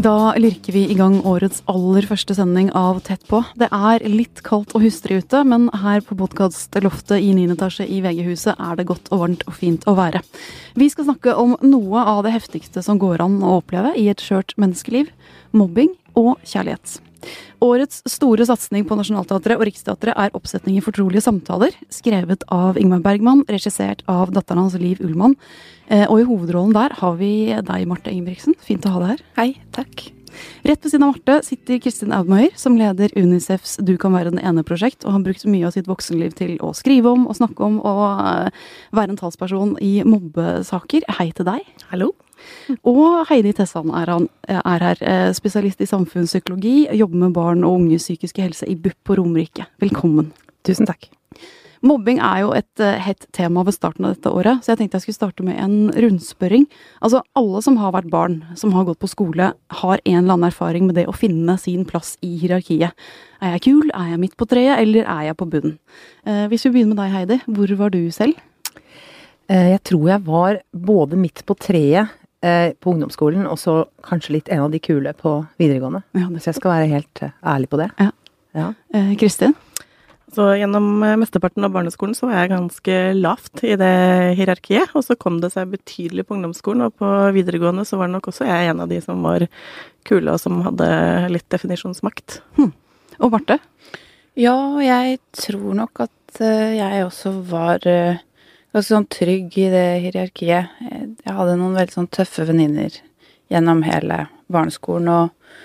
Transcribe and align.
Da 0.00 0.32
lirker 0.38 0.72
vi 0.72 0.86
i 0.88 0.94
gang 0.96 1.18
årets 1.28 1.60
aller 1.68 2.06
første 2.08 2.32
sending 2.32 2.70
av 2.78 3.02
Tett 3.04 3.26
på. 3.28 3.42
Det 3.58 3.66
er 3.68 4.04
litt 4.08 4.40
kaldt 4.46 4.72
og 4.72 4.80
hustrig 4.86 5.18
ute, 5.20 5.42
men 5.44 5.66
her 5.82 6.00
på 6.06 6.16
podkastloftet 6.16 7.20
i 7.20 7.34
9. 7.36 7.50
etasje 7.52 7.84
i 7.84 7.98
VG-huset 8.00 8.54
er 8.54 8.78
det 8.78 8.86
godt 8.88 9.10
og 9.12 9.26
varmt 9.26 9.44
og 9.50 9.58
fint 9.58 9.84
å 9.84 9.96
være. 9.98 10.22
Vi 10.80 10.88
skal 10.88 11.10
snakke 11.10 11.36
om 11.36 11.52
noe 11.60 12.06
av 12.14 12.22
det 12.24 12.32
heftigste 12.38 12.80
som 12.86 13.02
går 13.02 13.20
an 13.26 13.42
å 13.44 13.58
oppleve 13.58 13.92
i 14.00 14.08
et 14.08 14.24
skjørt 14.24 14.56
menneskeliv. 14.56 15.12
Mobbing 15.52 15.92
og 16.16 16.38
kjærlighet. 16.48 16.96
Årets 17.60 18.02
store 18.08 18.46
satsing 18.48 18.86
på 18.88 18.96
Nationaltheatret 18.98 19.58
og 19.58 19.66
Riksteatret 19.68 20.16
er 20.16 20.36
oppsetning 20.36 20.78
i 20.78 20.84
fortrolige 20.84 21.24
samtaler, 21.24 21.74
skrevet 21.92 22.46
av 22.52 22.78
Ingmar 22.80 23.02
Bergman, 23.04 23.44
regissert 23.50 24.04
av 24.10 24.32
datteren 24.34 24.64
hans 24.64 24.78
Liv 24.80 25.02
Ullmann. 25.04 25.36
Eh, 25.90 26.06
og 26.06 26.22
i 26.22 26.28
hovedrollen 26.28 26.76
der 26.76 26.94
har 27.00 27.18
vi 27.20 27.34
deg, 27.50 27.84
Marte 27.90 28.14
Ingebrigtsen. 28.14 28.56
Fint 28.64 28.88
å 28.88 28.94
ha 28.94 29.04
deg 29.04 29.14
her. 29.14 29.28
Hei, 29.40 29.50
takk. 29.76 30.08
Rett 30.62 30.84
ved 30.84 30.92
siden 30.92 31.04
av 31.04 31.12
Marte 31.14 31.40
sitter 31.44 31.80
Kristin 31.82 32.14
Audmeier, 32.14 32.54
som 32.56 32.76
leder 32.78 33.12
Unicefs 33.18 33.76
Du 33.82 33.96
kan 34.00 34.14
være 34.14 34.30
den 34.32 34.42
ene-prosjekt, 34.42 35.04
og 35.04 35.16
har 35.16 35.26
brukt 35.26 35.46
mye 35.50 35.66
av 35.68 35.74
sitt 35.76 35.90
voksenliv 35.90 36.36
til 36.38 36.56
å 36.64 36.72
skrive 36.76 37.12
om 37.12 37.26
og 37.26 37.38
snakke 37.40 37.66
om 37.66 37.80
og 37.82 38.02
eh, 38.06 38.64
være 38.96 39.16
en 39.16 39.20
talsperson 39.20 39.76
i 39.82 40.00
mobbesaker. 40.06 41.08
Hei 41.18 41.30
til 41.36 41.48
deg. 41.50 41.66
Hallo. 41.92 42.14
Og 42.86 43.26
Heidi 43.30 43.54
Tessan 43.56 43.92
er, 43.94 44.12
han, 44.12 44.28
er 44.48 44.84
her, 44.86 45.00
eh, 45.02 45.30
spesialist 45.36 45.80
i 45.82 45.88
samfunnspsykologi, 45.90 46.90
jobber 46.98 47.24
med 47.26 47.38
barn 47.38 47.64
og 47.64 47.80
unges 47.82 48.08
psykiske 48.08 48.44
helse 48.44 48.68
i 48.68 48.76
BUP 48.78 48.96
på 49.04 49.18
Romerike. 49.18 49.66
Velkommen. 49.82 50.32
Tusen 50.66 50.88
takk. 50.88 51.10
Mobbing 51.80 52.18
er 52.20 52.42
jo 52.42 52.50
et 52.52 52.82
uh, 52.82 52.98
hett 53.00 53.24
tema 53.32 53.62
ved 53.64 53.72
starten 53.72 54.04
av 54.04 54.12
dette 54.12 54.28
året, 54.36 54.60
så 54.60 54.74
jeg 54.74 54.82
tenkte 54.82 54.98
jeg 54.98 55.06
skulle 55.06 55.16
starte 55.16 55.46
med 55.46 55.56
en 55.64 55.88
rundspørring. 56.04 56.66
Altså, 57.00 57.22
alle 57.38 57.62
som 57.64 57.78
har 57.80 57.94
vært 57.96 58.10
barn, 58.12 58.42
som 58.60 58.74
har 58.76 58.84
gått 58.88 59.00
på 59.00 59.08
skole, 59.08 59.46
har 59.80 60.02
en 60.04 60.18
eller 60.18 60.36
annen 60.36 60.50
erfaring 60.50 60.84
med 60.90 60.98
det 61.00 61.06
å 61.08 61.16
finne 61.16 61.56
sin 61.60 61.86
plass 61.88 62.18
i 62.26 62.34
hierarkiet. 62.42 62.92
Er 63.40 63.56
jeg 63.56 63.64
kul, 63.70 63.88
er 63.96 64.12
jeg 64.12 64.20
midt 64.20 64.36
på 64.36 64.48
treet, 64.50 64.76
eller 64.76 65.08
er 65.08 65.30
jeg 65.30 65.40
på 65.40 65.48
bunnen? 65.48 65.78
Eh, 66.28 66.44
hvis 66.52 66.66
vi 66.66 66.74
begynner 66.74 66.92
med 66.92 67.00
deg, 67.00 67.14
Heidi. 67.16 67.40
Hvor 67.48 67.72
var 67.80 67.96
du 67.96 68.02
selv? 68.12 68.36
Uh, 69.48 69.68
jeg 69.72 69.80
tror 69.88 70.04
jeg 70.12 70.26
var 70.28 70.60
både 70.76 71.16
midt 71.24 71.46
på 71.48 71.56
treet 71.56 72.12
på 72.40 72.94
ungdomsskolen, 72.94 73.44
og 73.44 73.58
så 73.60 73.74
kanskje 74.06 74.32
litt 74.38 74.46
en 74.48 74.62
av 74.64 74.70
de 74.72 74.78
kule 74.80 75.10
på 75.12 75.34
videregående. 75.60 76.00
Ja, 76.16 76.24
så 76.38 76.48
jeg 76.48 76.56
skal 76.56 76.72
være 76.72 76.86
helt 76.88 77.20
ærlig 77.44 77.68
på 77.68 77.80
det. 77.82 77.90
Ja. 78.00 78.70
Kristin? 79.20 79.52
Så 80.34 80.44
gjennom 80.54 81.02
eh, 81.02 81.16
mesteparten 81.18 81.64
av 81.66 81.72
barneskolen 81.74 82.14
så 82.14 82.28
var 82.28 82.38
jeg 82.38 82.52
ganske 82.52 82.98
lavt 83.18 83.64
i 83.66 83.74
det 83.78 83.94
hierarkiet. 84.38 84.92
Og 84.94 85.04
så 85.06 85.16
kom 85.18 85.40
det 85.42 85.52
seg 85.54 85.72
betydelig 85.72 86.26
på 86.28 86.36
ungdomsskolen, 86.36 86.86
og 86.86 86.94
på 87.00 87.08
videregående 87.34 87.86
så 87.88 87.98
var 88.00 88.12
nok 88.12 88.30
også 88.30 88.46
jeg 88.46 88.70
en 88.70 88.84
av 88.84 88.92
de 88.92 89.00
som 89.02 89.24
var 89.26 89.48
kule, 90.06 90.30
og 90.30 90.38
som 90.42 90.62
hadde 90.66 90.88
litt 91.34 91.48
definisjonsmakt. 91.50 92.40
Hm. 92.60 92.70
Og 93.20 93.34
Marte? 93.34 93.58
Ja, 94.38 94.54
jeg 94.84 95.18
tror 95.34 95.74
nok 95.76 96.04
at 96.06 96.42
eh, 96.44 96.78
jeg 96.78 97.08
også 97.08 97.34
var 97.50 97.86
eh, 97.90 98.22
ganske 98.74 98.94
sånn 98.94 99.08
trygg 99.10 99.56
i 99.58 99.68
det 99.72 99.86
hierarkiet. 100.06 100.76
Jeg 100.80 101.36
hadde 101.36 101.56
noen 101.58 101.78
veldig 101.78 101.96
sånn 101.96 102.10
tøffe 102.12 102.46
venninner 102.48 103.00
gjennom 103.50 103.82
hele 103.86 104.24
barneskolen 104.52 105.10
og, 105.10 105.56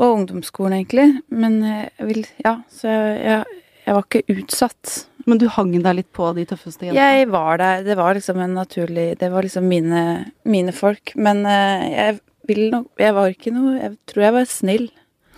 og 0.00 0.06
ungdomsskolen, 0.20 0.78
egentlig. 0.80 1.10
Men 1.28 1.60
jeg 1.64 2.08
vil 2.08 2.24
Ja, 2.44 2.58
så 2.72 2.88
jeg, 2.88 3.20
jeg 3.24 3.60
jeg 3.84 3.96
var 3.96 4.06
ikke 4.06 4.38
utsatt. 4.40 4.92
Men 5.28 5.40
du 5.40 5.46
hang 5.52 5.72
deg 5.76 5.96
litt 5.98 6.10
på 6.16 6.30
de 6.36 6.44
tøffeste 6.48 6.86
jentene? 6.86 7.04
Jeg 7.04 7.28
var 7.32 7.60
der. 7.60 7.84
Det 7.84 7.96
var 7.96 8.16
liksom 8.16 8.40
en 8.44 8.56
naturlig 8.58 9.06
Det 9.20 9.30
var 9.32 9.44
liksom 9.44 9.68
mine, 9.68 10.02
mine 10.44 10.74
folk. 10.76 11.14
Men 11.16 11.44
uh, 11.48 11.84
jeg 11.88 12.18
vil 12.48 12.66
nok 12.72 13.00
Jeg 13.00 13.16
var 13.16 13.32
ikke 13.32 13.54
noe 13.54 13.78
Jeg 13.78 13.94
tror 14.10 14.26
jeg 14.26 14.36
var 14.36 14.50
snill. 14.50 14.86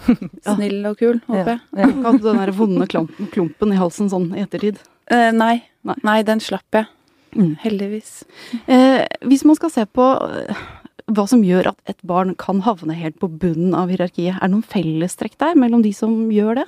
Snill 0.47 0.83
og 0.87 0.99
kul, 1.01 1.21
håper 1.27 1.55
jeg. 1.55 1.61
Ja. 1.73 1.87
Ja. 1.87 1.93
Hadde 2.05 2.19
du 2.21 2.27
den 2.29 2.43
der 2.43 2.53
vonde 2.55 2.87
klumpen, 2.91 3.31
klumpen 3.33 3.73
i 3.73 3.79
halsen 3.81 4.11
sånn 4.13 4.29
i 4.37 4.43
ettertid? 4.45 4.83
Eh, 5.11 5.31
nei. 5.35 5.65
Nei. 5.89 5.99
nei. 6.07 6.21
den 6.27 6.43
slapp 6.43 6.77
jeg. 6.77 6.89
Mm. 7.37 7.53
Heldigvis. 7.61 8.25
Eh, 8.71 9.05
hvis 9.29 9.45
man 9.49 9.59
skal 9.59 9.73
se 9.73 9.85
på 9.87 10.07
eh, 10.25 10.65
hva 11.13 11.27
som 11.31 11.45
gjør 11.47 11.73
at 11.73 11.93
et 11.93 12.01
barn 12.07 12.35
kan 12.39 12.63
havne 12.67 12.97
helt 12.99 13.19
på 13.23 13.29
bunnen 13.31 13.77
av 13.79 13.93
hierarkiet, 13.93 14.39
er 14.39 14.47
det 14.47 14.55
noen 14.55 14.67
fellestrekk 14.67 15.37
der 15.43 15.59
mellom 15.59 15.85
de 15.85 15.93
som 15.95 16.27
gjør 16.33 16.63
det? 16.63 16.67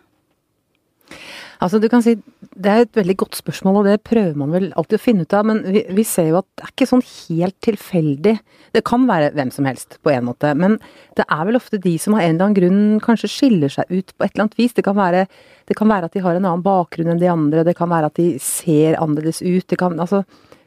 Altså 1.59 1.81
du 1.83 1.89
kan 1.91 2.03
si, 2.05 2.15
Det 2.59 2.71
er 2.71 2.85
et 2.85 2.97
veldig 2.97 3.15
godt 3.19 3.37
spørsmål, 3.39 3.77
og 3.81 3.87
det 3.87 4.01
prøver 4.07 4.35
man 4.39 4.51
vel 4.51 4.69
alltid 4.79 4.99
å 4.99 5.03
finne 5.03 5.23
ut 5.23 5.35
av. 5.35 5.47
Men 5.47 5.61
vi, 5.63 5.85
vi, 5.95 6.05
ser 6.07 6.33
jo 6.33 6.41
at 6.41 6.47
det 6.59 6.65
er 6.65 6.73
ikke 6.73 6.89
sånn 6.91 7.05
helt 7.07 7.57
tilfeldig. 7.63 8.35
Det 8.75 8.83
kan 8.87 9.07
være 9.07 9.31
hvem 9.37 9.53
som 9.55 9.69
helst, 9.69 9.99
på 10.03 10.11
en 10.11 10.27
måte. 10.27 10.51
Men 10.59 10.75
det 11.19 11.27
er 11.27 11.45
vel 11.47 11.59
ofte 11.59 11.79
de 11.83 11.95
som 12.03 12.17
av 12.17 12.25
en 12.25 12.35
eller 12.35 12.49
annen 12.49 12.59
grunn 12.59 12.83
kanskje 13.05 13.31
skiller 13.31 13.71
seg 13.75 13.91
ut 13.91 14.11
på 14.11 14.27
et 14.27 14.33
eller 14.33 14.49
annet 14.49 14.59
vis. 14.59 14.75
Det 14.75 14.87
kan 14.87 14.99
være, 14.99 15.27
det 15.71 15.79
kan 15.79 15.91
være 15.91 16.11
at 16.11 16.19
de 16.19 16.25
har 16.25 16.39
en 16.39 16.49
annen 16.49 16.67
bakgrunn 16.67 17.13
enn 17.15 17.23
de 17.23 17.31
andre. 17.31 17.67
Det 17.67 17.77
kan 17.79 17.91
være 17.91 18.11
at 18.11 18.19
de 18.19 18.29
ser 18.43 18.99
annerledes 18.99 19.43
ut. 19.43 19.67
Det 19.71 19.79
kan, 19.79 19.99
altså, 20.03 20.25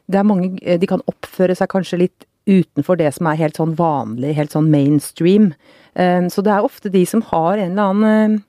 det 0.08 0.20
er 0.20 0.28
mange, 0.28 0.54
de 0.60 0.90
kan 0.90 1.04
oppføre 1.12 1.56
seg 1.58 1.72
kanskje 1.72 2.00
litt 2.06 2.28
utenfor 2.48 2.96
det 2.98 3.12
som 3.14 3.28
er 3.28 3.38
helt 3.38 3.60
sånn 3.60 3.76
vanlig, 3.78 4.32
helt 4.36 4.56
sånn 4.56 4.72
mainstream. 4.72 5.52
Um, 5.92 6.32
så 6.32 6.42
det 6.42 6.56
er 6.56 6.64
ofte 6.64 6.90
de 6.92 7.04
som 7.06 7.22
har 7.28 7.60
en 7.60 7.76
eller 7.76 7.92
annen 7.92 8.40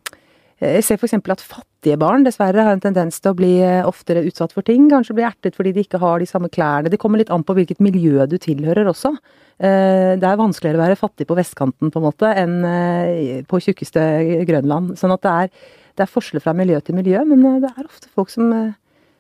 jeg 0.64 0.86
ser 0.88 0.96
f.eks. 0.96 1.18
at 1.20 1.44
fattige 1.44 1.73
barn 2.00 2.24
dessverre 2.26 2.64
har 2.64 2.76
en 2.76 2.82
tendens 2.84 3.20
til 3.20 3.34
å 3.34 3.38
bli 3.38 3.52
eh, 3.64 3.86
oftere 3.86 4.24
utsatt 4.24 4.54
for 4.56 4.66
ting. 4.66 4.86
Kanskje 4.92 5.16
bli 5.18 5.26
ertet 5.28 5.58
fordi 5.58 5.74
de 5.76 5.84
ikke 5.84 6.00
har 6.02 6.22
de 6.22 6.28
samme 6.30 6.50
klærne. 6.54 6.92
Det 6.92 7.00
kommer 7.02 7.22
litt 7.22 7.32
an 7.34 7.44
på 7.44 7.56
hvilket 7.58 7.84
miljø 7.84 8.26
du 8.30 8.38
tilhører 8.42 8.88
også. 8.90 9.12
Eh, 9.60 10.14
det 10.20 10.30
er 10.30 10.40
vanskeligere 10.40 10.80
å 10.80 10.84
være 10.86 11.00
fattig 11.00 11.28
på 11.30 11.38
vestkanten 11.38 11.92
på 11.92 12.00
en 12.00 12.08
måte 12.08 12.32
enn 12.40 12.56
eh, 12.70 13.42
på 13.48 13.62
tjukkeste 13.66 14.02
Grønland. 14.50 14.96
Sånn 15.00 15.14
at 15.16 15.26
det 15.26 15.36
er, 15.44 15.52
det 16.00 16.08
er 16.08 16.14
forskjeller 16.14 16.46
fra 16.46 16.56
miljø 16.58 16.80
til 16.82 16.98
miljø, 16.98 17.26
men 17.28 17.44
det 17.64 17.74
er 17.74 17.86
ofte 17.90 18.12
folk 18.14 18.34
som 18.34 18.50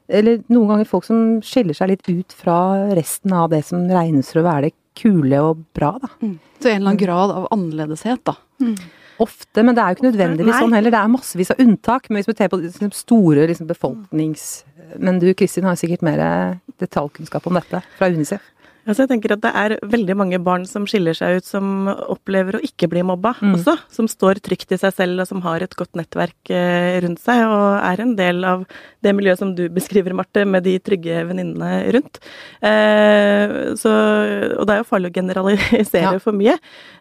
Eller 0.08 0.42
noen 0.52 0.68
ganger 0.68 0.88
folk 0.88 1.06
som 1.08 1.38
skiller 1.42 1.74
seg 1.78 1.94
litt 1.94 2.10
ut 2.10 2.34
fra 2.36 2.90
resten 2.92 3.32
av 3.34 3.54
det 3.54 3.62
som 3.64 3.86
regnes 3.88 4.34
for 4.34 4.42
å 4.42 4.50
være 4.50 4.68
det 4.68 4.76
kule 5.00 5.40
og 5.42 5.64
bra, 5.74 5.96
da. 6.02 6.10
Mm. 6.22 6.36
Så 6.60 6.70
en 6.70 6.76
eller 6.76 6.90
annen 6.90 7.00
grad 7.00 7.32
av 7.32 7.48
annerledeshet, 7.56 8.22
da. 8.28 8.36
Mm. 8.62 8.76
Ofte, 9.24 9.64
men 9.64 9.76
det 9.76 9.84
er 9.84 9.92
jo 9.94 9.98
ikke 9.98 10.10
nødvendigvis 10.10 10.60
sånn 10.60 10.76
heller. 10.76 10.94
Det 10.94 11.00
er 11.00 11.12
massevis 11.14 11.54
av 11.54 11.62
unntak. 11.64 12.10
Men 12.10 12.22
hvis 12.22 12.30
vi 12.30 12.38
ser 12.38 12.52
på 12.52 12.60
liksom, 12.62 12.94
store 12.98 13.48
liksom, 13.52 13.70
befolknings... 13.72 14.48
Men 15.02 15.18
du 15.18 15.30
Kristin 15.34 15.66
har 15.66 15.78
sikkert 15.80 16.04
mer 16.06 16.20
detaljkunnskap 16.82 17.48
om 17.50 17.58
dette 17.58 17.80
fra 17.98 18.10
Unicef? 18.14 18.44
Altså 18.84 19.06
jeg 19.06 19.14
tenker 19.14 19.36
at 19.36 19.44
Det 19.44 19.52
er 19.56 19.76
veldig 19.88 20.16
mange 20.20 20.40
barn 20.44 20.66
som 20.68 20.86
skiller 20.90 21.16
seg 21.16 21.40
ut, 21.40 21.48
som 21.48 21.88
opplever 21.88 22.58
å 22.58 22.64
ikke 22.66 22.90
bli 22.92 23.04
mobba 23.08 23.34
mm. 23.40 23.54
også. 23.56 23.78
Som 23.96 24.10
står 24.12 24.42
trygt 24.44 24.74
i 24.76 24.80
seg 24.80 24.96
selv 24.96 25.24
og 25.24 25.30
som 25.30 25.44
har 25.46 25.64
et 25.64 25.76
godt 25.80 25.96
nettverk 26.00 26.52
eh, 26.52 27.00
rundt 27.04 27.22
seg. 27.24 27.46
Og 27.48 27.68
er 27.80 28.04
en 28.04 28.16
del 28.20 28.44
av 28.48 28.66
det 29.04 29.14
miljøet 29.16 29.40
som 29.40 29.54
du 29.56 29.66
beskriver, 29.78 30.16
Marte, 30.18 30.44
med 30.48 30.68
de 30.68 30.76
trygge 30.84 31.24
venninnene 31.30 31.94
rundt. 31.96 32.20
Eh, 32.60 33.56
så, 33.80 33.94
og 34.58 34.68
det 34.68 34.76
er 34.76 34.84
jo 34.84 34.90
farlig 34.90 35.14
å 35.14 35.18
generalisere 35.20 36.18
ja. 36.18 36.24
for 36.24 36.36
mye. 36.36 36.58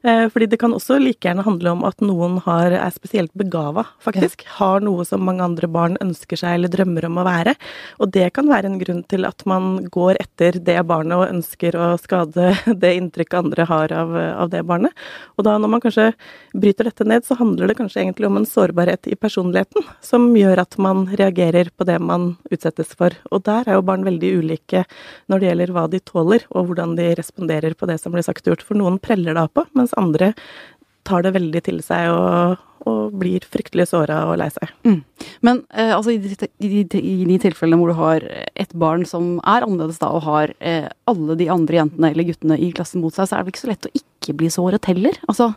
Eh, 0.07 0.29
fordi 0.33 0.53
det 0.53 0.61
kan 0.63 0.75
også 0.77 1.01
like 1.03 1.27
gjerne 1.27 1.47
handle 1.47 1.75
om 1.75 1.85
at 1.89 2.03
noen 2.05 2.39
har, 2.47 2.77
er 2.79 2.95
spesielt 2.95 3.35
begava, 3.39 3.89
faktisk. 4.03 4.47
Ja. 4.47 4.55
Har 4.61 4.87
noe 4.87 5.07
som 5.09 5.27
mange 5.27 5.43
andre 5.43 5.71
barn 5.71 5.99
ønsker 6.03 6.39
seg 6.39 6.61
eller 6.61 6.71
drømmer 6.71 7.11
om 7.11 7.19
å 7.19 7.27
være. 7.27 7.57
Og 7.99 8.15
det 8.15 8.31
kan 8.37 8.47
være 8.51 8.71
en 8.71 8.81
grunn 8.83 9.03
til 9.11 9.27
at 9.27 9.43
man 9.51 9.89
går 9.91 10.23
etter 10.23 10.63
det 10.63 10.79
barnet 10.87 11.19
og 11.19 11.27
ønsker 11.27 11.72
ønsker 11.73 11.81
å 11.81 11.99
skade 12.01 12.77
det 12.83 12.95
inntrykket 12.97 13.39
andre 13.39 13.67
har 13.67 13.93
av, 13.93 14.15
av, 14.17 14.51
det 14.51 14.63
barnet. 14.63 14.93
Og 15.37 15.45
da 15.45 15.57
når 15.59 15.69
man 15.69 15.81
kanskje 15.81 16.13
bryter 16.55 16.85
dette 16.85 17.05
ned, 17.05 17.25
så 17.25 17.37
handler 17.39 17.69
det 17.69 17.79
kanskje 17.79 18.03
egentlig 18.03 18.27
om 18.27 18.37
en 18.37 18.47
sårbarhet 18.47 19.07
i 19.09 19.17
personligheten 19.17 19.83
som 20.01 20.31
gjør 20.37 20.63
at 20.63 20.77
man 20.79 21.07
reagerer 21.09 21.71
på 21.75 21.85
det 21.85 21.99
man 22.01 22.37
utsettes 22.51 22.95
for. 22.95 23.15
Og 23.31 23.45
der 23.45 23.69
er 23.69 23.79
jo 23.79 23.87
barn 23.87 24.05
veldig 24.05 24.35
ulike 24.43 24.85
når 25.29 25.41
det 25.41 25.51
gjelder 25.51 25.73
hva 25.73 25.87
de 25.89 26.01
tåler, 26.01 26.47
og 26.51 26.69
hvordan 26.69 26.97
de 26.99 27.13
responderer 27.17 27.75
på 27.75 27.89
det 27.89 27.99
som 28.01 28.13
blir 28.13 28.25
sagt 28.25 28.47
og 28.47 28.55
gjort. 28.55 28.67
For 28.67 28.79
noen 28.79 29.01
preller 29.03 29.37
det 29.37 29.47
av 29.47 29.53
på, 29.53 29.67
mens 29.77 29.95
andre 29.99 30.33
tar 31.09 31.25
det 31.27 31.35
veldig 31.35 31.63
til 31.67 31.81
seg 31.85 32.11
og, 32.15 32.61
og 32.89 33.15
blir 33.19 33.45
fryktelig 33.49 33.89
såra 33.91 34.23
og 34.31 34.37
lei 34.41 34.49
seg. 34.55 34.73
Mm. 34.87 34.99
Men 35.47 35.63
eh, 35.71 35.93
altså, 35.95 36.15
i, 36.15 36.19
de, 36.23 36.49
i, 36.63 36.83
de, 36.83 37.01
i, 37.01 37.17
de, 37.29 37.39
tilfellene 37.43 37.81
hvor 37.81 37.93
du 37.93 37.99
har 37.99 38.27
et 38.53 38.75
barn 38.79 39.07
som 39.09 39.37
er 39.41 39.67
annerledes 39.67 40.03
da, 40.03 40.13
og 40.15 40.27
har 40.27 40.55
eh, 40.61 40.89
alle 41.11 41.39
de 41.39 41.49
andre 41.53 41.83
jentene 41.83 42.13
eller 42.13 42.29
guttene 42.31 42.59
i 42.59 42.73
klassen 42.75 43.05
mot 43.05 43.15
seg, 43.15 43.29
så 43.29 43.39
er 43.39 43.47
det 43.47 43.55
ikke 43.55 43.65
så 43.65 43.73
lett 43.73 43.91
å 43.91 43.97
ikke 44.03 44.37
bli 44.39 44.53
såret 44.53 44.91
heller. 44.91 45.19
Altså, 45.27 45.53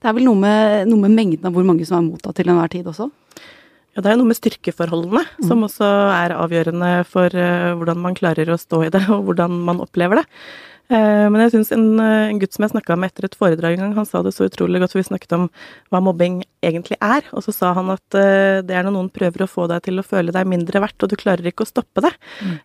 det 0.00 0.08
er 0.08 0.16
vel 0.16 0.30
noe 0.30 0.38
med, 0.40 0.88
noe 0.88 1.04
med 1.04 1.16
mengden 1.16 1.50
av 1.50 1.56
hvor 1.56 1.66
mange 1.66 1.86
som 1.88 1.98
er 2.00 2.08
mottatt 2.08 2.38
til 2.40 2.50
enhver 2.50 2.72
tid 2.72 2.88
også? 2.88 3.10
Ja, 3.90 4.04
det 4.04 4.12
er 4.12 4.18
noe 4.20 4.30
med 4.30 4.38
styrkeforholdene 4.38 5.24
mm. 5.26 5.46
som 5.48 5.64
også 5.66 5.86
er 6.14 6.36
avgjørende 6.36 6.90
for 7.10 7.34
uh, 7.34 7.74
hvordan 7.76 7.98
man 8.04 8.16
klarer 8.16 8.52
å 8.52 8.58
stå 8.60 8.84
i 8.86 8.90
det, 8.94 9.02
og 9.10 9.26
hvordan 9.26 9.56
man 9.66 9.82
opplever 9.82 10.22
det. 10.22 10.26
Eh, 10.90 11.26
men 11.30 11.44
jeg 11.44 11.52
syns 11.54 11.70
en, 11.76 11.86
en, 12.02 12.38
gutt 12.40 12.56
som 12.56 12.66
jeg 12.66 12.72
snakka 12.72 12.96
med 12.98 13.12
etter 13.12 13.28
et 13.28 13.36
foredrag 13.38 13.76
en 13.76 13.84
gang, 13.84 13.92
han 14.00 14.08
sa 14.08 14.24
det 14.26 14.32
så 14.34 14.48
utrolig 14.48 14.80
godt, 14.82 14.94
for 14.94 15.00
vi 15.00 15.06
snakket 15.06 15.36
om 15.36 15.46
hva 15.92 16.00
mobbing 16.02 16.40
egentlig 16.66 16.98
er. 16.98 17.26
Og 17.36 17.44
så 17.46 17.54
sa 17.54 17.70
han 17.76 17.92
at 17.94 18.04
det 18.10 18.74
er 18.74 18.84
når 18.84 18.96
noen 18.96 19.10
prøver 19.14 19.44
å 19.46 19.50
få 19.50 19.68
deg 19.70 19.84
til 19.86 20.00
å 20.00 20.06
føle 20.06 20.34
deg 20.34 20.48
mindre 20.50 20.82
verdt, 20.82 20.98
og 21.00 21.12
du 21.12 21.16
klarer 21.20 21.46
ikke 21.48 21.64
å 21.64 21.70
stoppe 21.70 22.02
det. 22.04 22.10
Mm. 22.44 22.56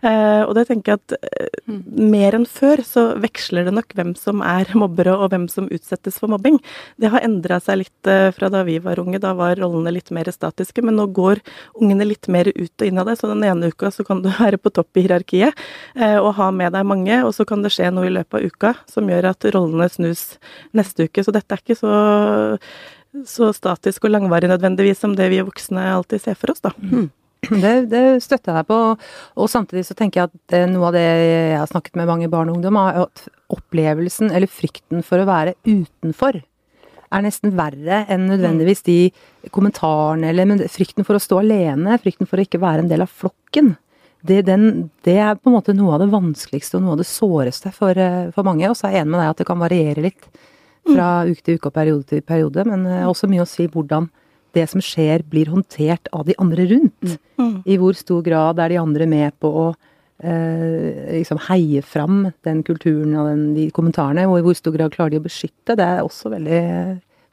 Og 0.50 0.52
det 0.58 0.66
tenker 0.68 0.92
jeg 0.92 1.00
at 1.00 1.30
mm. 1.70 1.78
mer 2.12 2.36
enn 2.36 2.48
før 2.50 2.84
så 2.84 3.06
veksler 3.24 3.70
det 3.70 3.76
nok 3.78 3.96
hvem 3.96 4.12
som 4.20 4.44
er 4.44 4.74
mobbere 4.82 5.16
og 5.16 5.30
hvem 5.32 5.46
som 5.52 5.70
utsettes 5.72 6.20
for 6.20 6.34
mobbing. 6.34 6.60
Det 7.00 7.14
har 7.14 7.24
endra 7.24 7.62
seg 7.64 7.86
litt 7.86 8.12
fra 8.36 8.52
da 8.52 8.66
vi 8.68 8.76
var 8.84 9.00
unge. 9.00 9.22
Da 9.24 9.32
var 9.38 9.56
rollene 9.62 9.96
litt 9.96 10.12
mer 10.16 10.28
statiske, 10.34 10.84
men 10.84 11.00
nå 11.00 11.08
går 11.16 11.40
ungene 11.80 12.10
litt 12.10 12.28
mer 12.32 12.52
ut 12.52 12.74
og 12.74 12.90
inn 12.90 13.00
av 13.00 13.08
det. 13.08 13.16
Så 13.22 13.32
den 13.32 13.48
ene 13.48 13.72
uka 13.72 13.94
så 13.96 14.04
kan 14.08 14.26
du 14.26 14.28
være 14.42 14.60
på 14.60 14.74
topp 14.76 15.00
i 15.00 15.06
hierarkiet 15.08 15.66
og 15.96 16.34
ha 16.36 16.52
med 16.52 16.76
deg 16.76 16.84
mange, 16.88 17.22
og 17.24 17.32
så 17.38 17.46
kan 17.48 17.64
det 17.64 17.72
skje 17.72 17.94
noe 17.96 18.10
i 18.10 18.15
løpet 18.16 18.40
av 18.40 18.46
uka 18.46 18.74
som 18.92 19.10
gjør 19.12 19.30
at 19.32 19.48
rollene 19.56 19.90
snus 19.92 20.24
neste 20.76 21.10
uke. 21.10 21.24
Så 21.26 21.34
dette 21.36 21.56
er 21.56 21.62
ikke 21.64 21.78
så, 21.80 21.94
så 23.28 23.52
statisk 23.56 24.08
og 24.08 24.16
langvarig 24.16 24.50
nødvendigvis 24.52 25.04
som 25.04 25.16
det 25.18 25.30
vi 25.34 25.44
voksne 25.46 25.86
alltid 25.94 26.26
ser 26.26 26.40
for 26.40 26.56
oss, 26.56 26.64
da. 26.66 26.74
Mm. 26.80 27.12
Det, 27.46 27.74
det, 27.92 28.02
støtter 28.26 28.52
jeg 28.52 28.58
deg 28.58 28.68
på. 28.72 28.80
Og 29.38 29.52
samtidig 29.52 29.86
så 29.86 29.94
tenker 29.98 30.24
jeg 30.24 30.32
at 30.34 30.72
noe 30.72 30.90
av 30.90 30.98
det 30.98 31.06
jeg 31.06 31.60
har 31.60 31.70
snakket 31.70 32.00
med 32.00 32.10
mange 32.10 32.30
barn 32.32 32.50
og 32.50 32.58
ungdom, 32.58 32.80
er 32.82 33.06
at 33.06 33.26
opplevelsen, 33.54 34.32
eller 34.34 34.50
frykten 34.50 35.06
for 35.06 35.22
å 35.22 35.30
være 35.30 35.54
utenfor, 35.68 36.42
er 37.14 37.24
nesten 37.24 37.54
verre 37.56 38.02
enn 38.12 38.26
nødvendigvis 38.32 38.82
de 38.88 39.00
kommentarene, 39.54 40.32
eller 40.32 40.66
frykten 40.74 41.06
for 41.08 41.18
å 41.18 41.22
stå 41.22 41.44
alene, 41.44 42.00
frykten 42.02 42.30
for 42.30 42.42
å 42.42 42.46
ikke 42.48 42.64
være 42.64 42.84
en 42.84 42.92
del 42.92 43.06
av 43.06 43.14
flokken 43.14 43.76
det, 44.28 44.42
den, 44.48 44.90
det, 45.06 45.16
er 45.22 45.38
på 45.38 45.52
en 45.52 45.56
måte 45.58 45.76
noe 45.78 45.96
av 45.96 46.04
det 46.04 46.12
vanskeligste 46.14 46.80
og 46.80 46.86
noe 46.86 46.96
av 46.96 47.02
det 47.02 47.08
såreste 47.10 47.72
for, 47.76 47.98
eh, 47.98 48.32
for 48.36 48.48
mange. 48.48 48.68
Og 48.70 48.78
så 48.78 48.90
er 48.90 48.98
jeg 48.98 49.06
enig 49.06 49.14
med 49.14 49.24
deg 49.24 49.32
at 49.32 49.42
det 49.42 49.48
kan 49.50 49.62
variere 49.62 50.06
litt 50.06 50.30
fra 50.86 51.10
mm. 51.26 51.32
uke 51.32 51.46
til 51.46 51.58
uke 51.58 51.72
og 51.72 51.76
periode 51.76 52.08
til 52.12 52.24
periode. 52.26 52.66
Men 52.70 52.86
eh, 52.90 53.08
også 53.10 53.30
mye 53.32 53.46
å 53.46 53.50
si 53.50 53.68
hvordan 53.72 54.10
det 54.56 54.70
som 54.72 54.84
skjer, 54.84 55.26
blir 55.28 55.52
håndtert 55.52 56.08
av 56.16 56.24
de 56.30 56.36
andre 56.40 56.68
rundt. 56.70 57.18
Mm. 57.36 57.58
I 57.68 57.76
hvor 57.82 57.98
stor 57.98 58.24
grad 58.24 58.62
er 58.64 58.72
de 58.72 58.80
andre 58.80 59.08
med 59.10 59.36
på 59.44 59.52
å 59.52 59.66
eh, 60.24 61.18
liksom 61.18 61.42
heie 61.50 61.84
fram 61.84 62.30
den 62.48 62.64
kulturen 62.64 63.18
og 63.20 63.28
den, 63.32 63.50
de 63.58 63.68
kommentarene, 63.76 64.28
og 64.30 64.40
i 64.40 64.46
hvor 64.46 64.56
stor 64.58 64.78
grad 64.78 64.96
klarer 64.96 65.16
de 65.16 65.20
å 65.20 65.26
beskytte. 65.26 65.76
Det 65.76 65.84
er 65.84 66.06
også 66.06 66.32
veldig 66.34 66.62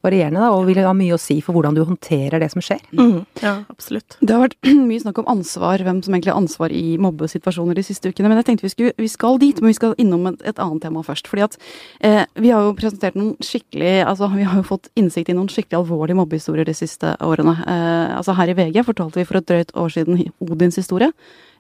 varierende, 0.03 0.41
da, 0.43 0.51
og 0.55 0.67
vil 0.67 0.81
ha 0.83 0.93
mye 0.97 1.15
å 1.15 1.21
si 1.21 1.39
for 1.45 1.55
hvordan 1.57 1.77
du 1.77 1.83
håndterer 1.87 2.43
det 2.43 2.51
som 2.53 2.63
skjer. 2.65 2.81
Mm. 2.99 3.23
Ja, 3.43 3.55
absolutt. 3.73 4.17
Det 4.21 4.35
har 4.35 4.43
vært 4.45 4.57
mye 4.91 5.03
snakk 5.03 5.21
om 5.23 5.31
ansvar, 5.31 5.85
hvem 5.87 6.01
som 6.05 6.17
egentlig 6.17 6.33
har 6.33 6.41
ansvar 6.41 6.75
i 6.75 6.97
mobbesituasjoner 7.03 7.79
de 7.79 7.85
siste 7.87 8.11
ukene. 8.11 8.31
Men 8.31 8.41
jeg 8.41 8.49
tenkte 8.51 8.67
vi, 8.67 8.73
skulle, 8.75 8.95
vi 8.99 9.11
skal 9.11 9.39
dit, 9.43 9.63
men 9.63 9.73
vi 9.73 9.79
skal 9.79 9.95
innom 10.03 10.27
et, 10.33 10.43
et 10.49 10.63
annet 10.63 10.83
tema 10.87 11.05
først. 11.07 11.31
fordi 11.31 11.47
at 11.47 11.59
eh, 12.01 12.25
vi 12.43 12.51
har 12.55 12.67
jo 12.67 12.75
presentert 12.79 13.19
noen 13.19 13.37
skikkelig 13.43 13.93
Altså, 14.03 14.27
vi 14.33 14.45
har 14.47 14.59
jo 14.59 14.67
fått 14.67 14.89
innsikt 14.99 15.31
i 15.31 15.37
noen 15.37 15.51
skikkelig 15.53 15.79
alvorlige 15.79 16.19
mobbehistorier 16.19 16.67
de 16.69 16.75
siste 16.77 17.15
årene. 17.23 17.55
Eh, 17.63 18.17
altså 18.17 18.35
her 18.37 18.51
i 18.51 18.57
VG 18.59 18.83
fortalte 18.87 19.21
vi 19.21 19.27
for 19.29 19.39
et 19.39 19.49
drøyt 19.49 19.73
år 19.79 19.95
siden 19.95 20.21
Odins 20.43 20.79
historie. 20.81 21.13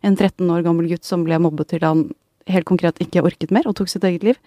En 0.03 0.17
13 0.19 0.50
år 0.50 0.65
gammel 0.67 0.91
gutt 0.91 1.06
som 1.06 1.23
ble 1.27 1.39
mobbet 1.43 1.71
til 1.73 1.87
han 1.87 2.09
helt 2.50 2.67
konkret 2.69 2.99
ikke 3.03 3.23
orket 3.25 3.53
mer 3.55 3.67
og 3.69 3.77
tok 3.79 3.91
sitt 3.91 4.05
eget 4.06 4.25
liv. 4.27 4.39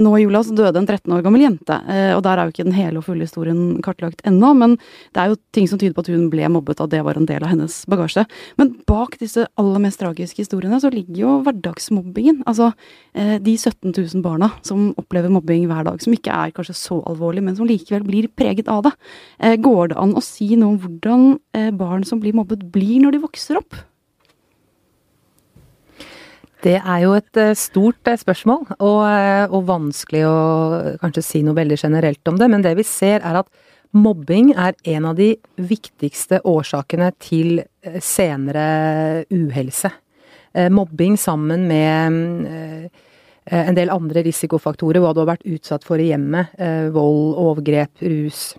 Nå 0.00 0.12
i 0.16 0.24
jula 0.24 0.42
så 0.46 0.54
døde 0.56 0.80
en 0.80 0.86
13 0.88 1.12
år 1.14 1.24
gammel 1.24 1.44
jente, 1.44 1.76
eh, 1.90 2.12
og 2.16 2.22
der 2.26 2.38
er 2.38 2.48
jo 2.48 2.54
ikke 2.54 2.66
den 2.68 2.76
hele 2.76 3.00
og 3.00 3.06
fulle 3.06 3.26
historien 3.26 3.80
kartlagt 3.84 4.22
ennå, 4.28 4.52
men 4.58 4.76
det 5.14 5.22
er 5.22 5.32
jo 5.32 5.40
ting 5.56 5.68
som 5.70 5.80
tyder 5.80 5.96
på 5.96 6.04
at 6.04 6.12
hun 6.12 6.28
ble 6.32 6.48
mobbet, 6.52 6.82
at 6.82 6.92
det 6.92 7.02
var 7.06 7.18
en 7.18 7.28
del 7.28 7.44
av 7.44 7.52
hennes 7.52 7.80
bagasje. 7.90 8.26
Men 8.60 8.74
bak 8.88 9.18
disse 9.20 9.46
aller 9.60 9.82
mest 9.82 10.00
tragiske 10.02 10.44
historiene 10.44 10.80
så 10.82 10.92
ligger 10.92 11.22
jo 11.24 11.36
hverdagsmobbingen. 11.46 12.42
Altså 12.50 12.72
eh, 13.14 13.36
de 13.42 13.56
17 13.56 13.92
000 13.92 14.24
barna 14.24 14.52
som 14.66 14.90
opplever 15.00 15.32
mobbing 15.32 15.66
hver 15.70 15.86
dag, 15.88 16.00
som 16.02 16.14
ikke 16.16 16.34
er 16.34 16.54
kanskje 16.56 16.78
så 16.78 17.00
alvorlig, 17.10 17.44
men 17.46 17.58
som 17.58 17.68
likevel 17.68 18.06
blir 18.06 18.30
preget 18.32 18.70
av 18.70 18.86
det. 18.88 18.94
Eh, 19.40 19.58
går 19.60 19.92
det 19.92 20.00
an 20.00 20.16
å 20.16 20.24
si 20.24 20.52
noe 20.54 20.74
om 20.74 20.80
hvordan 20.80 21.28
barn 21.76 22.04
som 22.06 22.20
blir 22.22 22.34
mobbet, 22.36 22.62
blir 22.72 23.00
når 23.02 23.16
de 23.16 23.24
vokser 23.24 23.58
opp? 23.58 23.74
Det 26.60 26.76
er 26.76 26.98
jo 27.04 27.14
et 27.16 27.40
eh, 27.40 27.56
stort 27.56 28.08
eh, 28.10 28.18
spørsmål, 28.20 28.66
og, 28.76 29.00
eh, 29.08 29.44
og, 29.48 29.64
vanskelig 29.68 30.24
å 30.28 30.36
kanskje 31.00 31.24
si 31.24 31.42
noe 31.44 31.56
veldig 31.56 31.78
generelt 31.80 32.28
om 32.28 32.36
det. 32.40 32.50
Men 32.52 32.64
det 32.64 32.74
vi 32.76 32.84
ser 32.84 33.24
er 33.24 33.40
at 33.40 33.48
mobbing 33.96 34.52
er 34.52 34.76
en 34.92 35.08
av 35.08 35.16
de 35.18 35.32
viktigste 35.56 36.42
årsakene 36.46 37.10
til 37.18 37.62
senere 38.04 39.24
uhelse. 39.32 39.90
Mobbing 40.70 41.16
sammen 41.18 41.64
med 41.66 42.90
en 43.50 43.78
del 43.78 43.90
andre 43.90 44.22
risikofaktorer, 44.26 45.02
hva 45.02 45.10
du 45.14 45.22
har 45.22 45.30
vært 45.32 45.46
utsatt 45.48 45.86
for 45.86 45.98
i 45.98 46.08
hjemmet, 46.10 46.54
vold, 46.94 47.34
overgrep, 47.40 48.02
rus, 48.02 48.52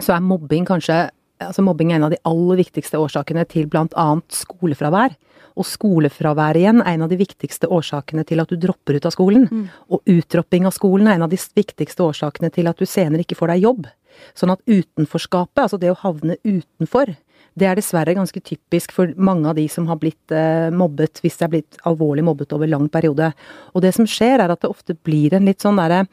så 0.00 0.14
er 0.16 0.24
mobbing 0.24 0.64
kanskje 0.68 1.02
altså 1.42 1.64
mobbing 1.66 1.92
er 1.92 1.98
en 1.98 2.06
av 2.06 2.14
de 2.14 2.20
aller 2.28 2.62
viktigste 2.62 3.00
årsakene 3.00 3.44
til 3.50 3.68
bl.a. 3.68 4.08
skolefravær. 4.32 5.16
Og 5.58 5.66
skolefravær 5.68 6.58
igjen 6.58 6.80
er 6.82 6.94
en 6.94 7.06
av 7.06 7.10
de 7.12 7.18
viktigste 7.20 7.68
årsakene 7.72 8.24
til 8.28 8.42
at 8.42 8.52
du 8.52 8.56
dropper 8.60 8.96
ut 8.96 9.08
av 9.08 9.14
skolen. 9.14 9.48
Mm. 9.50 9.66
Og 9.92 10.14
utdropping 10.14 10.68
av 10.68 10.76
skolen 10.76 11.10
er 11.10 11.18
en 11.18 11.26
av 11.26 11.32
de 11.32 11.40
viktigste 11.40 12.04
årsakene 12.04 12.52
til 12.54 12.70
at 12.70 12.80
du 12.80 12.88
senere 12.88 13.26
ikke 13.26 13.38
får 13.38 13.54
deg 13.54 13.66
jobb. 13.66 13.90
Sånn 14.38 14.52
at 14.54 14.62
utenforskapet, 14.68 15.64
altså 15.64 15.80
det 15.80 15.92
å 15.92 16.00
havne 16.02 16.38
utenfor, 16.44 17.14
det 17.58 17.68
er 17.68 17.76
dessverre 17.76 18.14
ganske 18.16 18.40
typisk 18.40 18.94
for 18.96 19.12
mange 19.20 19.48
av 19.50 19.58
de 19.58 19.66
som 19.68 19.88
har 19.90 19.98
blitt 20.00 20.32
eh, 20.32 20.72
mobbet, 20.72 21.20
hvis 21.20 21.36
de 21.36 21.46
er 21.46 21.52
blitt 21.52 21.80
alvorlig 21.88 22.24
mobbet 22.24 22.52
over 22.56 22.70
lang 22.70 22.88
periode. 22.92 23.32
Og 23.76 23.84
det 23.84 23.92
som 23.96 24.08
skjer, 24.08 24.40
er 24.40 24.52
at 24.52 24.62
det 24.62 24.70
ofte 24.72 24.96
blir 24.96 25.36
en 25.36 25.48
litt 25.48 25.64
sånn 25.64 25.80
derre 25.80 26.06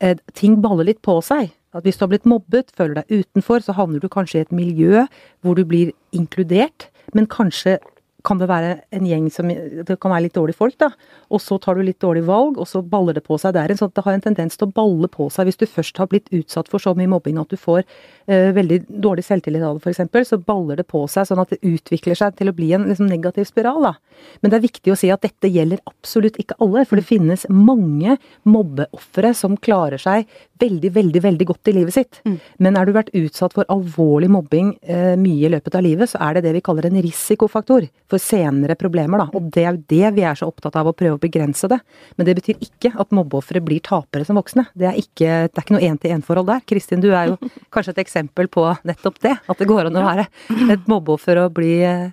eh, 0.00 0.18
Ting 0.36 0.58
baller 0.64 0.90
litt 0.90 1.00
på 1.04 1.16
seg. 1.24 1.54
At 1.74 1.86
hvis 1.86 1.96
du 1.98 2.04
har 2.04 2.12
blitt 2.12 2.28
mobbet, 2.28 2.70
føler 2.76 3.00
deg 3.00 3.24
utenfor, 3.24 3.64
så 3.64 3.74
havner 3.74 4.02
du 4.02 4.10
kanskje 4.12 4.42
i 4.42 4.44
et 4.44 4.54
miljø 4.54 5.06
hvor 5.42 5.56
du 5.58 5.64
blir 5.66 5.94
inkludert, 6.14 6.90
men 7.16 7.26
kanskje 7.30 7.78
kan 8.24 8.40
det 8.40 8.48
være 8.48 8.70
en 8.96 9.06
gjeng 9.08 9.26
som 9.32 9.48
Det 9.48 9.96
kan 10.00 10.12
være 10.12 10.26
litt 10.26 10.36
dårlige 10.36 10.56
folk, 10.56 10.76
da. 10.80 10.90
Og 11.34 11.42
så 11.42 11.58
tar 11.60 11.76
du 11.76 11.84
litt 11.84 12.00
dårlig 12.02 12.24
valg, 12.26 12.58
og 12.60 12.68
så 12.68 12.80
baller 12.80 13.16
det 13.16 13.24
på 13.26 13.36
seg. 13.40 13.54
Det 13.54 13.62
er 13.62 13.74
en 13.74 13.80
sånn 13.80 13.92
det 13.94 14.04
har 14.06 14.16
en 14.16 14.24
tendens 14.24 14.58
til 14.58 14.68
å 14.68 14.74
balle 14.74 15.10
på 15.12 15.28
seg 15.32 15.48
hvis 15.48 15.60
du 15.60 15.66
først 15.68 16.00
har 16.00 16.08
blitt 16.10 16.30
utsatt 16.34 16.70
for 16.72 16.82
så 16.82 16.94
mye 16.96 17.10
mobbing 17.10 17.38
at 17.40 17.52
du 17.52 17.58
får 17.60 17.82
eh, 17.84 18.50
veldig 18.56 18.80
dårlig 18.88 19.26
selvtillit 19.26 19.64
av 19.64 19.78
det, 19.78 19.84
f.eks. 19.84 20.30
Så 20.30 20.40
baller 20.42 20.80
det 20.80 20.86
på 20.90 21.04
seg 21.10 21.28
sånn 21.28 21.42
at 21.42 21.52
det 21.52 21.60
utvikler 21.62 22.18
seg 22.18 22.38
til 22.38 22.50
å 22.50 22.56
bli 22.56 22.72
en 22.76 22.88
liksom, 22.90 23.10
negativ 23.10 23.48
spiral, 23.50 23.82
da. 23.84 23.94
Men 24.40 24.52
det 24.52 24.58
er 24.58 24.66
viktig 24.66 24.94
å 24.94 24.98
si 24.98 25.10
at 25.12 25.24
dette 25.24 25.50
gjelder 25.50 25.82
absolutt 25.90 26.38
ikke 26.40 26.56
alle, 26.64 26.86
for 26.88 27.00
det 27.00 27.06
finnes 27.08 27.46
mange 27.52 28.16
mobbeofre 28.48 29.34
som 29.36 29.58
klarer 29.60 30.00
seg 30.00 30.28
veldig, 30.62 30.90
veldig 30.94 31.22
veldig 31.24 31.48
godt 31.50 31.70
i 31.70 31.76
livet 31.76 31.96
sitt. 31.96 32.20
Mm. 32.24 32.38
Men 32.62 32.78
er 32.78 32.86
du 32.86 32.94
vært 32.96 33.12
utsatt 33.16 33.54
for 33.56 33.68
alvorlig 33.72 34.30
mobbing 34.32 34.74
eh, 34.82 35.14
mye 35.20 35.48
i 35.48 35.52
løpet 35.52 35.76
av 35.76 35.84
livet, 35.84 36.10
så 36.10 36.20
er 36.24 36.38
det 36.38 36.46
det 36.46 36.54
vi 36.56 36.64
kaller 36.64 36.88
en 36.88 37.00
risikofaktor 37.04 37.88
for 38.10 38.13
senere 38.22 38.76
problemer. 38.78 39.22
Da. 39.22 39.26
Og 39.36 39.50
det 39.54 39.64
er 39.64 39.74
jo 39.74 39.82
det 39.92 40.12
vi 40.16 40.24
er 40.26 40.38
så 40.38 40.48
opptatt 40.50 40.76
av 40.80 40.90
å 40.90 40.94
prøve 40.96 41.18
å 41.18 41.22
begrense 41.22 41.68
det. 41.70 41.78
Men 42.18 42.28
det 42.28 42.36
betyr 42.40 42.62
ikke 42.64 42.94
at 43.00 43.14
mobbeofre 43.14 43.62
blir 43.64 43.82
tapere 43.84 44.26
som 44.26 44.38
voksne. 44.40 44.66
Det 44.74 44.90
er 44.90 44.98
ikke, 45.00 45.30
det 45.48 45.54
er 45.54 45.66
ikke 45.66 45.76
noe 45.76 45.88
én-til-én-forhold 45.90 46.50
der. 46.50 46.66
Kristin, 46.68 47.04
du 47.04 47.10
er 47.12 47.32
jo 47.32 47.38
kanskje 47.74 47.96
et 47.96 48.04
eksempel 48.04 48.50
på 48.52 48.66
nettopp 48.86 49.22
det. 49.24 49.36
At 49.46 49.60
det 49.60 49.70
går 49.70 49.90
an 49.90 50.00
å 50.00 50.06
være 50.06 50.28
et 50.74 50.90
mobbeoffer 50.90 51.44
og 51.44 51.56
bli 51.58 51.76
eh, 51.86 52.10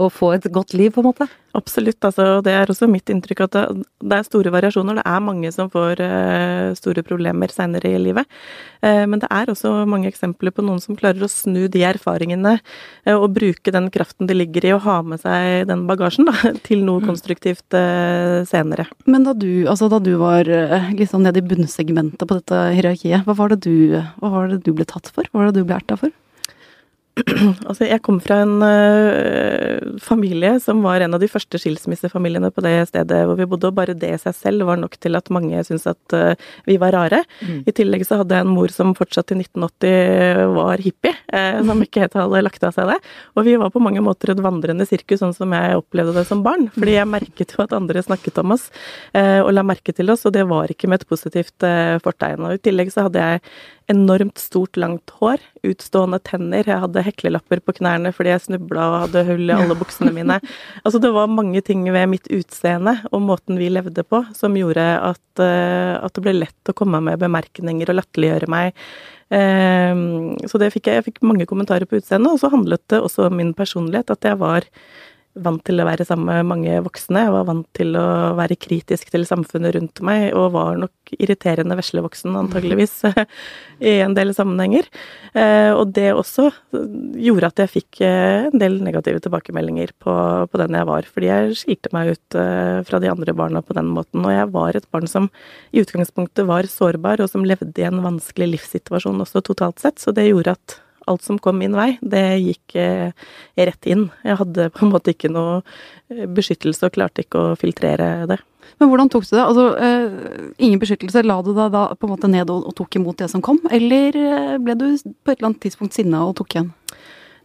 å 0.00 0.08
få 0.12 0.32
et 0.36 0.46
godt 0.52 0.72
liv, 0.76 0.92
på 0.94 1.02
en 1.02 1.10
måte? 1.10 1.26
Absolutt. 1.52 2.00
altså 2.00 2.40
Det 2.40 2.52
er 2.56 2.70
også 2.70 2.88
mitt 2.88 3.10
inntrykk 3.12 3.42
at 3.44 3.56
det, 3.56 4.16
er 4.16 4.24
store 4.24 4.52
variasjoner. 4.54 4.96
Det 4.98 5.04
er 5.04 5.24
mange 5.24 5.50
som 5.52 5.68
får 5.72 6.00
uh, 6.00 6.72
store 6.78 7.04
problemer 7.04 7.52
seinere 7.52 7.90
i 7.92 8.00
livet. 8.00 8.28
Uh, 8.80 9.04
men 9.04 9.20
det 9.20 9.28
er 9.28 9.52
også 9.52 9.74
mange 9.88 10.08
eksempler 10.08 10.54
på 10.54 10.64
noen 10.64 10.80
som 10.80 10.96
klarer 10.96 11.20
å 11.20 11.30
snu 11.30 11.66
de 11.72 11.84
erfaringene 11.84 12.54
uh, 12.56 13.16
og 13.18 13.34
bruke 13.36 13.74
den 13.74 13.90
kraften 13.92 14.30
det 14.30 14.38
ligger 14.38 14.68
i 14.68 14.72
å 14.78 14.80
ha 14.86 14.98
med 15.04 15.20
seg 15.20 15.68
den 15.68 15.84
bagasjen 15.90 16.30
da, 16.30 16.36
til 16.66 16.86
noe 16.86 17.02
mm. 17.02 17.10
konstruktivt 17.10 17.78
senere. 18.48 18.88
Men 19.04 19.28
da 19.28 19.36
du, 19.36 19.66
altså 19.68 19.90
da 19.92 20.00
du 20.02 20.14
var 20.20 20.48
liksom 20.96 21.26
nede 21.26 21.42
i 21.42 21.46
bunnsegmentet 21.46 22.24
på 22.24 22.38
dette 22.38 22.64
hierarkiet, 22.78 23.26
hva 23.26 23.36
var 23.36 23.52
det 23.52 23.62
du, 23.68 24.00
hva 24.22 24.32
var 24.32 24.52
det 24.52 24.62
du 24.64 24.72
ble 24.76 24.88
tatt 24.88 25.12
for? 25.12 25.28
Hva 25.30 25.42
var 25.42 25.52
det 25.52 25.60
du 25.60 25.68
ble 25.68 25.76
erta 25.76 26.00
for? 26.00 26.12
Altså, 27.68 27.84
jeg 27.84 28.00
kom 28.04 28.18
fra 28.24 28.38
en 28.44 28.62
uh, 28.64 29.98
familie 30.00 30.54
som 30.64 30.80
var 30.84 31.02
en 31.04 31.16
av 31.16 31.20
de 31.20 31.28
første 31.28 31.58
skilsmissefamiliene 31.60 32.48
på 32.54 32.64
det 32.64 32.74
stedet 32.88 33.18
hvor 33.28 33.36
vi 33.36 33.46
bodde, 33.48 33.68
og 33.68 33.76
bare 33.76 33.96
det 33.98 34.14
i 34.14 34.20
seg 34.20 34.36
selv 34.36 34.66
var 34.68 34.80
nok 34.80 34.96
til 35.02 35.18
at 35.18 35.28
mange 35.34 35.60
syntes 35.66 35.90
at 35.90 36.16
uh, 36.16 36.32
vi 36.68 36.78
var 36.80 36.96
rare. 36.96 37.22
Mm. 37.44 37.62
I 37.68 37.74
tillegg 37.76 38.06
så 38.08 38.22
hadde 38.22 38.38
jeg 38.38 38.46
en 38.46 38.54
mor 38.54 38.72
som 38.72 38.94
fortsatt 38.96 39.34
i 39.34 39.38
1980 39.42 40.54
var 40.56 40.84
hippie, 40.84 41.12
uh, 41.34 41.60
som 41.68 41.84
ikke 41.84 42.06
helt 42.06 42.16
hadde 42.16 42.44
lagt 42.46 42.64
av 42.64 42.76
seg 42.78 42.88
det. 42.94 42.98
Og 43.36 43.46
vi 43.48 43.58
var 43.60 43.74
på 43.74 43.82
mange 43.84 44.04
måter 44.04 44.32
et 44.32 44.42
vandrende 44.44 44.88
sirkus, 44.88 45.20
sånn 45.20 45.36
som 45.36 45.52
jeg 45.52 45.82
opplevde 45.82 46.16
det 46.16 46.24
som 46.30 46.44
barn. 46.46 46.70
Fordi 46.78 46.96
jeg 46.96 47.10
merket 47.12 47.52
jo 47.52 47.64
at 47.66 47.76
andre 47.76 48.04
snakket 48.04 48.40
om 48.40 48.56
oss 48.56 48.70
og 49.12 49.50
la 49.52 49.62
merke 49.66 49.92
til 49.94 50.10
oss, 50.12 50.24
og 50.26 50.32
det 50.34 50.42
var 50.48 50.70
ikke 50.72 50.88
med 50.90 51.02
et 51.02 51.08
positivt 51.08 51.64
fortegn. 52.02 52.46
Og 52.46 52.56
i 52.56 52.60
tillegg 52.62 52.90
så 52.94 53.06
hadde 53.06 53.22
jeg 53.22 53.42
enormt 53.92 54.40
stort, 54.40 54.78
langt 54.80 55.12
hår, 55.20 55.42
utstående 55.66 56.18
tenner, 56.24 56.66
jeg 56.66 56.82
hadde 56.84 57.04
heklelapper 57.06 57.62
på 57.62 57.76
knærne 57.78 58.12
fordi 58.14 58.32
jeg 58.32 58.44
snubla 58.46 58.88
og 58.88 58.98
hadde 59.06 59.24
hull 59.28 59.44
i 59.50 59.56
alle 59.56 59.76
buksene 59.78 60.12
mine. 60.14 60.40
Altså 60.82 60.98
det 61.02 61.12
var 61.14 61.30
mange 61.30 61.60
ting 61.64 61.84
ved 61.94 62.08
mitt 62.10 62.28
utseende 62.32 62.96
og 63.12 63.22
måten 63.24 63.60
vi 63.60 63.70
levde 63.70 64.04
på 64.06 64.22
som 64.36 64.56
gjorde 64.58 64.82
at, 65.12 65.24
uh, 65.40 66.00
at 66.02 66.14
det 66.16 66.24
ble 66.24 66.34
lett 66.40 66.70
å 66.70 66.76
komme 66.76 67.00
med 67.04 67.20
bemerkninger 67.22 67.92
og 67.92 68.00
latterliggjøre 68.00 68.50
meg. 68.50 68.82
Uh, 69.32 70.34
så 70.48 70.60
det 70.60 70.72
fikk 70.74 70.90
jeg, 70.90 71.00
jeg 71.00 71.08
fikk 71.10 71.22
mange 71.26 71.46
kommentarer 71.48 71.88
på 71.88 72.00
utseendet, 72.00 72.32
og 72.32 72.42
så 72.42 72.50
handlet 72.52 72.82
det 72.92 73.00
også 73.00 73.28
om 73.28 73.38
min 73.38 73.54
personlighet, 73.56 74.10
at 74.12 74.32
jeg 74.32 74.40
var 74.42 74.66
vant 75.32 75.62
til 75.64 75.80
å 75.80 75.86
være 75.86 76.04
sammen 76.04 76.28
med 76.28 76.48
mange 76.48 76.80
voksne. 76.84 77.22
Jeg 77.24 77.32
var 77.32 77.46
vant 77.48 77.66
til 77.76 77.96
å 77.96 78.06
være 78.36 78.58
kritisk 78.60 79.08
til 79.12 79.24
samfunnet 79.28 79.72
rundt 79.76 80.02
meg, 80.04 80.26
og 80.36 80.52
var 80.56 80.76
nok 80.80 81.14
irriterende 81.16 81.76
veslevoksen, 81.78 82.36
antageligvis, 82.36 82.98
i 83.92 83.94
en 84.04 84.16
del 84.16 84.34
sammenhenger. 84.36 84.90
Eh, 85.32 85.70
og 85.72 85.94
det 85.96 86.10
også 86.12 86.50
gjorde 86.72 87.52
at 87.52 87.64
jeg 87.64 87.72
fikk 87.78 88.02
eh, 88.04 88.50
en 88.50 88.60
del 88.60 88.78
negative 88.84 89.22
tilbakemeldinger 89.24 89.94
på, 90.02 90.14
på 90.52 90.62
den 90.62 90.76
jeg 90.76 90.90
var, 90.92 91.08
fordi 91.08 91.32
jeg 91.32 91.58
skilte 91.62 91.94
meg 91.96 92.12
ut 92.12 92.38
eh, 92.38 92.78
fra 92.88 93.02
de 93.02 93.12
andre 93.12 93.36
barna 93.36 93.64
på 93.64 93.76
den 93.78 93.88
måten. 93.94 94.24
Og 94.26 94.36
jeg 94.36 94.52
var 94.52 94.76
et 94.76 94.88
barn 94.92 95.08
som 95.10 95.32
i 95.72 95.80
utgangspunktet 95.84 96.48
var 96.48 96.68
sårbar, 96.68 97.24
og 97.24 97.32
som 97.32 97.48
levde 97.48 97.72
i 97.80 97.88
en 97.88 98.04
vanskelig 98.04 98.52
livssituasjon 98.58 99.24
også 99.24 99.44
totalt 99.48 99.80
sett, 99.80 100.02
så 100.02 100.12
det 100.12 100.28
gjorde 100.28 100.58
at 100.58 100.80
alt 101.10 101.24
som 101.24 101.38
kom 101.42 101.58
min 101.60 101.76
vei, 101.76 101.96
det 102.00 102.24
gikk 102.42 102.76
eh, 102.80 103.12
rett 103.56 103.88
inn. 103.90 104.08
Jeg 104.26 104.38
hadde 104.40 104.68
på 104.74 104.86
en 104.86 104.92
måte 104.94 105.14
ikke 105.14 105.30
noe 105.32 105.60
eh, 106.12 106.26
beskyttelse 106.26 106.88
og 106.88 106.96
klarte 106.96 107.24
ikke 107.24 107.40
å 107.40 107.54
filtrere 107.58 108.28
det. 108.30 108.40
Men 108.80 108.90
hvordan 108.90 109.10
tok 109.12 109.26
du 109.26 109.34
det? 109.34 109.44
Altså, 109.44 109.66
eh, 109.82 110.52
ingen 110.62 110.82
beskyttelse. 110.82 111.24
La 111.26 111.40
du 111.44 111.52
deg 111.56 111.74
da 111.74 111.88
på 111.94 112.08
en 112.08 112.14
måte 112.14 112.30
ned 112.30 112.50
og, 112.52 112.70
tok 112.78 113.00
imot 113.00 113.20
det 113.22 113.30
som 113.32 113.42
kom, 113.44 113.60
eller 113.70 114.16
ble 114.62 114.78
du 114.78 114.86
på 114.94 115.32
et 115.32 115.38
eller 115.38 115.52
annet 115.52 115.64
tidspunkt 115.66 115.98
sinna 115.98 116.24
og 116.26 116.36
tok 116.40 116.56
igjen? 116.56 116.72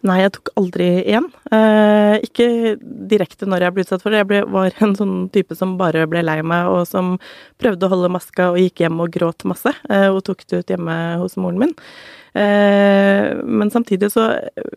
Nei, 0.06 0.20
jeg 0.22 0.34
tok 0.36 0.52
aldri 0.60 0.88
igjen. 1.02 1.26
Eh, 1.50 2.16
ikke 2.28 2.48
direkte 3.10 3.48
når 3.50 3.66
jeg 3.66 3.74
ble 3.74 3.86
utsatt 3.86 4.04
for 4.04 4.14
det. 4.14 4.22
Jeg 4.22 4.30
ble, 4.30 4.42
var 4.54 4.76
en 4.86 4.94
sånn 4.98 5.16
type 5.34 5.58
som 5.58 5.74
bare 5.80 6.06
ble 6.10 6.22
lei 6.26 6.38
meg, 6.46 6.70
og 6.70 6.86
som 6.90 7.16
prøvde 7.62 7.88
å 7.88 7.92
holde 7.96 8.12
maska 8.14 8.52
og 8.54 8.60
gikk 8.62 8.86
hjem 8.86 9.02
og 9.04 9.16
gråt 9.16 9.48
masse. 9.50 9.74
Eh, 9.90 10.08
og 10.12 10.22
tok 10.28 10.46
det 10.46 10.62
ut 10.62 10.76
hjemme 10.76 10.98
hos 11.24 11.38
moren 11.42 11.60
min. 11.66 11.74
Eh, 12.38 13.38
men 13.44 13.72
samtidig 13.72 14.12
så 14.14 14.28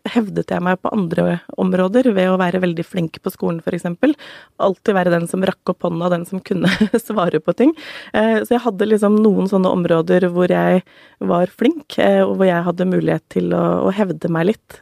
hevdet 0.09 0.53
jeg 0.53 0.65
meg 0.65 0.81
på 0.81 0.93
andre 0.95 1.41
områder 1.61 2.09
ved 2.17 2.31
å 2.31 2.39
være 2.41 2.63
veldig 2.63 2.85
flink 2.87 3.19
på 3.21 3.33
skolen, 3.35 3.61
f.eks. 3.61 3.85
Alltid 4.61 4.97
være 4.97 5.13
den 5.13 5.29
som 5.29 5.45
rakk 5.45 5.75
opp 5.75 5.85
hånda, 5.85 6.09
den 6.15 6.25
som 6.29 6.41
kunne 6.45 6.71
svare 7.09 7.43
på 7.45 7.55
ting. 7.59 7.75
Eh, 8.17 8.41
så 8.45 8.57
jeg 8.57 8.65
hadde 8.65 8.89
liksom 8.89 9.19
noen 9.21 9.51
sånne 9.51 9.73
områder 9.77 10.31
hvor 10.33 10.51
jeg 10.53 10.85
var 11.21 11.53
flink, 11.53 11.99
eh, 12.01 12.23
og 12.25 12.39
hvor 12.39 12.49
jeg 12.49 12.65
hadde 12.65 12.89
mulighet 12.89 13.27
til 13.35 13.53
å, 13.57 13.65
å 13.89 13.95
hevde 13.95 14.33
meg 14.33 14.53
litt. 14.53 14.79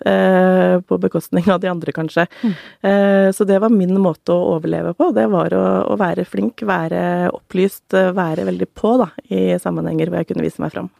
På 0.88 0.96
bekostning 1.00 1.46
av 1.50 1.60
de 1.62 1.68
andre, 1.70 1.92
kanskje. 1.94 2.24
Mm. 2.42 2.52
Så 3.34 3.44
det 3.48 3.56
var 3.62 3.72
min 3.72 3.94
måte 4.00 4.32
å 4.34 4.54
overleve 4.54 4.92
på. 4.96 5.08
Det 5.16 5.24
var 5.30 5.54
å, 5.56 5.62
å 5.92 5.96
være 5.98 6.24
flink, 6.28 6.62
være 6.66 7.00
opplyst, 7.34 7.96
være 8.14 8.44
veldig 8.48 8.68
på 8.76 8.94
da, 9.00 9.08
i 9.32 9.56
sammenhenger 9.60 10.10
hvor 10.10 10.20
jeg 10.20 10.30
kunne 10.30 10.44
vise 10.44 10.62
meg 10.62 10.74
fram. 10.74 10.90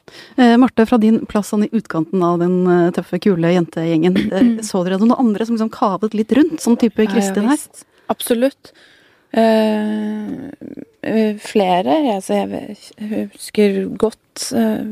Marte, 0.61 0.87
fra 0.89 0.99
din 1.03 1.21
plass 1.29 1.53
sånn 1.53 1.68
i 1.69 1.77
utkanten 1.77 2.23
av 2.23 2.39
den 2.43 2.61
eh, 2.67 2.91
tøffe, 2.97 3.21
kule 3.23 3.55
jentegjengen. 3.55 4.19
Eh, 4.39 4.61
så 4.65 4.83
dere 4.85 4.99
noen 5.01 5.17
andre 5.17 5.47
som 5.47 5.57
liksom 5.57 5.73
kavet 5.73 6.15
litt 6.17 6.33
rundt, 6.37 6.61
sånn 6.63 6.79
type 6.81 7.07
Kristin 7.11 7.49
her? 7.49 7.61
Absolutt. 8.13 8.73
Uh, 9.29 10.49
flere. 11.45 11.99
Altså, 12.15 12.39
jeg 12.39 13.11
husker 13.11 13.83
godt 14.01 14.47
uh, 14.57 14.87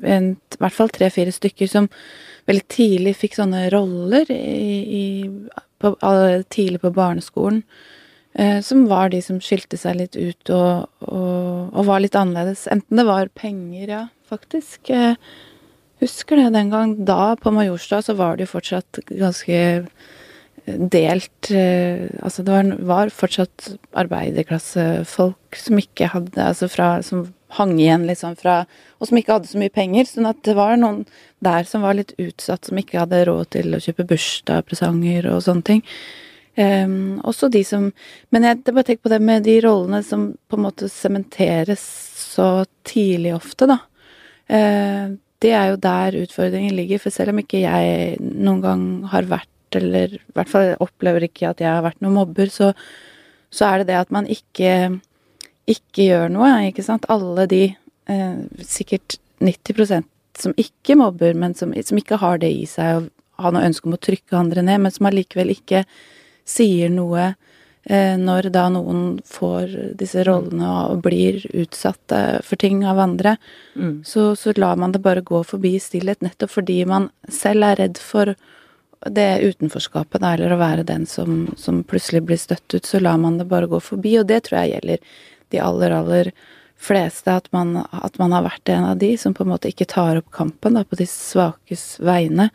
en, 0.00 0.30
i 0.32 0.60
hvert 0.62 0.76
fall 0.76 0.92
tre-fire 0.94 1.34
stykker 1.34 1.68
som 1.68 1.90
veldig 2.48 2.64
tidlig 2.72 3.12
fikk 3.20 3.36
sånne 3.36 3.66
roller 3.74 4.30
i, 4.32 4.78
i, 5.00 5.04
på, 5.82 5.92
tidlig 6.52 6.80
på 6.84 6.94
barneskolen. 6.96 7.62
Som 8.62 8.82
var 8.90 9.08
de 9.08 9.22
som 9.24 9.38
skilte 9.40 9.78
seg 9.80 9.96
litt 9.96 10.16
ut 10.18 10.50
og, 10.52 10.90
og, 11.08 11.70
og, 11.72 11.86
var 11.88 12.02
litt 12.04 12.18
annerledes. 12.20 12.66
Enten 12.68 13.00
det 13.00 13.06
var 13.08 13.30
penger, 13.32 13.86
ja, 13.88 14.02
faktisk. 14.28 14.92
Husker 16.02 16.36
det 16.36 16.50
den 16.52 16.70
gang. 16.70 16.92
Da, 17.08 17.36
på 17.40 17.52
Majorstua, 17.54 18.02
så 18.04 18.16
var 18.18 18.36
det 18.36 18.46
jo 18.46 18.52
fortsatt 18.56 19.00
ganske 19.08 19.56
eh, 19.56 19.86
delt 20.66 21.50
eh, 21.50 22.04
Altså 22.20 22.44
det 22.44 22.52
var, 22.52 22.72
var 22.90 23.14
fortsatt 23.14 23.70
arbeiderklassefolk 23.96 25.56
som 25.56 25.80
ikke 25.80 26.10
hadde 26.12 26.42
Altså 26.42 26.68
fra 26.68 26.98
Som 27.06 27.28
hang 27.56 27.76
igjen 27.78 28.04
liksom 28.08 28.36
fra 28.36 28.58
Og 28.98 29.08
som 29.08 29.16
ikke 29.16 29.38
hadde 29.38 29.48
så 29.48 29.60
mye 29.62 29.72
penger. 29.72 30.08
Sånn 30.10 30.28
at 30.28 30.42
det 30.44 30.56
var 30.58 30.76
noen 30.80 31.04
der 31.44 31.64
som 31.68 31.84
var 31.84 31.96
litt 31.96 32.14
utsatt, 32.18 32.64
som 32.66 32.78
ikke 32.80 33.02
hadde 33.02 33.24
råd 33.28 33.50
til 33.54 33.76
å 33.76 33.80
kjøpe 33.82 34.06
bursdagspresanger 34.08 35.28
og 35.30 35.42
sånne 35.44 35.66
ting. 35.68 35.82
Um, 36.56 37.18
også 37.20 37.50
de 37.52 37.60
som 37.68 37.90
Men 38.32 38.46
jeg 38.48 38.62
bare 38.64 38.86
tenker 38.88 39.04
på 39.04 39.12
det 39.12 39.18
med 39.20 39.44
de 39.44 39.58
rollene 39.60 40.00
som 40.00 40.30
på 40.48 40.56
en 40.56 40.64
måte 40.64 40.88
sementeres 40.88 41.84
så 42.16 42.64
tidlig 42.88 43.34
ofte, 43.36 43.68
da. 43.68 43.76
Uh, 44.48 45.18
det 45.44 45.52
er 45.52 45.72
jo 45.72 45.80
der 45.80 46.16
utfordringen 46.22 46.76
ligger. 46.76 47.02
For 47.02 47.14
selv 47.14 47.34
om 47.34 47.42
ikke 47.42 47.62
jeg 47.64 48.16
noen 48.20 48.62
gang 48.64 48.86
har 49.12 49.28
vært, 49.30 49.52
eller 49.76 50.16
i 50.16 50.36
hvert 50.36 50.50
fall 50.50 50.72
opplever 50.82 51.26
ikke 51.26 51.50
at 51.50 51.60
jeg 51.60 51.68
har 51.68 51.84
vært 51.84 52.00
noen 52.04 52.16
mobber, 52.16 52.50
så, 52.52 52.72
så 53.52 53.68
er 53.68 53.82
det 53.82 53.90
det 53.90 54.00
at 54.00 54.14
man 54.14 54.28
ikke, 54.30 54.96
ikke 55.68 56.08
gjør 56.08 56.32
noe, 56.32 56.52
ikke 56.70 56.86
sant. 56.86 57.08
Alle 57.12 57.48
de, 57.50 57.64
eh, 58.12 58.36
sikkert 58.64 59.18
90% 59.44 60.08
som 60.36 60.52
ikke 60.60 60.96
mobber, 61.00 61.34
men 61.34 61.54
som, 61.56 61.72
som, 61.84 61.98
ikke 61.98 62.20
har 62.20 62.40
det 62.42 62.52
i 62.52 62.66
seg 62.68 63.00
og 63.00 63.42
har 63.42 63.52
noe 63.52 63.66
ønske 63.68 63.88
om 63.88 63.96
å 63.96 64.00
trykke 64.00 64.36
andre 64.36 64.64
ned, 64.64 64.80
men 64.84 64.92
som 64.92 65.08
allikevel 65.08 65.52
ikke 65.52 65.84
sier 66.46 66.92
noe 66.92 67.34
når 67.86 68.48
da 68.50 68.64
noen 68.74 69.20
får 69.22 69.94
disse 69.94 70.24
rollene 70.26 70.70
og 70.90 71.04
blir 71.04 71.36
utsatt 71.54 72.10
for 72.42 72.58
ting 72.58 72.80
av 72.82 72.98
andre, 72.98 73.36
mm. 73.78 74.00
så, 74.02 74.32
så, 74.34 74.50
lar 74.58 74.80
man 74.82 74.90
det 74.90 75.04
bare 75.04 75.22
gå 75.22 75.44
forbi 75.46 75.76
i 75.76 75.82
stillhet, 75.84 76.18
nettopp 76.26 76.50
fordi 76.56 76.80
man 76.90 77.06
selv 77.30 77.68
er 77.68 77.78
redd 77.84 78.00
for 78.02 78.34
det 79.10 79.40
utenforskapet, 79.42 80.20
da, 80.20 80.32
eller 80.34 80.54
å 80.54 80.60
være 80.60 80.86
den 80.86 81.06
som, 81.06 81.46
som, 81.56 81.82
plutselig 81.86 82.24
blir 82.26 82.40
støtt 82.40 82.74
ut, 82.74 82.86
så 82.86 83.00
lar 83.00 83.18
man 83.22 83.38
det 83.38 83.48
bare 83.50 83.68
gå 83.70 83.80
forbi, 83.80 84.16
og 84.20 84.26
det 84.30 84.42
tror 84.46 84.60
jeg 84.62 84.76
gjelder 84.76 85.18
de 85.54 85.60
aller, 85.62 85.94
aller 85.94 86.32
fleste, 86.76 87.32
at 87.32 87.48
man, 87.54 87.76
at 87.90 88.18
man 88.18 88.34
har 88.34 88.46
vært 88.46 88.72
en 88.72 88.88
av 88.90 88.98
de 89.00 89.14
som 89.20 89.34
på 89.34 89.44
en 89.44 89.52
måte 89.54 89.70
ikke 89.70 89.88
tar 89.88 90.20
opp 90.20 90.30
kampen 90.34 90.76
da, 90.76 90.84
på 90.84 90.98
de 90.98 91.06
svakes 91.08 91.96
vegne. 92.04 92.50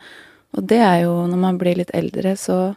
Og 0.56 0.66
det 0.68 0.82
er 0.84 1.02
jo, 1.06 1.16
når 1.30 1.40
man 1.40 1.58
blir 1.60 1.78
litt 1.80 1.92
eldre, 1.96 2.36
så 2.36 2.74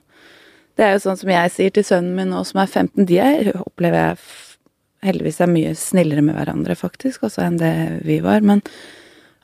det 0.75 0.86
er 0.86 0.96
jo 0.96 1.05
sånn 1.05 1.20
som 1.20 1.32
jeg 1.32 1.53
sier 1.53 1.74
til 1.75 1.86
sønnen 1.88 2.17
min 2.17 2.34
nå 2.34 2.44
som 2.48 2.62
er 2.63 2.67
15, 2.72 3.08
de 3.08 3.20
er, 3.24 3.51
opplever 3.62 4.01
jeg 4.01 4.20
heldigvis 5.05 5.41
er 5.44 5.51
mye 5.51 5.74
snillere 5.77 6.24
med 6.25 6.38
hverandre, 6.38 6.75
faktisk, 6.77 7.25
også 7.27 7.44
enn 7.46 7.60
det 7.62 7.74
vi 8.08 8.20
var. 8.25 8.46
Men 8.46 8.63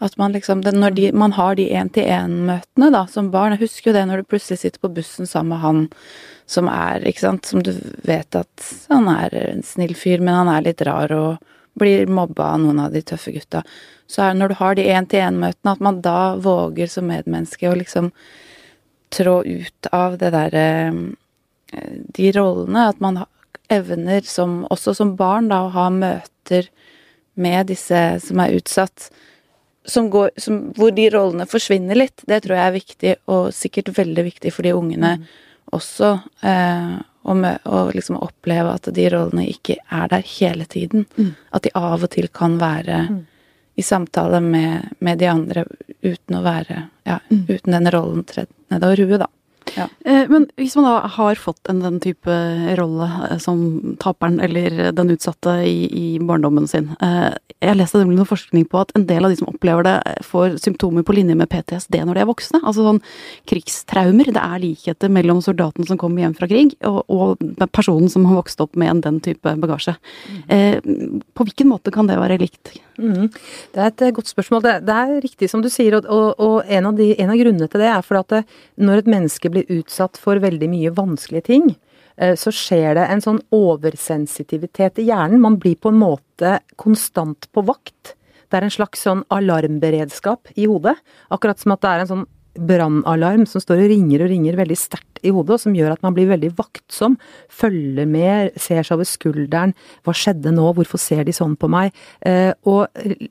at 0.02 0.18
man 0.18 0.34
liksom 0.34 0.64
Når 0.66 0.96
de, 0.98 1.12
man 1.14 1.32
har 1.38 1.56
de 1.56 1.70
én-til-én-møtene 1.70 2.90
da, 2.90 3.06
som 3.08 3.30
barn 3.32 3.54
Jeg 3.54 3.68
husker 3.68 3.92
jo 3.92 3.94
det 4.00 4.08
når 4.10 4.18
du 4.18 4.30
plutselig 4.32 4.60
sitter 4.60 4.82
på 4.82 4.90
bussen 4.90 5.30
sammen 5.30 5.54
med 5.54 5.62
han 5.62 5.90
som 6.50 6.68
er, 6.68 7.06
ikke 7.06 7.22
sant, 7.22 7.46
som 7.46 7.62
du 7.64 7.72
vet 8.04 8.36
at 8.36 8.66
han 8.90 9.08
er 9.08 9.36
en 9.38 9.62
snill 9.64 9.94
fyr, 9.96 10.20
men 10.20 10.36
han 10.36 10.50
er 10.52 10.66
litt 10.66 10.82
rar 10.84 11.14
og 11.16 11.38
blir 11.80 12.10
mobba 12.12 12.50
av 12.56 12.64
noen 12.64 12.82
av 12.84 12.92
de 12.92 13.04
tøffe 13.06 13.32
gutta. 13.32 13.62
Så 14.10 14.26
er 14.26 14.34
det 14.34 14.42
når 14.42 14.52
du 14.52 14.58
har 14.60 14.76
de 14.76 14.90
én-til-én-møtene, 14.90 15.72
at 15.78 15.86
man 15.86 16.02
da 16.04 16.36
våger 16.36 16.92
som 16.92 17.08
medmenneske 17.08 17.70
å 17.70 17.78
liksom 17.78 18.10
trå 19.16 19.38
ut 19.46 19.92
av 19.96 20.18
det 20.20 20.34
derre 20.34 20.68
de 22.16 22.32
rollene. 22.36 22.88
At 22.92 23.00
man 23.04 23.24
evner, 23.72 24.22
som, 24.28 24.62
også 24.70 24.96
som 24.98 25.16
barn, 25.20 25.50
da, 25.51 25.63
å 25.66 25.74
ha 25.75 25.90
møter 25.94 26.68
med 27.40 27.72
disse 27.72 28.01
som 28.24 28.42
er 28.44 28.58
utsatt. 28.60 29.10
Som 29.88 30.12
går, 30.13 30.34
som, 30.38 30.60
hvor 30.78 30.92
de 30.94 31.08
rollene 31.13 31.48
forsvinner 31.50 31.98
litt. 31.98 32.25
Det 32.30 32.44
tror 32.44 32.58
jeg 32.58 32.66
er 32.66 32.75
viktig, 32.75 33.16
og 33.34 33.54
sikkert 33.56 33.96
veldig 33.98 34.28
viktig 34.28 34.54
for 34.54 34.68
de 34.68 34.75
ungene 34.78 35.16
mm. 35.22 35.32
også. 35.78 36.12
Eh, 36.46 37.00
å, 37.22 37.34
å 37.63 37.82
liksom 37.94 38.18
oppleve 38.18 38.75
at 38.75 38.90
de 38.94 39.08
rollene 39.13 39.48
ikke 39.50 39.78
er 39.90 40.08
der 40.12 40.24
hele 40.38 40.66
tiden. 40.70 41.06
Mm. 41.18 41.34
At 41.54 41.66
de 41.66 41.74
av 41.78 42.04
og 42.04 42.13
til 42.13 42.30
kan 42.34 42.58
være 42.62 43.04
mm. 43.10 43.20
i 43.78 43.86
samtale 43.86 44.42
med, 44.44 44.96
med, 45.00 45.22
de 45.22 45.30
andre 45.32 45.66
uten 46.01 46.40
å 46.40 46.46
være 46.46 46.88
Ja, 47.08 47.20
mm. 47.30 47.46
uten 47.50 47.78
den 47.78 47.92
rollen 47.94 48.25
tredd 48.28 48.51
nedover 48.74 49.06
huet, 49.06 49.22
da. 49.25 49.30
Ja. 49.78 49.88
Eh, 50.06 50.30
Men 50.30 50.48
hvis 50.60 50.75
man 50.75 50.88
da 50.88 51.08
har 51.16 51.40
fått 51.40 51.70
en 51.70 51.82
den 51.84 52.00
type 52.04 52.36
rolle 52.80 53.08
eh, 53.30 53.38
som 53.42 53.96
taperen 54.01 54.40
eller 54.44 54.92
den 54.96 55.13
utsatte 55.13 55.54
i, 55.68 55.88
i 55.88 56.08
barndommen 56.20 56.68
sin 56.68 56.92
eh, 57.01 57.32
Jeg 57.62 57.78
leste 57.78 58.01
nemlig 58.01 58.20
noe 58.20 58.30
forskning 58.30 58.66
på 58.72 58.82
at 58.82 58.94
en 58.98 59.06
del 59.10 59.25
av 59.25 59.34
de 59.34 59.40
som 59.40 59.51
opplever 59.51 59.86
det, 59.86 59.96
får 60.25 60.58
symptomer 60.63 61.06
på 61.06 61.16
linje 61.16 61.38
med 61.38 61.50
PTSD 61.51 62.00
når 62.01 62.18
de 62.18 62.24
er 62.24 62.30
voksne. 62.30 62.62
Altså 62.63 62.86
sånn 62.88 63.01
krigstraumer. 63.50 64.32
Det 64.34 64.42
er 64.42 64.63
likheter 64.63 65.12
mellom 65.13 65.44
soldaten 65.46 65.86
som 65.88 66.00
kommer 66.01 66.25
hjem 66.25 66.36
fra 66.38 66.50
krig, 66.50 66.74
og, 66.88 67.04
og 67.06 67.68
personen 67.70 68.10
som 68.10 68.25
har 68.30 68.40
vokst 68.40 68.63
opp 68.63 68.74
med 68.80 68.90
en 68.90 69.04
den 69.06 69.20
type 69.24 69.54
bagasje. 69.62 69.94
Mm. 70.50 71.22
På 71.38 71.46
hvilken 71.46 71.70
måte 71.70 71.94
kan 71.94 72.10
det 72.10 72.18
være 72.18 72.40
likt? 72.42 72.74
Mhm. 73.01 73.29
Det 73.74 73.81
er 73.81 73.89
et 73.89 74.01
eh, 74.05 74.13
godt 74.13 74.29
spørsmål. 74.29 74.63
Det, 74.65 74.74
det 74.86 74.96
er 74.96 75.22
riktig 75.25 75.50
som 75.50 75.63
du 75.63 75.70
sier, 75.74 75.98
og, 75.98 76.05
og, 76.05 76.27
og 76.39 76.70
en, 76.70 76.89
av 76.91 76.98
de, 77.00 77.12
en 77.17 77.34
av 77.34 77.39
grunnene 77.39 77.70
til 77.72 77.81
det 77.81 77.89
er 77.89 78.05
for 78.05 78.22
at 78.22 78.34
det, 78.34 78.41
når 78.77 79.01
et 79.01 79.13
menneske 79.15 79.51
blir 79.53 79.70
utsatt 79.79 80.20
for 80.22 80.41
veldig 80.43 80.70
mye 80.72 80.93
vanskelige 80.98 81.48
ting, 81.50 81.72
eh, 82.22 82.36
så 82.39 82.53
skjer 82.53 83.00
det 83.00 83.08
en 83.10 83.24
sånn 83.24 83.41
oversensitivitet 83.55 85.01
i 85.01 85.08
hjernen. 85.10 85.41
Man 85.41 85.58
blir 85.62 85.79
på 85.81 85.93
en 85.93 86.01
måte 86.01 86.60
konstant 86.81 87.50
på 87.51 87.65
vakt. 87.65 88.15
Det 88.51 88.60
er 88.60 88.67
en 88.67 88.74
slags 88.74 89.05
sånn 89.08 89.25
alarmberedskap 89.31 90.53
i 90.60 90.67
hodet. 90.67 90.98
Akkurat 91.31 91.60
som 91.62 91.74
at 91.74 91.84
det 91.84 91.91
er 91.91 92.03
en 92.03 92.13
sånn 92.13 92.29
brannalarm 92.58 93.46
som 93.50 93.63
står 93.63 93.86
og 93.86 93.91
ringer 93.93 94.25
og 94.25 94.31
ringer 94.31 94.60
veldig 94.60 94.77
sterkt 94.79 95.22
i 95.24 95.31
hodet, 95.34 95.55
og 95.55 95.63
som 95.63 95.75
gjør 95.77 95.96
at 95.96 96.03
man 96.05 96.15
blir 96.17 96.29
veldig 96.31 96.51
vaktsom. 96.58 97.17
Følger 97.51 98.10
med, 98.10 98.55
ser 98.60 98.84
seg 98.84 98.98
over 98.98 99.08
skulderen. 99.08 99.75
Hva 100.05 100.15
skjedde 100.17 100.53
nå? 100.55 100.72
Hvorfor 100.77 101.01
ser 101.01 101.24
de 101.27 101.36
sånn 101.36 101.58
på 101.60 101.70
meg? 101.72 101.96
Eh, 102.25 102.51
og, 102.67 102.88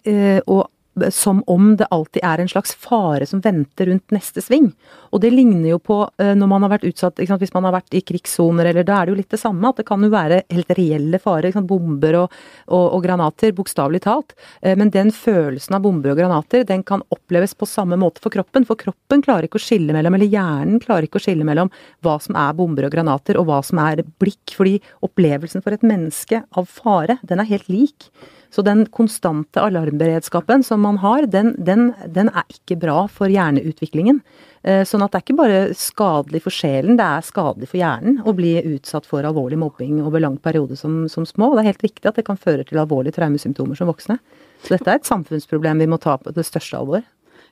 eh, 0.08 0.40
og 0.46 0.68
som 1.14 1.42
om 1.50 1.72
det 1.76 1.88
alltid 1.90 2.22
er 2.26 2.42
en 2.42 2.50
slags 2.50 2.74
fare 2.74 3.26
som 3.26 3.40
venter 3.40 3.88
rundt 3.90 4.12
neste 4.14 4.42
sving. 4.44 4.70
Og 5.10 5.22
det 5.24 5.32
ligner 5.34 5.72
jo 5.72 5.78
på 5.82 5.98
eh, 6.20 6.34
når 6.38 6.50
man 6.50 6.66
har 6.66 6.74
vært 6.74 6.86
utsatt 6.90 7.18
sant, 7.18 7.40
Hvis 7.40 7.54
man 7.54 7.66
har 7.66 7.74
vært 7.74 7.94
i 7.96 8.02
krigssoner, 8.04 8.68
eller 8.70 8.84
da 8.86 9.00
er 9.00 9.06
det 9.06 9.14
jo 9.14 9.20
litt 9.20 9.30
det 9.34 9.40
samme. 9.40 9.68
At 9.68 9.80
det 9.80 9.86
kan 9.88 10.02
jo 10.02 10.10
være 10.12 10.42
helt 10.50 10.74
reelle 10.78 11.18
farer. 11.22 11.56
Bomber 11.70 12.16
og, 12.22 12.36
og, 12.68 12.86
og 12.96 13.02
granater, 13.04 13.52
bokstavelig 13.56 14.02
talt. 14.06 14.34
Eh, 14.62 14.76
Men 14.76 14.90
den 14.90 15.12
følelsen 15.14 15.76
av 15.76 15.84
bomber 15.84 16.12
og 16.12 16.20
granater, 16.20 16.64
den 16.64 16.82
kan 16.86 17.02
oppleves 17.10 17.54
på 17.54 17.68
samme 17.68 17.98
måte 18.00 18.22
for 18.22 18.30
kroppen. 18.30 18.66
For 18.68 18.78
kroppen 18.78 19.22
klarer 19.22 19.48
ikke 19.48 19.60
å 19.60 19.66
skille 19.66 19.94
mellom, 19.96 20.14
eller 20.14 20.30
hjernen 20.30 20.82
klarer 20.82 21.08
ikke 21.08 21.20
å 21.20 21.24
skille 21.24 21.46
mellom 21.46 21.72
hva 22.04 22.18
som 22.22 22.38
er 22.38 22.56
bomber 22.58 22.86
og 22.86 22.94
granater, 22.94 23.40
og 23.40 23.48
hva 23.50 23.62
som 23.66 23.80
er 23.82 24.04
blikk. 24.22 24.54
Fordi 24.56 24.78
opplevelsen 25.06 25.64
for 25.64 25.74
et 25.74 25.86
menneske 25.86 26.44
av 26.56 26.68
fare, 26.70 27.18
den 27.26 27.42
er 27.42 27.50
helt 27.50 27.70
lik. 27.72 28.10
Så 28.50 28.64
den 28.66 28.84
konstante 28.90 29.62
alarmberedskapen 29.62 30.64
som 30.66 30.82
man 30.82 30.98
har, 31.02 31.26
den, 31.30 31.52
den, 31.58 31.92
den 32.10 32.30
er 32.34 32.46
ikke 32.50 32.80
bra 32.82 33.04
for 33.12 33.30
hjerneutviklingen. 33.30 34.18
Eh, 34.66 34.82
Sånn 34.88 35.04
at 35.04 35.12
det 35.12 35.20
er 35.20 35.24
ikke 35.24 35.38
bare 35.38 35.60
skadelig 35.78 36.42
for 36.44 36.54
sjelen, 36.54 36.98
det 36.98 37.06
er 37.06 37.24
skadelig 37.26 37.70
for 37.70 37.80
hjernen 37.80 38.18
å 38.26 38.34
bli 38.36 38.56
utsatt 38.74 39.06
for 39.08 39.26
alvorlig 39.26 39.60
mobbing 39.62 40.02
over 40.02 40.22
lang 40.24 40.36
periode 40.42 40.76
som, 40.80 41.04
som 41.08 41.28
små. 41.28 41.52
Og 41.52 41.58
det 41.58 41.64
er 41.64 41.70
helt 41.72 41.86
riktig 41.86 42.10
at 42.10 42.18
det 42.18 42.26
kan 42.26 42.40
føre 42.40 42.66
til 42.66 42.82
alvorlige 42.82 43.20
traumesymptomer 43.20 43.78
som 43.78 43.90
voksne. 43.92 44.18
Så 44.64 44.74
dette 44.74 44.90
er 44.90 45.00
et 45.00 45.08
samfunnsproblem 45.08 45.80
vi 45.80 45.88
må 45.88 46.00
ta 46.02 46.18
på 46.20 46.34
det 46.34 46.44
største 46.48 46.82
alvor. 46.82 47.06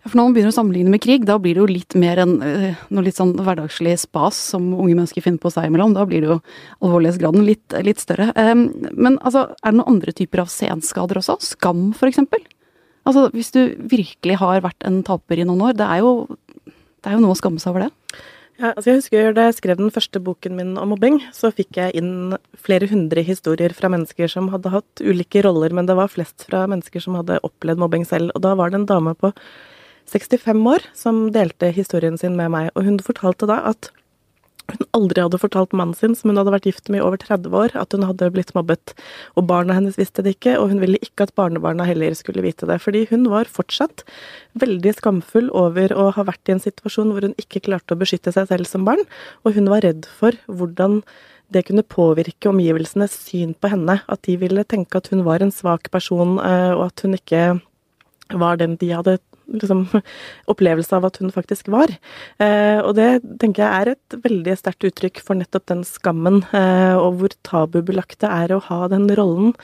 For 0.06 0.14
når 0.16 0.28
man 0.28 0.34
begynner 0.36 0.52
å 0.52 0.56
sammenligne 0.56 0.92
med 0.92 1.02
krig, 1.04 1.24
da 1.28 1.36
blir 1.42 1.56
det 1.56 1.62
jo 1.62 1.70
litt 1.70 1.96
mer 1.98 2.20
enn 2.22 2.36
eh, 2.44 2.84
noe 2.94 3.04
litt 3.04 3.18
sånn 3.18 3.34
hverdagslig 3.36 3.96
spas 4.00 4.38
som 4.54 4.70
unge 4.70 4.94
mennesker 4.94 5.24
finner 5.24 5.42
på 5.42 5.50
seg 5.52 5.68
imellom. 5.68 5.96
Da 5.96 6.06
blir 6.08 6.24
det 6.24 6.30
jo 6.30 6.38
alvorlighetsgraden 6.78 7.44
litt, 7.48 7.76
litt 7.84 8.00
større. 8.00 8.30
Men 8.36 9.18
altså, 9.18 9.48
er 9.58 9.74
det 9.74 9.80
noen 9.80 9.96
andre 9.96 10.14
typer 10.16 10.44
av 10.44 10.52
senskader 10.52 11.20
også? 11.20 11.36
Skam, 11.44 11.90
for 11.98 12.08
eksempel? 12.08 12.46
Altså, 13.08 13.28
hvis 13.34 13.52
du 13.54 13.62
virkelig 13.90 14.38
har 14.40 14.64
vært 14.64 14.84
en 14.86 15.02
taper 15.06 15.40
i 15.40 15.46
noen 15.48 15.66
år, 15.70 15.76
det 15.78 15.86
er 15.88 16.02
jo, 16.04 16.12
det 16.68 17.10
er 17.10 17.16
jo 17.16 17.22
noe 17.24 17.36
å 17.36 17.40
skamme 17.40 17.62
seg 17.62 17.74
over 17.74 17.86
det. 17.86 17.92
Ja, 18.58 18.72
altså 18.72 18.90
jeg 18.90 18.98
husker 18.98 19.34
Da 19.36 19.44
jeg 19.46 19.54
skrev 19.54 19.78
den 19.78 19.92
første 19.94 20.18
boken 20.18 20.56
min 20.58 20.72
om 20.82 20.90
mobbing, 20.90 21.20
så 21.34 21.52
fikk 21.54 21.78
jeg 21.78 21.94
inn 22.00 22.34
flere 22.58 22.88
hundre 22.90 23.22
historier 23.22 23.70
fra 23.76 23.90
mennesker 23.92 24.30
som 24.32 24.50
hadde 24.50 24.72
hatt 24.74 25.02
ulike 25.04 25.44
roller, 25.46 25.70
men 25.74 25.86
det 25.86 25.94
var 25.98 26.10
flest 26.10 26.42
fra 26.48 26.64
mennesker 26.70 27.04
som 27.04 27.14
hadde 27.20 27.38
opplevd 27.46 27.78
mobbing 27.78 28.06
selv. 28.08 28.34
Og 28.34 28.42
da 28.42 28.56
var 28.58 28.74
det 28.74 28.80
en 28.80 28.88
dame 28.90 29.14
på 29.14 29.30
65 30.08 30.66
år 30.72 30.84
som 30.96 31.26
delte 31.34 31.72
historien 31.74 32.18
sin 32.20 32.36
med 32.38 32.52
meg, 32.54 32.72
og 32.74 32.86
hun 32.88 33.00
fortalte 33.04 33.48
da 33.50 33.62
at 33.70 33.90
hun 34.68 34.84
aldri 34.92 35.22
hadde 35.24 35.40
fortalt 35.40 35.72
mannen 35.76 35.96
sin, 35.96 36.12
som 36.16 36.28
hun 36.28 36.36
hadde 36.40 36.52
vært 36.52 36.66
gift 36.68 36.90
med 36.92 37.00
i 37.00 37.04
over 37.04 37.20
30 37.22 37.54
år, 37.56 37.72
at 37.80 37.94
hun 37.96 38.04
hadde 38.04 38.28
blitt 38.34 38.52
mobbet. 38.56 38.92
Og 39.40 39.46
barna 39.48 39.78
hennes 39.78 39.96
visste 39.96 40.24
det 40.24 40.34
ikke, 40.36 40.58
og 40.60 40.74
hun 40.74 40.82
ville 40.82 41.00
ikke 41.00 41.24
at 41.24 41.32
barnebarna 41.38 41.86
heller 41.88 42.12
skulle 42.18 42.44
vite 42.44 42.68
det. 42.68 42.76
Fordi 42.84 43.06
hun 43.08 43.24
var 43.32 43.48
fortsatt 43.48 44.04
veldig 44.60 44.92
skamfull 44.98 45.48
over 45.56 45.94
å 45.96 46.10
ha 46.18 46.26
vært 46.28 46.50
i 46.50 46.56
en 46.56 46.62
situasjon 46.64 47.14
hvor 47.14 47.24
hun 47.24 47.36
ikke 47.40 47.64
klarte 47.64 47.96
å 47.96 48.00
beskytte 48.00 48.34
seg 48.34 48.50
selv 48.52 48.68
som 48.68 48.84
barn, 48.88 49.06
og 49.48 49.56
hun 49.56 49.72
var 49.72 49.86
redd 49.88 50.08
for 50.18 50.36
hvordan 50.52 51.00
det 51.48 51.64
kunne 51.70 51.86
påvirke 51.88 52.50
omgivelsenes 52.50 53.14
syn 53.24 53.54
på 53.56 53.72
henne. 53.72 54.02
At 54.04 54.26
de 54.28 54.36
ville 54.36 54.68
tenke 54.68 55.00
at 55.00 55.08
hun 55.08 55.24
var 55.24 55.40
en 55.40 55.54
svak 55.54 55.88
person, 55.94 56.36
eh, 56.44 56.74
og 56.76 56.90
at 56.90 57.06
hun 57.06 57.16
ikke 57.16 57.62
var 58.36 58.60
den 58.60 58.76
de 58.76 58.92
hadde 58.92 59.16
liksom, 59.52 59.86
opplevelse 60.52 60.96
av 60.96 61.08
at 61.08 61.20
hun 61.22 61.32
faktisk 61.34 61.70
var. 61.72 61.92
Eh, 62.42 62.78
og 62.82 62.94
det 62.98 63.10
tenker 63.42 63.64
jeg 63.64 63.82
er 63.82 63.92
et 63.94 64.18
veldig 64.24 64.56
sterkt 64.60 64.88
uttrykk 64.90 65.22
for 65.24 65.38
nettopp 65.38 65.68
den 65.72 65.84
skammen, 65.88 66.42
eh, 66.56 66.96
og 66.96 67.20
hvor 67.20 67.36
tabubelagt 67.46 68.20
det 68.24 68.32
er 68.32 68.54
å 68.54 68.62
ha 68.68 68.82
den 68.92 69.08
rollen 69.18 69.54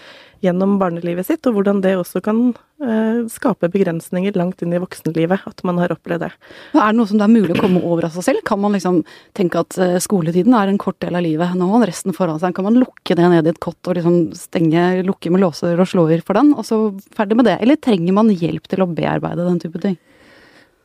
gjennom 0.45 0.77
barnelivet 0.81 1.27
sitt, 1.29 1.47
og 1.49 1.57
hvordan 1.57 1.81
det 1.85 1.95
også 1.99 2.21
kan 2.25 2.41
eh, 2.83 3.25
skape 3.33 3.71
begrensninger 3.73 4.37
langt 4.39 4.63
inn 4.65 4.75
i 4.77 4.81
voksenlivet, 4.83 5.47
at 5.49 5.65
man 5.67 5.81
har 5.81 5.95
opplevd 5.95 6.27
det. 6.27 6.31
Er 6.77 6.93
det 6.93 6.99
noe 6.99 7.11
som 7.11 7.21
det 7.21 7.27
er 7.27 7.35
mulig 7.35 7.57
å 7.57 7.63
komme 7.63 7.83
over 7.83 8.09
av 8.09 8.15
seg 8.17 8.29
selv? 8.29 8.45
Kan 8.49 8.63
man 8.63 8.77
liksom 8.77 9.03
tenke 9.37 9.65
at 9.65 9.79
eh, 9.81 9.97
skoletiden 10.05 10.57
er 10.59 10.71
en 10.71 10.81
kort 10.81 11.01
del 11.05 11.17
av 11.19 11.25
livet, 11.27 11.57
nå 11.57 11.69
har 11.69 11.81
man 11.81 11.89
resten 11.91 12.17
foran 12.17 12.41
seg. 12.43 12.57
Kan 12.57 12.69
man 12.69 12.81
lukke 12.81 13.19
det 13.19 13.31
ned 13.35 13.49
i 13.49 13.55
et 13.55 13.63
kott 13.65 13.91
og 13.91 13.99
liksom 13.99 14.19
stenge, 14.39 14.87
lukke 15.07 15.33
med 15.35 15.45
låser 15.45 15.81
og 15.81 15.91
slåer 15.91 16.25
for 16.27 16.39
den, 16.39 16.55
og 16.55 16.67
så 16.69 16.81
ferdig 17.17 17.41
med 17.41 17.51
det? 17.51 17.59
Eller 17.65 17.81
trenger 17.81 18.17
man 18.17 18.33
hjelp 18.33 18.69
til 18.71 18.85
å 18.85 18.91
bearbeide 18.91 19.49
den 19.49 19.63
type 19.63 19.83
ting? 19.83 19.99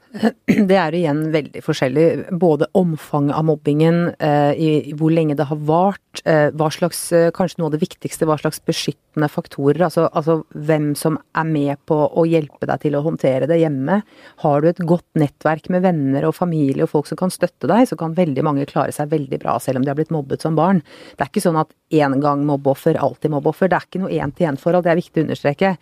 Det 0.70 0.78
er 0.78 0.96
igjen 0.98 1.28
veldig 1.34 1.62
forskjellig. 1.62 2.06
Både 2.42 2.68
omfanget 2.78 3.36
av 3.38 3.46
mobbingen, 3.46 4.00
eh, 4.18 4.52
i, 4.58 4.70
hvor 4.98 5.14
lenge 5.14 5.36
det 5.38 5.46
har 5.50 5.60
vart, 5.70 6.22
eh, 6.26 6.50
hva 6.58 6.70
slags, 6.74 7.02
eh, 7.14 7.30
kanskje 7.36 7.60
noe 7.60 7.70
av 7.70 7.76
det 7.76 7.84
viktigste, 7.84 8.26
hva 8.26 8.40
slags 8.42 8.62
beskyttende 8.66 9.30
faktorer. 9.30 9.84
Altså, 9.86 10.08
altså 10.10 10.40
hvem 10.56 10.96
som 10.98 11.20
er 11.38 11.46
med 11.46 11.78
på 11.90 11.98
å 12.10 12.26
hjelpe 12.26 12.66
deg 12.66 12.82
til 12.82 12.98
å 12.98 13.04
håndtere 13.06 13.50
det 13.50 13.60
hjemme. 13.62 14.02
Har 14.42 14.62
du 14.62 14.70
et 14.72 14.82
godt 14.82 15.06
nettverk 15.20 15.70
med 15.70 15.86
venner 15.86 16.26
og 16.26 16.38
familie 16.38 16.88
og 16.88 16.94
folk 16.96 17.10
som 17.10 17.20
kan 17.20 17.34
støtte 17.34 17.70
deg, 17.70 17.86
så 17.90 17.98
kan 18.00 18.18
veldig 18.18 18.46
mange 18.46 18.66
klare 18.70 18.96
seg 18.96 19.14
veldig 19.14 19.42
bra 19.44 19.60
selv 19.62 19.80
om 19.80 19.86
de 19.86 19.94
har 19.94 20.00
blitt 20.00 20.14
mobbet 20.16 20.42
som 20.42 20.58
barn. 20.58 20.82
Det 21.18 21.26
er 21.26 21.30
ikke 21.30 21.46
sånn 21.46 21.62
at 21.62 21.70
én 21.94 22.18
gang 22.22 22.46
mobbeoffer, 22.50 22.98
alltid 22.98 23.34
mobbeoffer. 23.34 23.70
Det 23.70 23.78
er 23.78 23.86
ikke 23.86 24.02
noe 24.02 24.18
én-til-én-forhold, 24.18 24.86
det 24.86 24.94
er 24.94 25.02
viktig 25.02 25.22
å 25.22 25.28
understreke. 25.28 25.76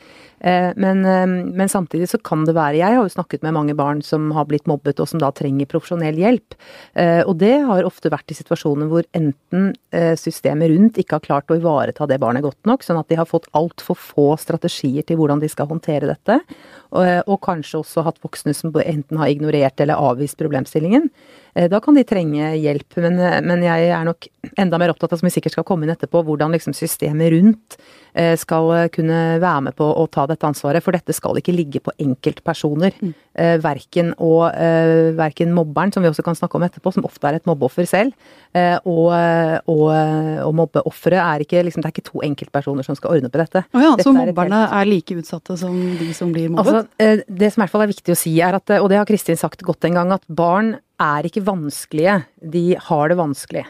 Men, 0.77 1.01
men 1.01 1.69
samtidig 1.71 2.05
så 2.11 2.19
kan 2.21 2.43
det 2.45 2.53
være 2.53 2.77
Jeg 2.77 2.93
har 2.93 3.01
jo 3.01 3.09
snakket 3.09 3.41
med 3.41 3.55
mange 3.55 3.73
barn 3.73 4.03
som 4.05 4.16
har 4.35 4.47
blitt 4.49 4.67
mobbet 4.69 4.99
og 5.03 5.09
som 5.09 5.21
da 5.21 5.31
trenger 5.35 5.69
profesjonell 5.69 6.17
hjelp. 6.19 6.57
Eh, 6.95 7.21
Og 7.27 7.37
det 7.41 7.53
har 7.67 7.87
ofte 7.87 8.11
vært 8.13 8.31
i 8.31 8.37
situasjoner 8.37 8.89
hvor 8.91 9.07
enten 9.17 9.73
eh, 9.91 10.15
systemet 10.19 10.71
rundt 10.73 10.99
ikke 11.01 11.19
har 11.19 11.25
klart 11.25 11.51
å 11.51 11.57
ivareta 11.59 12.07
det 12.07 12.19
barnet 12.23 12.45
godt 12.45 12.69
nok, 12.69 12.83
sånn 12.83 12.99
at 12.99 13.09
de 13.09 13.19
har 13.19 13.29
fått 13.29 13.49
altfor 13.57 13.97
få 13.97 14.29
strategier 14.41 15.05
til 15.07 15.17
hvordan 15.19 15.41
de 15.43 15.49
skal 15.51 15.69
håndtere 15.69 16.09
dette. 16.09 16.39
Og, 16.91 17.03
og 17.27 17.41
kanskje 17.43 17.81
også 17.81 18.05
hatt 18.05 18.21
voksne 18.23 18.55
som 18.55 18.71
enten 18.77 19.19
har 19.19 19.31
ignorert 19.31 19.79
eller 19.83 19.99
avvist 19.99 20.37
problemstillingen. 20.39 21.09
Eh, 21.55 21.67
Da 21.69 21.79
kan 21.83 21.95
de 21.97 22.05
trenge 22.07 22.53
hjelp, 22.57 22.97
men, 23.03 23.19
eh, 23.19 23.41
men 23.41 23.63
jeg 23.65 23.89
er 23.89 24.03
nok 24.07 24.27
enda 24.57 24.79
mer 24.79 24.93
opptatt 24.93 25.13
av, 25.13 25.19
som 25.19 25.27
vi 25.27 25.33
sikkert 25.33 25.55
skal 25.57 25.65
komme 25.67 25.83
inn 25.85 25.93
etterpå, 25.93 26.23
hvordan 26.23 26.53
liksom 26.53 26.73
systemet 26.73 27.31
rundt 27.33 27.77
eh, 28.15 28.35
skal 28.37 28.89
kunne 28.89 29.39
være 29.41 29.63
med 29.67 29.75
på 29.77 29.85
å 29.85 30.05
ta 30.09 30.25
dette 30.29 30.45
ansvaret. 30.47 30.83
For 30.83 30.95
dette 30.95 31.13
skal 31.13 31.37
ikke 31.37 31.55
ligge 31.55 31.81
på 31.83 31.93
enkeltpersoner. 31.99 32.93
Mm. 33.01 33.13
verken, 33.61 34.15
og, 34.17 34.49
verken 35.13 35.51
mobberen, 35.53 35.91
som 35.93 36.01
vi 36.01 36.09
også 36.09 36.23
kan 36.25 36.33
snakke 36.33 36.57
om 36.57 36.63
etterpå, 36.65 36.89
som 36.89 37.05
ofte 37.05 37.27
er 37.29 37.35
et 37.37 37.45
mobbeoffer 37.45 37.85
selv, 37.85 38.15
og, 38.89 39.11
og, 39.69 39.83
og 40.41 40.55
mobbeofferet 40.57 41.21
er 41.21 41.43
ikke 41.45 41.61
liksom, 41.67 41.83
Det 41.83 41.91
er 41.91 41.93
ikke 41.93 42.09
to 42.09 42.23
enkeltpersoner 42.25 42.87
som 42.87 42.97
skal 42.97 43.13
ordne 43.13 43.29
på 43.29 43.37
dette. 43.37 43.61
Oh 43.77 43.83
ja, 43.83 43.91
Dette 43.93 44.07
så 44.07 44.15
er 44.15 44.31
mobberne 44.31 44.63
er 44.79 44.89
like 44.89 45.19
utsatte 45.21 45.53
som 45.61 45.77
de 45.99 46.09
som 46.17 46.33
blir 46.33 46.49
mobbet? 46.49 46.89
Altså, 46.97 47.21
det 47.29 47.51
som 47.53 47.61
i 47.61 47.67
hvert 47.67 47.75
fall 47.75 47.85
er 47.85 47.93
viktig 47.93 48.15
å 48.15 48.17
si, 48.17 48.33
er 48.41 48.57
at, 48.57 48.73
og 48.81 48.89
det 48.89 48.97
har 49.03 49.05
Kristin 49.05 49.37
sagt 49.37 49.61
godt 49.61 49.85
en 49.85 50.01
gang, 50.01 50.17
at 50.17 50.25
barn 50.25 50.79
er 51.01 51.27
ikke 51.27 51.45
vanskelige, 51.45 52.21
de 52.41 52.67
har 52.87 53.11
det 53.11 53.17
vanskelig. 53.19 53.65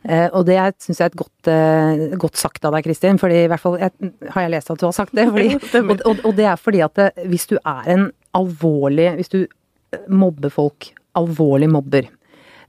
Uh, 0.00 0.30
og 0.32 0.46
det 0.48 0.56
syns 0.80 0.96
jeg 0.96 1.10
er 1.10 1.12
et 1.12 1.20
godt, 1.20 1.48
uh, 1.52 2.18
godt 2.20 2.40
sagt 2.40 2.64
av 2.64 2.72
deg, 2.72 2.86
Kristin, 2.86 3.20
fordi 3.20 3.42
i 3.42 3.50
hvert 3.52 3.60
fall 3.60 3.76
jeg, 3.82 3.92
har 4.32 4.46
jeg 4.46 4.52
lest 4.54 4.72
at 4.72 4.80
du 4.80 4.86
har 4.88 4.96
sagt 4.96 5.12
det. 5.16 5.26
Fordi, 5.28 5.50
og, 5.82 6.06
og, 6.08 6.22
og 6.30 6.38
det 6.38 6.46
er 6.48 6.60
fordi 6.60 6.80
at 6.86 6.96
det, 6.96 7.10
hvis 7.28 7.44
du 7.50 7.58
er 7.60 7.92
en 7.96 8.08
alvorlig 8.30 9.08
Hvis 9.18 9.32
du 9.32 9.40
eh, 9.42 10.02
mobber 10.06 10.52
folk, 10.54 10.92
alvorlig 11.18 11.66
mobber, 11.66 12.06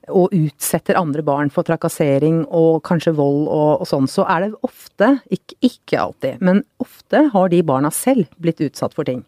og 0.09 0.33
utsetter 0.33 0.97
andre 0.97 1.21
barn 1.21 1.51
for 1.53 1.67
trakassering 1.67 2.41
og 2.47 2.81
kanskje 2.87 3.13
vold 3.13 3.45
og, 3.45 3.83
og 3.83 3.87
sånn, 3.87 4.09
så 4.09 4.25
er 4.25 4.47
det 4.47 4.63
ofte, 4.65 5.11
ikke, 5.29 5.57
ikke 5.69 5.99
alltid, 6.01 6.41
men 6.41 6.63
ofte 6.81 7.27
har 7.35 7.51
de 7.53 7.61
barna 7.61 7.93
selv 7.93 8.25
blitt 8.41 8.63
utsatt 8.65 8.97
for 8.97 9.07
ting. 9.07 9.21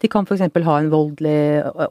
De 0.00 0.08
kan 0.10 0.24
f.eks. 0.24 0.48
ha 0.48 0.78
en 0.80 0.90
voldelig 0.92 1.36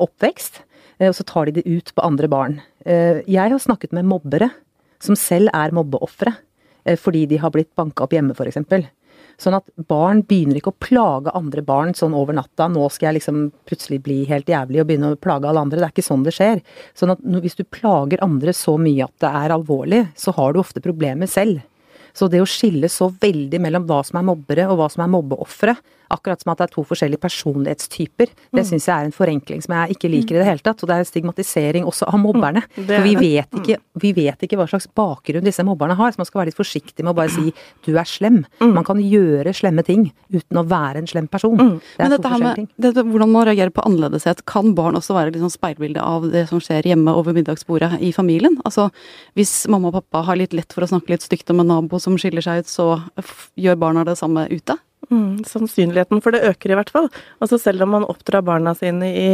oppvekst. 0.01 0.63
Eh, 1.03 1.11
og 1.11 1.17
så 1.19 1.27
tar 1.27 1.49
de 1.49 1.59
det 1.59 1.67
ut 1.67 1.93
på 1.93 2.05
andre 2.05 2.29
barn. 2.31 2.59
Eh, 2.85 3.21
jeg 3.27 3.53
har 3.53 3.61
snakket 3.61 3.93
med 3.95 4.07
mobbere 4.09 4.49
som 5.03 5.17
selv 5.19 5.51
er 5.53 5.75
mobbeofre, 5.75 6.35
eh, 6.85 6.99
fordi 6.99 7.27
de 7.27 7.39
har 7.43 7.51
blitt 7.51 7.73
banka 7.75 8.05
opp 8.05 8.15
hjemme, 8.15 8.35
f.eks. 8.35 8.87
Sånn 9.41 9.57
at 9.57 9.65
barn 9.89 10.21
begynner 10.23 10.59
ikke 10.59 10.71
å 10.71 10.81
plage 10.83 11.33
andre 11.35 11.63
barn 11.65 11.93
sånn 11.97 12.13
over 12.15 12.35
natta. 12.37 12.67
Nå 12.69 12.85
skal 12.93 13.09
jeg 13.09 13.17
liksom 13.17 13.47
plutselig 13.67 13.99
bli 14.05 14.19
helt 14.29 14.49
jævlig 14.49 14.83
og 14.83 14.87
begynne 14.89 15.13
å 15.15 15.19
plage 15.19 15.49
alle 15.49 15.63
andre. 15.65 15.81
Det 15.81 15.87
er 15.87 15.95
ikke 15.95 16.05
sånn 16.05 16.25
det 16.25 16.35
skjer. 16.37 16.61
Sånn 16.97 17.15
at 17.15 17.23
hvis 17.43 17.57
du 17.57 17.65
plager 17.65 18.21
andre 18.23 18.53
så 18.55 18.77
mye 18.79 19.07
at 19.07 19.15
det 19.23 19.31
er 19.41 19.55
alvorlig, 19.55 20.03
så 20.15 20.35
har 20.37 20.53
du 20.53 20.61
ofte 20.61 20.83
problemer 20.85 21.29
selv. 21.31 21.63
Så 22.13 22.29
det 22.29 22.43
å 22.43 22.49
skille 22.49 22.89
så 22.93 23.09
veldig 23.09 23.59
mellom 23.63 23.87
hva 23.89 24.03
som 24.05 24.19
er 24.19 24.27
mobbere 24.27 24.67
og 24.69 24.77
hva 24.77 24.89
som 24.93 25.01
er 25.01 25.13
mobbeofre, 25.15 25.73
akkurat 26.13 26.41
som 26.43 26.53
at 26.53 26.61
det 26.61 26.67
er 26.67 26.73
to 26.73 26.83
forskjellige 26.87 27.21
personlighetstyper, 27.23 28.31
det 28.53 28.63
mm. 28.63 28.67
syns 28.69 28.87
jeg 28.89 28.93
er 28.93 29.07
en 29.07 29.15
forenkling 29.15 29.63
som 29.63 29.75
jeg 29.77 29.97
ikke 29.97 30.11
liker 30.11 30.37
i 30.37 30.41
det 30.41 30.47
hele 30.47 30.63
tatt. 30.65 30.83
Og 30.83 30.89
det 30.89 30.97
er 30.97 31.07
stigmatisering 31.07 31.87
også 31.89 32.07
av 32.09 32.19
mobberne. 32.21 32.63
Mm. 32.75 32.87
For 32.89 33.07
vi 33.07 33.13
vet, 33.19 33.59
ikke, 33.61 33.79
vi 34.03 34.13
vet 34.17 34.45
ikke 34.45 34.59
hva 34.59 34.67
slags 34.69 34.89
bakgrunn 34.95 35.45
disse 35.47 35.65
mobberne 35.65 35.97
har, 35.99 36.13
så 36.13 36.21
man 36.21 36.29
skal 36.29 36.43
være 36.43 36.51
litt 36.51 36.59
forsiktig 36.59 37.05
med 37.05 37.13
å 37.13 37.17
bare 37.21 37.33
si 37.33 37.53
du 37.87 37.93
er 37.95 38.09
slem. 38.09 38.43
Mm. 38.61 38.75
Man 38.77 38.87
kan 38.87 39.01
gjøre 39.01 39.55
slemme 39.55 39.85
ting 39.87 40.07
uten 40.33 40.61
å 40.61 40.65
være 40.69 41.03
en 41.03 41.09
slem 41.09 41.29
person. 41.31 41.57
Det 41.57 42.03
Men 42.03 42.15
dette 42.15 42.33
her 42.33 42.43
med 42.43 42.67
dette, 42.87 43.05
hvordan 43.07 43.33
man 43.33 43.47
reagerer 43.49 43.73
på 43.73 43.85
annerledeshet, 43.87 44.45
kan 44.49 44.73
barn 44.77 44.97
også 44.99 45.17
være 45.17 45.35
liksom 45.35 45.53
speilbilde 45.53 46.03
av 46.03 46.29
det 46.33 46.47
som 46.51 46.61
skjer 46.63 46.87
hjemme 46.93 47.13
over 47.15 47.35
middagsbordet 47.35 47.99
i 48.03 48.13
familien? 48.15 48.59
Altså 48.67 48.89
hvis 49.37 49.63
mamma 49.71 49.91
og 49.91 49.99
pappa 50.01 50.23
har 50.29 50.39
litt 50.39 50.55
lett 50.55 50.73
for 50.73 50.85
å 50.85 50.89
snakke 50.89 51.13
litt 51.13 51.25
stygt 51.25 51.51
om 51.53 51.63
en 51.63 51.71
nabo 51.73 51.99
som 52.01 52.17
skiller 52.19 52.45
seg 52.45 52.63
ut, 52.63 52.71
så 52.71 52.87
gjør 53.59 53.79
barna 53.81 54.05
det 54.07 54.17
samme 54.19 54.47
ute? 54.51 54.77
Mm, 55.13 55.43
sannsynligheten 55.45 56.21
for 56.23 56.33
det 56.33 56.45
øker 56.47 56.73
i 56.73 56.77
hvert 56.79 56.91
fall. 56.93 57.09
Altså 57.43 57.59
selv 57.61 57.85
om 57.85 57.91
man 57.93 58.05
oppdrar 58.09 58.41
barna 58.45 58.73
sine 58.77 59.09
i, 59.13 59.33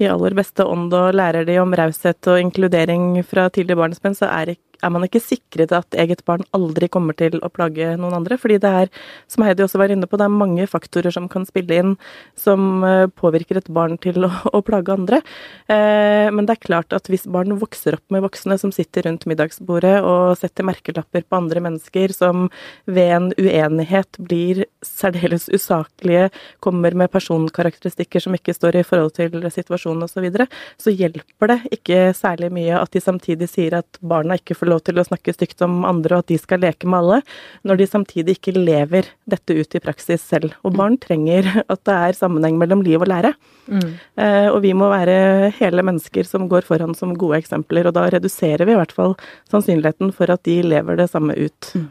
i 0.00 0.08
aller 0.08 0.36
beste 0.38 0.64
ånd 0.64 0.94
og 0.96 1.16
lærer 1.16 1.44
de 1.48 1.58
om 1.60 1.74
raushet 1.76 2.30
og 2.32 2.40
inkludering 2.40 3.18
fra 3.26 3.48
tidlig 3.52 3.76
barnsben, 3.76 4.16
så 4.16 4.30
er, 4.30 4.54
er, 4.82 4.92
man 4.92 5.06
ikke 5.06 5.22
sikret 5.22 5.72
at 5.76 5.96
eget 5.98 6.24
barn 6.28 6.44
aldri 6.56 6.88
kommer 6.92 7.16
til 7.18 7.38
å 7.44 7.50
plage 7.52 7.94
noen 8.00 8.16
andre. 8.18 8.38
Fordi 8.40 8.58
det 8.62 8.72
er, 8.82 8.92
som 9.30 9.44
Heidi 9.46 9.64
også 9.64 9.80
var 9.80 9.92
inne 9.94 10.08
på, 10.08 10.18
det 10.18 10.26
er 10.26 10.34
mange 10.34 10.66
faktorer 10.70 11.14
som 11.14 11.28
kan 11.32 11.46
spille 11.48 11.80
inn 11.80 11.94
som 12.38 12.84
eh, 12.86 13.06
påvirker 13.08 13.60
et 13.60 13.70
barn 13.72 13.96
til 14.02 14.26
å, 14.26 14.30
å 14.56 14.62
plage 14.66 14.94
andre. 14.94 15.22
Eh, 15.70 16.28
men 16.32 16.48
det 16.48 16.56
er 16.56 16.64
klart 16.66 16.96
at 16.96 17.10
hvis 17.12 17.28
barn 17.30 17.56
vokser 17.60 17.98
opp 17.98 18.14
med 18.14 18.24
voksne 18.26 18.58
som 18.60 18.74
sitter 18.74 19.06
rundt 19.06 19.28
middagsbordet 19.30 19.98
og 20.02 20.36
setter 20.40 20.66
merkelapper 20.66 21.26
på 21.26 21.38
andre 21.38 21.62
mennesker, 21.68 22.14
som 22.16 22.48
ved 22.84 23.12
en 23.16 23.30
uenighet 23.38 24.18
blir 24.18 24.64
særdeles 24.84 25.48
usaklige, 25.52 26.28
kommer 26.64 26.96
med 26.96 27.12
personkarakteristikker 27.14 28.22
som 28.22 28.36
ikke 28.36 28.54
står 28.56 28.80
i 28.80 28.86
forhold 28.86 29.16
til 29.16 29.38
situasjonen 29.52 30.06
osv., 30.06 30.16
så, 30.16 30.22
videre, 30.24 30.46
så 30.80 30.92
hjelper 30.94 31.50
det 31.50 31.58
ikke 31.76 31.98
særlig 32.16 32.48
mye 32.54 32.78
at 32.78 32.92
de 32.94 33.02
samtidig 33.04 33.50
sier 33.52 33.76
at 33.76 33.98
barna 34.00 34.38
ikke 34.38 34.56
får 34.56 34.65
lov 34.70 34.82
til 34.86 34.98
å 34.98 35.04
snakke 35.06 35.34
stygt 35.34 35.62
om 35.66 35.84
andre, 35.88 36.16
og 36.16 36.24
at 36.24 36.32
de 36.32 36.38
skal 36.40 36.62
leke 36.64 36.88
med 36.88 37.00
alle, 37.00 37.20
når 37.66 37.80
de 37.80 37.88
samtidig 37.90 38.36
ikke 38.36 38.56
lever 38.56 39.10
dette 39.30 39.56
ut 39.56 39.76
i 39.76 39.82
praksis 39.82 40.24
selv. 40.24 40.56
Og 40.66 40.76
barn 40.78 40.98
trenger 41.02 41.48
at 41.72 41.82
det 41.88 41.96
er 41.96 42.18
sammenheng 42.18 42.58
mellom 42.60 42.84
liv 42.86 43.02
og 43.02 43.10
lære. 43.10 43.34
Mm. 43.66 43.92
Eh, 44.22 44.48
og 44.52 44.60
vi 44.64 44.72
må 44.78 44.90
være 44.92 45.52
hele 45.58 45.84
mennesker 45.86 46.28
som 46.28 46.48
går 46.50 46.66
foran 46.68 46.94
som 46.98 47.16
gode 47.18 47.42
eksempler, 47.42 47.88
og 47.88 47.96
da 47.98 48.08
reduserer 48.14 48.66
vi 48.66 48.76
i 48.76 48.80
hvert 48.80 48.94
fall 48.94 49.16
sannsynligheten 49.52 50.14
for 50.16 50.32
at 50.32 50.44
de 50.46 50.60
lever 50.66 51.00
det 51.00 51.10
samme 51.12 51.36
ut. 51.36 51.72
Mm. 51.74 51.88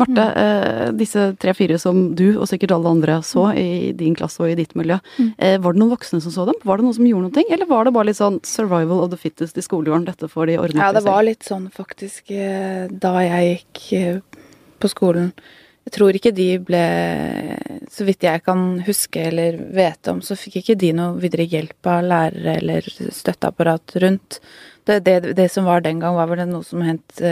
Marte, 0.00 0.24
mm. 0.26 0.38
eh, 0.42 0.92
disse 0.98 1.26
tre-fire 1.42 1.78
som 1.82 2.02
du 2.18 2.26
og 2.36 2.46
sikkert 2.50 2.76
alle 2.76 2.92
andre 2.96 3.18
så 3.26 3.48
mm. 3.50 3.58
i 3.60 3.92
din 3.96 4.16
klasse 4.18 4.42
og 4.42 4.52
i 4.52 4.56
ditt 4.58 4.76
miljø, 4.78 4.98
mm. 5.18 5.32
eh, 5.38 5.58
var 5.62 5.76
det 5.76 5.82
noen 5.82 5.94
voksne 5.94 6.22
som 6.24 6.34
så 6.34 6.46
dem? 6.48 6.58
Var 6.66 6.80
det 6.80 6.86
noen 6.86 6.98
som 6.98 7.10
gjorde 7.10 7.30
noe, 7.30 7.46
eller 7.56 7.70
var 7.70 7.86
det 7.86 7.94
bare 7.96 8.10
litt 8.10 8.20
sånn 8.20 8.40
survival 8.46 9.04
of 9.04 9.12
the 9.12 9.20
fittest 9.20 9.58
i 9.58 9.64
skolegården, 9.64 10.08
dette 10.08 10.30
får 10.32 10.50
de 10.50 10.58
ordnet 10.62 10.82
Ja, 10.82 10.90
det 10.96 11.04
var 11.06 11.26
litt 11.26 11.46
sånn 11.46 11.68
faktisk 11.74 12.32
eh, 12.34 12.86
da 12.90 13.14
jeg 13.24 13.52
gikk 13.52 14.24
på 14.82 14.90
skolen. 14.92 15.30
Jeg 15.86 15.94
tror 15.94 16.16
ikke 16.18 16.32
de 16.34 16.48
ble 16.66 16.82
Så 17.94 18.06
vidt 18.08 18.24
jeg 18.26 18.42
kan 18.42 18.80
huske 18.86 19.28
eller 19.28 19.60
vite 19.74 20.10
om, 20.12 20.22
så 20.24 20.34
fikk 20.38 20.58
ikke 20.60 20.78
de 20.80 20.90
noe 20.98 21.20
videre 21.22 21.46
hjelp 21.46 21.90
av 21.92 22.02
lærere 22.02 22.56
eller 22.58 22.88
støtteapparat 23.14 23.94
rundt. 24.02 24.40
Det, 24.86 24.98
det, 25.06 25.36
det 25.38 25.46
som 25.52 25.66
var 25.66 25.84
den 25.84 26.02
gang, 26.02 26.18
var 26.18 26.30
vel 26.30 26.42
noe 26.50 26.66
som 26.66 26.82
het 26.86 27.22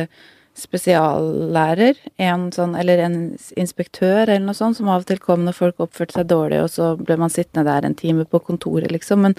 spesiallærer, 0.54 1.98
en 2.22 2.46
sånn, 2.54 2.76
eller 2.78 3.00
en 3.02 3.16
inspektør 3.58 4.28
eller 4.28 4.44
noe 4.44 4.54
sånt, 4.54 4.78
som 4.78 4.90
av 4.92 5.02
og 5.02 5.08
til 5.08 5.18
kom 5.22 5.42
når 5.46 5.56
folk 5.58 5.82
oppførte 5.82 6.14
seg 6.18 6.28
dårlig, 6.30 6.60
og 6.62 6.70
så 6.70 6.92
ble 7.00 7.16
man 7.18 7.32
sittende 7.32 7.66
der 7.66 7.88
en 7.88 7.96
time 7.98 8.26
på 8.28 8.38
kontoret, 8.46 8.92
liksom. 8.94 9.24
Men 9.26 9.34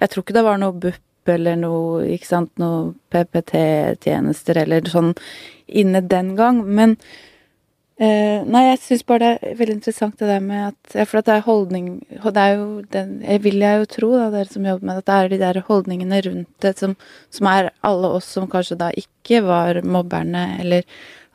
jeg 0.00 0.12
tror 0.12 0.24
ikke 0.24 0.38
det 0.38 0.46
var 0.46 0.62
noe 0.62 0.78
BUP 0.80 1.32
eller 1.34 1.60
noe, 1.60 2.16
noe 2.60 2.80
PPT-tjenester 3.12 4.60
eller 4.64 4.88
sånn 4.88 5.12
inne 5.68 6.00
den 6.04 6.34
gang. 6.38 6.64
Men 6.64 6.96
Uh, 7.94 8.42
nei, 8.50 8.64
jeg 8.72 8.78
syns 8.82 9.04
bare 9.06 9.20
det 9.22 9.48
er 9.52 9.58
veldig 9.60 9.74
interessant 9.76 10.16
det 10.18 10.26
der 10.26 10.40
med 10.42 10.72
at 10.72 10.94
For 11.06 11.20
at 11.20 11.28
det 11.28 11.34
er 11.36 11.44
holdning 11.46 11.84
Det 12.10 12.40
er 12.42 12.54
jo 12.56 12.64
den 12.90 13.12
Jeg 13.22 13.42
vil 13.44 13.60
jeg 13.62 13.78
jo 13.78 13.84
tro, 13.92 14.08
da, 14.18 14.24
dere 14.32 14.50
som 14.50 14.66
jobber 14.66 14.88
med 14.88 14.96
det, 14.96 15.04
at 15.04 15.06
det 15.06 15.14
er 15.14 15.28
de 15.30 15.38
der 15.44 15.60
holdningene 15.68 16.18
rundt 16.26 16.64
det 16.64 16.72
som, 16.82 16.96
som, 17.30 17.46
er 17.52 17.70
alle 17.86 18.10
oss 18.16 18.32
som 18.34 18.48
kanskje 18.50 18.80
da 18.80 18.88
ikke 18.98 19.44
var 19.46 19.78
mobberne, 19.86 20.42
eller 20.64 20.82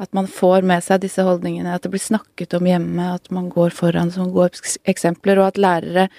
at 0.04 0.12
man 0.12 0.28
får 0.28 0.68
med 0.68 0.84
seg 0.84 1.00
disse 1.06 1.24
holdningene, 1.24 1.78
at 1.78 1.88
det 1.88 1.94
blir 1.94 2.04
snakket 2.04 2.58
om 2.60 2.68
hjemme, 2.68 3.08
at 3.16 3.32
man 3.32 3.48
går 3.56 3.72
foran 3.76 4.12
som 4.12 4.28
gode 4.36 4.60
eksempler, 4.84 5.40
og 5.40 5.54
at 5.54 5.64
lærere 5.64 6.10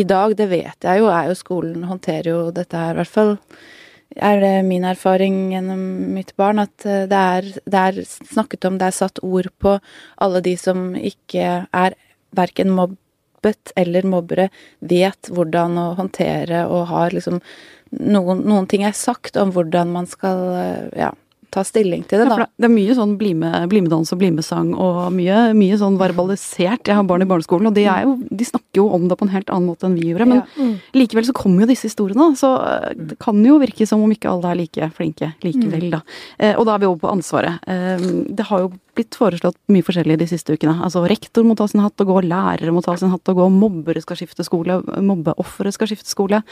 i 0.00 0.08
dag, 0.08 0.32
det 0.36 0.48
vet 0.48 0.88
jeg 0.88 1.04
jo, 1.04 1.12
er 1.12 1.28
jo 1.28 1.36
skolen 1.36 1.84
håndterer 1.84 2.32
jo 2.32 2.40
dette 2.56 2.80
her, 2.80 2.96
i 2.96 3.02
hvert 3.02 3.16
fall 3.18 3.36
er 4.16 4.40
det 4.42 4.54
min 4.66 4.84
erfaring 4.84 5.52
gjennom 5.52 5.82
mitt 6.14 6.32
barn 6.40 6.62
at 6.62 6.86
eh, 6.86 7.06
det 7.10 7.20
er, 7.36 7.50
det 7.64 7.82
er, 7.82 8.00
snakket 8.06 8.66
om, 8.66 8.78
det 8.80 8.90
er 8.90 8.96
satt 8.96 9.22
ord 9.22 9.50
på 9.62 9.76
alle 10.18 10.42
de 10.44 10.56
som 10.58 10.94
ikke 10.96 11.66
er 11.66 11.96
verken 12.36 12.72
mobbet 12.74 13.72
eller 13.78 14.06
mobbere, 14.06 14.48
vet 14.80 15.30
hvordan 15.30 15.78
å 15.78 15.86
håndtere 15.98 16.66
og 16.68 16.88
har 16.90 17.14
liksom 17.14 17.40
noen, 17.90 18.44
noen 18.46 18.68
ting 18.70 18.84
er 18.86 18.96
sagt 18.96 19.38
om 19.40 19.54
hvordan 19.54 19.94
man 19.94 20.10
skal 20.10 20.44
eh, 20.58 20.86
ja, 21.06 21.12
ta 21.52 21.64
stilling 21.66 22.02
til 22.08 22.22
det, 22.22 22.28
da. 22.30 22.36
Ja, 22.44 22.46
det 22.60 22.68
er 22.68 22.72
mye 22.72 22.94
sånn 22.96 23.16
bli 23.20 23.32
med-dans 23.36 24.12
og 24.14 24.20
bli 24.20 24.30
med-sang 24.34 24.72
og 24.74 25.00
mye, 25.14 25.50
mye, 25.56 25.78
sånn 25.80 25.98
verbalisert. 26.00 26.86
Jeg 26.88 26.96
har 26.96 27.06
barn 27.08 27.24
i 27.24 27.28
barneskolen, 27.30 27.70
og 27.70 27.76
de, 27.76 27.86
jo, 27.86 28.16
de, 28.30 28.46
snakker 28.46 28.82
jo 28.82 28.86
om 28.94 29.08
det 29.10 29.18
på 29.18 29.26
en 29.26 29.32
helt 29.34 29.50
annen 29.52 29.70
måte 29.70 29.88
enn 29.88 29.96
vi 29.98 30.10
gjorde. 30.10 30.28
Men 30.30 30.42
ja. 30.42 30.46
mm. 30.56 30.74
likevel 30.98 31.26
så 31.28 31.34
kommer 31.36 31.64
jo 31.64 31.70
disse 31.72 31.90
historiene, 31.90 32.30
så 32.38 32.52
eh, 32.66 32.92
det 33.12 33.18
kan 33.22 33.40
jo 33.44 33.58
virke 33.62 33.88
som 33.88 34.04
om 34.04 34.12
ikke 34.14 34.30
alle 34.30 34.52
er 34.52 34.60
like 34.62 34.90
flinke 34.96 35.32
likevel, 35.44 35.88
mm. 35.88 35.96
da. 35.96 36.02
Eh, 36.38 36.54
og 36.54 36.68
da 36.68 36.76
er 36.76 36.84
vi 36.84 36.90
over 36.90 37.02
på 37.02 37.12
ansvaret. 37.14 37.66
Eh, 37.70 38.06
det 38.30 38.46
har 38.50 38.64
jo 38.66 38.72
blitt 38.98 39.16
foreslått 39.18 39.58
mye 39.72 39.86
forskjellig 39.86 40.18
de 40.20 40.28
siste 40.30 40.54
ukene. 40.54 40.76
Altså 40.84 41.02
rektor 41.08 41.46
må 41.46 41.56
ta 41.58 41.66
sin 41.70 41.82
hatt 41.82 42.00
og 42.02 42.12
gå, 42.12 42.20
lærere 42.30 42.74
må 42.74 42.82
ta 42.84 42.96
sin 43.00 43.12
hatt 43.12 43.32
og 43.32 43.42
gå, 43.42 43.50
mobbere 43.54 44.02
skal 44.04 44.18
skifte 44.20 44.46
skole, 44.46 44.80
mobbeofre 45.02 45.72
skal 45.74 45.90
skifte 45.90 46.10
skole. 46.10 46.42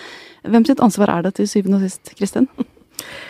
Hvem 0.47 0.67
sitt 0.69 0.83
ansvar 0.85 1.17
er 1.17 1.29
det 1.29 1.37
til 1.39 1.51
syvende 1.51 1.81
og 1.81 1.87
sist, 1.87 2.15
Kristin? 2.19 2.51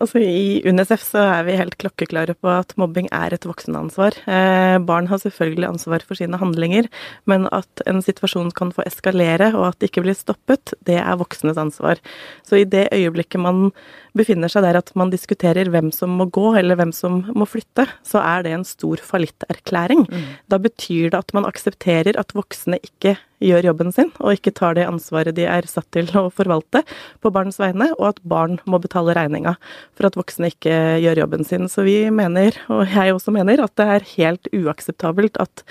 Altså, 0.00 0.20
I 0.22 0.62
UNICEF 0.64 1.02
så 1.04 1.22
er 1.36 1.44
vi 1.46 1.56
helt 1.58 1.76
klokkeklare 1.80 2.34
på 2.38 2.48
at 2.52 2.72
mobbing 2.80 3.10
er 3.12 3.34
et 3.36 3.44
voksenansvar. 3.48 4.16
Eh, 4.24 4.76
barn 4.88 5.10
har 5.10 5.20
selvfølgelig 5.20 5.68
ansvar 5.68 6.04
for 6.06 6.18
sine 6.18 6.40
handlinger, 6.40 6.88
men 7.30 7.46
at 7.52 7.84
en 7.90 8.00
situasjon 8.04 8.52
kan 8.56 8.72
få 8.74 8.86
eskalere 8.88 9.50
og 9.52 9.68
at 9.68 9.80
det 9.80 9.90
ikke 9.90 10.06
blir 10.06 10.16
stoppet, 10.16 10.74
det 10.88 10.98
er 11.02 11.20
voksnes 11.20 11.60
ansvar. 11.60 12.00
Så 12.46 12.62
i 12.62 12.68
det 12.68 12.88
øyeblikket 12.96 13.44
man 13.44 13.68
befinner 14.16 14.50
seg 14.50 14.64
der 14.66 14.80
at 14.80 14.92
man 14.98 15.12
diskuterer 15.12 15.70
hvem 15.70 15.92
som 15.94 16.16
må 16.18 16.26
gå, 16.32 16.54
eller 16.58 16.80
hvem 16.80 16.94
som 16.96 17.22
må 17.36 17.46
flytte, 17.48 17.86
så 18.06 18.24
er 18.24 18.46
det 18.46 18.56
en 18.56 18.66
stor 18.68 19.02
fallitterklæring. 19.04 20.06
Mm. 20.08 20.30
Da 20.50 20.58
betyr 20.62 21.12
det 21.12 21.20
at 21.20 21.34
man 21.36 21.48
aksepterer 21.48 22.18
at 22.18 22.34
voksne 22.36 22.80
ikke 22.82 23.18
gjør 23.40 23.70
jobben 23.70 23.92
sin, 23.94 24.10
og 24.20 24.36
ikke 24.36 24.52
tar 24.56 24.76
det 24.76 24.86
ansvaret 24.88 25.36
de 25.36 25.46
er 25.48 25.68
satt 25.68 25.88
til 25.94 26.10
å 26.18 26.28
forvalte 26.34 26.82
på 27.24 27.32
barns 27.34 27.60
vegne, 27.60 27.90
og 27.98 28.12
at 28.12 28.20
barn 28.28 28.58
må 28.70 28.80
betale 28.82 29.16
regninga 29.16 29.56
for 29.98 30.08
at 30.08 30.18
voksne 30.18 30.52
ikke 30.52 30.76
gjør 31.04 31.24
jobben 31.24 31.46
sin. 31.48 31.68
Så 31.72 31.86
vi 31.88 32.02
mener, 32.14 32.56
og 32.72 32.84
jeg 32.90 33.16
også 33.16 33.34
mener, 33.34 33.64
at 33.64 33.74
det 33.80 33.88
er 33.96 34.08
helt 34.14 34.52
uakseptabelt 34.56 35.40
at 35.42 35.64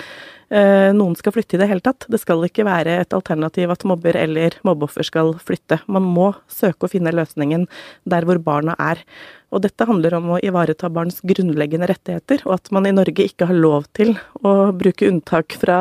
noen 0.50 1.18
skal 1.20 1.34
flytte 1.36 1.58
i 1.58 1.62
det 1.62 1.68
hele 1.70 1.84
tatt. 1.86 2.08
Det 2.10 2.20
skal 2.22 2.42
ikke 2.48 2.66
være 2.68 3.00
et 3.04 3.14
alternativ 3.14 3.70
at 3.74 3.86
mobber 3.88 4.18
eller 4.18 4.56
mobbeoffer 4.66 5.06
skal 5.06 5.36
flytte. 5.46 5.78
Man 5.88 6.08
må 6.10 6.32
søke 6.50 6.88
å 6.88 6.92
finne 6.92 7.14
løsningen 7.14 7.68
der 8.10 8.26
hvor 8.26 8.42
barna 8.42 8.78
er. 8.82 9.04
Og 9.50 9.64
dette 9.64 9.86
handler 9.90 10.14
om 10.20 10.28
å 10.36 10.40
ivareta 10.46 10.92
barns 10.94 11.24
grunnleggende 11.26 11.88
rettigheter, 11.90 12.44
og 12.46 12.56
at 12.60 12.70
man 12.76 12.86
i 12.86 12.94
Norge 12.94 13.26
ikke 13.26 13.48
har 13.50 13.58
lov 13.58 13.88
til 13.98 14.14
å 14.46 14.70
bruke 14.78 15.08
unntak 15.10 15.56
fra, 15.58 15.80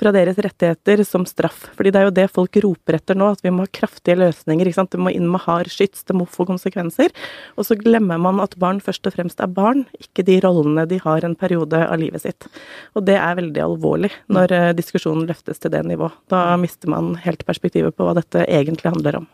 fra 0.00 0.12
deres 0.12 0.36
rettigheter 0.44 1.00
som 1.08 1.24
straff. 1.28 1.70
Fordi 1.78 1.92
det 1.94 2.02
er 2.02 2.08
jo 2.08 2.16
det 2.18 2.26
folk 2.34 2.58
roper 2.64 2.98
etter 2.98 3.16
nå, 3.16 3.30
at 3.32 3.44
vi 3.44 3.52
må 3.54 3.64
ha 3.64 3.72
kraftige 3.80 4.18
løsninger. 4.20 4.68
ikke 4.68 4.80
sant? 4.80 4.92
Det 4.92 5.00
må 5.00 5.12
inn 5.14 5.28
med 5.30 5.40
hard 5.46 5.72
skyts, 5.72 6.04
det 6.08 6.18
må 6.18 6.28
få 6.28 6.44
konsekvenser. 6.48 7.14
Og 7.56 7.68
så 7.68 7.78
glemmer 7.80 8.20
man 8.20 8.42
at 8.44 8.58
barn 8.60 8.82
først 8.84 9.08
og 9.08 9.16
fremst 9.16 9.40
er 9.40 9.48
barn, 9.56 9.86
ikke 9.96 10.26
de 10.28 10.40
rollene 10.44 10.84
de 10.90 11.00
har 11.00 11.24
en 11.24 11.38
periode 11.38 11.80
av 11.88 11.96
livet 12.00 12.26
sitt. 12.26 12.50
Og 12.92 13.08
det 13.08 13.16
er 13.16 13.40
veldig 13.40 13.64
alvorlig 13.70 13.97
når 14.30 14.54
eh, 14.54 14.70
diskusjonen 14.78 15.26
løftes 15.28 15.58
til 15.62 15.72
det 15.74 15.82
nivå. 15.88 16.10
Da 16.30 16.56
mister 16.60 16.90
man 16.92 17.16
helt 17.24 17.44
perspektivet 17.48 17.96
på 17.96 18.06
hva 18.06 18.14
dette 18.18 18.46
egentlig 18.46 18.92
handler 18.94 19.22
om. 19.22 19.28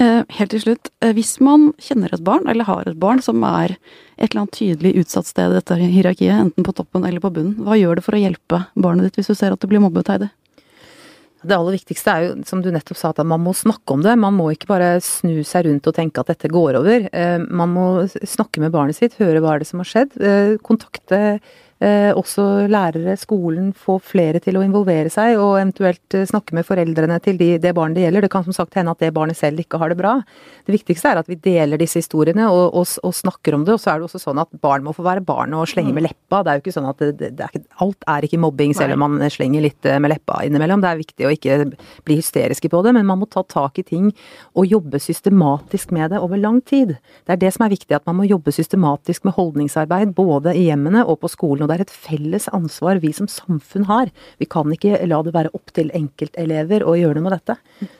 Eh, 0.00 0.22
helt 0.38 0.50
til 0.50 0.62
slutt, 0.62 0.90
eh, 1.04 1.12
hvis 1.14 1.36
man 1.44 1.72
kjenner 1.82 2.12
et 2.14 2.24
barn, 2.24 2.48
eller 2.48 2.64
har 2.64 2.88
et 2.88 2.98
barn 2.98 3.20
som 3.22 3.42
er 3.44 3.76
et 4.18 4.30
eller 4.30 4.44
annet 4.44 4.56
tydelig 4.56 4.94
utsatt 5.04 5.28
sted 5.28 5.52
i 5.52 5.58
dette 5.58 5.76
hierarkiet, 5.78 6.32
enten 6.32 6.64
på 6.64 6.74
toppen 6.74 7.04
eller 7.04 7.20
på 7.20 7.32
bunnen, 7.32 7.58
hva 7.62 7.76
gjør 7.78 7.98
det 7.98 8.06
for 8.06 8.16
å 8.16 8.22
hjelpe 8.22 8.64
barnet 8.74 9.10
ditt 9.10 9.20
hvis 9.20 9.30
du 9.30 9.36
ser 9.38 9.52
at 9.52 9.60
det 9.60 9.70
blir 9.70 9.82
mobbet, 9.84 10.08
Heidi? 10.08 10.30
Det 11.42 11.56
aller 11.56 11.74
viktigste 11.74 12.12
er 12.12 12.24
jo, 12.24 12.34
som 12.46 12.62
du 12.62 12.70
nettopp 12.70 12.98
sa, 12.98 13.10
at 13.10 13.18
man 13.26 13.42
må 13.42 13.50
snakke 13.50 13.96
om 13.96 14.02
det. 14.02 14.14
Man 14.14 14.36
må 14.38 14.52
ikke 14.52 14.70
bare 14.70 15.00
snu 15.02 15.42
seg 15.42 15.66
rundt 15.66 15.88
og 15.90 15.96
tenke 15.96 16.22
at 16.22 16.30
dette 16.30 16.46
går 16.46 16.78
over. 16.78 17.08
Man 17.50 17.72
må 17.74 17.86
snakke 18.06 18.62
med 18.62 18.70
barnet 18.70 18.94
sitt, 18.94 19.16
høre 19.18 19.42
hva 19.42 19.56
er 19.56 19.64
det 19.64 19.66
som 19.66 19.82
har 19.82 19.90
skjedd. 19.90 20.14
Kontakte 20.62 21.40
også 22.18 22.68
lærere, 22.70 23.16
skolen, 23.18 23.72
få 23.74 23.96
flere 24.02 24.38
til 24.42 24.58
å 24.58 24.62
involvere 24.62 25.10
seg, 25.10 25.34
og 25.40 25.56
eventuelt 25.58 26.14
eh, 26.14 26.26
snakke 26.28 26.54
med 26.56 26.66
foreldrene 26.66 27.18
til 27.24 27.38
de, 27.40 27.56
det 27.62 27.72
barnet 27.74 27.98
det 27.98 28.04
gjelder. 28.06 28.26
Det 28.26 28.32
kan 28.32 28.44
som 28.46 28.56
sagt 28.56 28.76
hende 28.78 28.92
at 28.94 29.02
det 29.02 29.12
barnet 29.14 29.38
selv 29.38 29.62
ikke 29.62 29.80
har 29.80 29.92
det 29.92 29.98
bra. 29.98 30.14
Det 30.66 30.74
viktigste 30.76 31.10
er 31.10 31.20
at 31.20 31.30
vi 31.30 31.38
deler 31.42 31.80
disse 31.80 31.98
historiene 32.02 32.46
og, 32.52 32.76
og, 32.78 32.86
og 33.02 33.16
snakker 33.16 33.56
om 33.56 33.66
det. 33.66 33.74
Og 33.74 33.82
så 33.82 33.92
er 33.92 34.00
det 34.00 34.08
også 34.08 34.20
sånn 34.22 34.42
at 34.42 34.52
barn 34.62 34.86
må 34.86 34.94
få 34.96 35.04
være 35.06 35.24
barn 35.26 35.56
og 35.58 35.66
slenge 35.70 35.94
med 35.96 36.06
leppa. 36.06 36.42
Det 36.42 36.52
er 36.52 36.60
jo 36.60 36.64
ikke 36.64 36.76
sånn 36.76 36.90
at 36.92 37.02
det, 37.02 37.32
det 37.38 37.46
er 37.46 37.50
ikke, 37.50 37.64
alt 37.86 38.08
er 38.14 38.28
ikke 38.28 38.42
mobbing 38.44 38.76
selv 38.78 38.96
om 38.96 39.04
man 39.06 39.32
slenger 39.32 39.66
litt 39.66 39.88
eh, 39.88 39.98
med 40.02 40.14
leppa 40.14 40.42
innimellom. 40.46 40.84
Det 40.84 40.92
er 40.92 41.02
viktig 41.02 41.28
å 41.28 41.34
ikke 41.34 41.58
bli 42.06 42.18
hysteriske 42.20 42.70
på 42.72 42.84
det, 42.86 42.94
men 42.96 43.08
man 43.08 43.22
må 43.22 43.30
ta 43.30 43.42
tak 43.42 43.82
i 43.82 43.86
ting 43.86 44.12
og 44.54 44.68
jobbe 44.70 45.00
systematisk 45.02 45.90
med 45.96 46.14
det 46.14 46.22
over 46.22 46.38
lang 46.40 46.62
tid. 46.62 46.94
Det 47.26 47.36
er 47.36 47.42
det 47.42 47.52
som 47.56 47.66
er 47.66 47.74
viktig, 47.74 47.94
at 47.96 48.06
man 48.06 48.20
må 48.20 48.28
jobbe 48.28 48.54
systematisk 48.54 49.26
med 49.26 49.36
holdningsarbeid 49.38 50.14
både 50.14 50.54
i 50.58 50.68
hjemmene 50.68 51.04
og 51.06 51.22
på 51.22 51.32
skolen. 51.32 51.66
og 51.66 51.71
det 51.72 51.78
er 51.78 51.86
et 51.86 51.94
felles 52.08 52.48
ansvar 52.52 53.00
vi 53.02 53.12
som 53.16 53.28
samfunn 53.30 53.86
har. 53.88 54.12
Vi 54.40 54.48
kan 54.50 54.70
ikke 54.72 55.00
la 55.08 55.22
det 55.24 55.34
være 55.34 55.52
opp 55.56 55.72
til 55.76 55.92
enkeltelever 55.96 56.84
å 56.84 56.96
gjøre 56.98 57.18
noe 57.18 57.28
med 57.28 57.36
dette. 57.38 57.56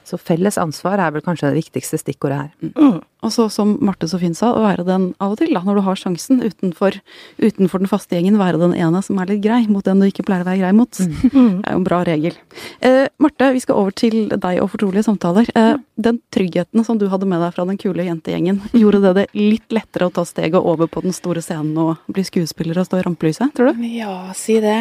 Så 0.08 0.20
felles 0.20 0.60
ansvar 0.60 1.00
er 1.00 1.14
vel 1.14 1.24
kanskje 1.24 1.50
det 1.50 1.62
viktigste 1.62 2.00
stikkordet 2.00 2.44
her. 2.44 2.52
Mm. 2.76 3.00
Og 3.22 3.30
så 3.30 3.46
som 3.52 3.76
Marte 3.84 4.08
så 4.10 4.18
fint 4.18 4.36
sa, 4.36 4.50
å 4.50 4.64
være 4.64 4.84
den 4.86 5.04
av 5.22 5.34
og 5.34 5.38
til, 5.38 5.52
da, 5.54 5.62
når 5.62 5.78
du 5.78 5.82
har 5.86 5.98
sjansen 5.98 6.42
utenfor, 6.42 6.96
utenfor, 7.38 7.82
den 7.82 7.90
faste 7.90 8.16
gjengen, 8.16 8.38
være 8.40 8.58
den 8.58 8.74
ene 8.74 9.02
som 9.06 9.20
er 9.22 9.30
litt 9.30 9.44
grei 9.44 9.60
mot 9.70 9.86
den 9.86 10.02
du 10.02 10.08
ikke 10.08 10.24
pleier 10.26 10.42
å 10.42 10.48
være 10.48 10.62
grei 10.64 10.72
mot. 10.74 10.98
Mm. 10.98 11.12
Det 11.62 11.70
er 11.70 11.76
jo 11.76 11.78
en 11.78 11.86
bra 11.86 12.00
regel. 12.08 12.38
Eh, 12.82 13.04
Marte, 13.22 13.52
vi 13.54 13.62
skal 13.62 13.78
over 13.78 13.94
til 13.94 14.16
deg 14.32 14.58
og 14.62 14.72
fortrolige 14.72 15.06
samtaler. 15.06 15.50
Eh, 15.58 15.76
den 16.02 16.18
tryggheten 16.34 16.82
som 16.86 16.98
du 16.98 17.06
hadde 17.12 17.28
med 17.30 17.44
deg 17.44 17.54
fra 17.54 17.66
den 17.68 17.78
kule 17.78 18.08
jentegjengen, 18.08 18.58
gjorde 18.74 19.04
det 19.06 19.14
det 19.20 19.26
litt 19.38 19.70
lettere 19.74 20.10
å 20.10 20.14
ta 20.14 20.26
steget 20.26 20.58
over 20.58 20.90
på 20.90 21.04
den 21.06 21.14
store 21.14 21.44
scenen 21.44 21.78
og 21.78 22.02
bli 22.10 22.26
skuespiller 22.26 22.82
og 22.82 22.88
stå 22.88 22.98
i 22.98 23.06
rampelyset, 23.06 23.54
tror 23.54 23.70
du? 23.70 23.86
Ja, 23.92 24.16
si 24.36 24.58
det. 24.64 24.80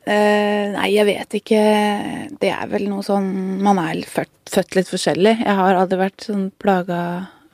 Uh, 0.00 0.72
nei, 0.72 0.86
jeg 0.94 1.06
vet 1.10 1.36
ikke. 1.36 1.58
Det 2.40 2.48
er 2.54 2.70
vel 2.70 2.86
noe 2.88 3.04
sånn 3.04 3.60
Man 3.60 3.78
er 3.82 4.00
født, 4.08 4.32
født 4.48 4.78
litt 4.78 4.88
forskjellig. 4.90 5.34
Jeg 5.42 5.58
har 5.58 5.76
aldri 5.76 6.00
vært 6.00 6.24
sånn 6.30 6.48
plaga 6.62 7.00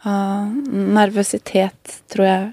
av 0.06 0.52
nervøsitet, 0.70 1.96
tror 2.12 2.28
jeg. 2.28 2.52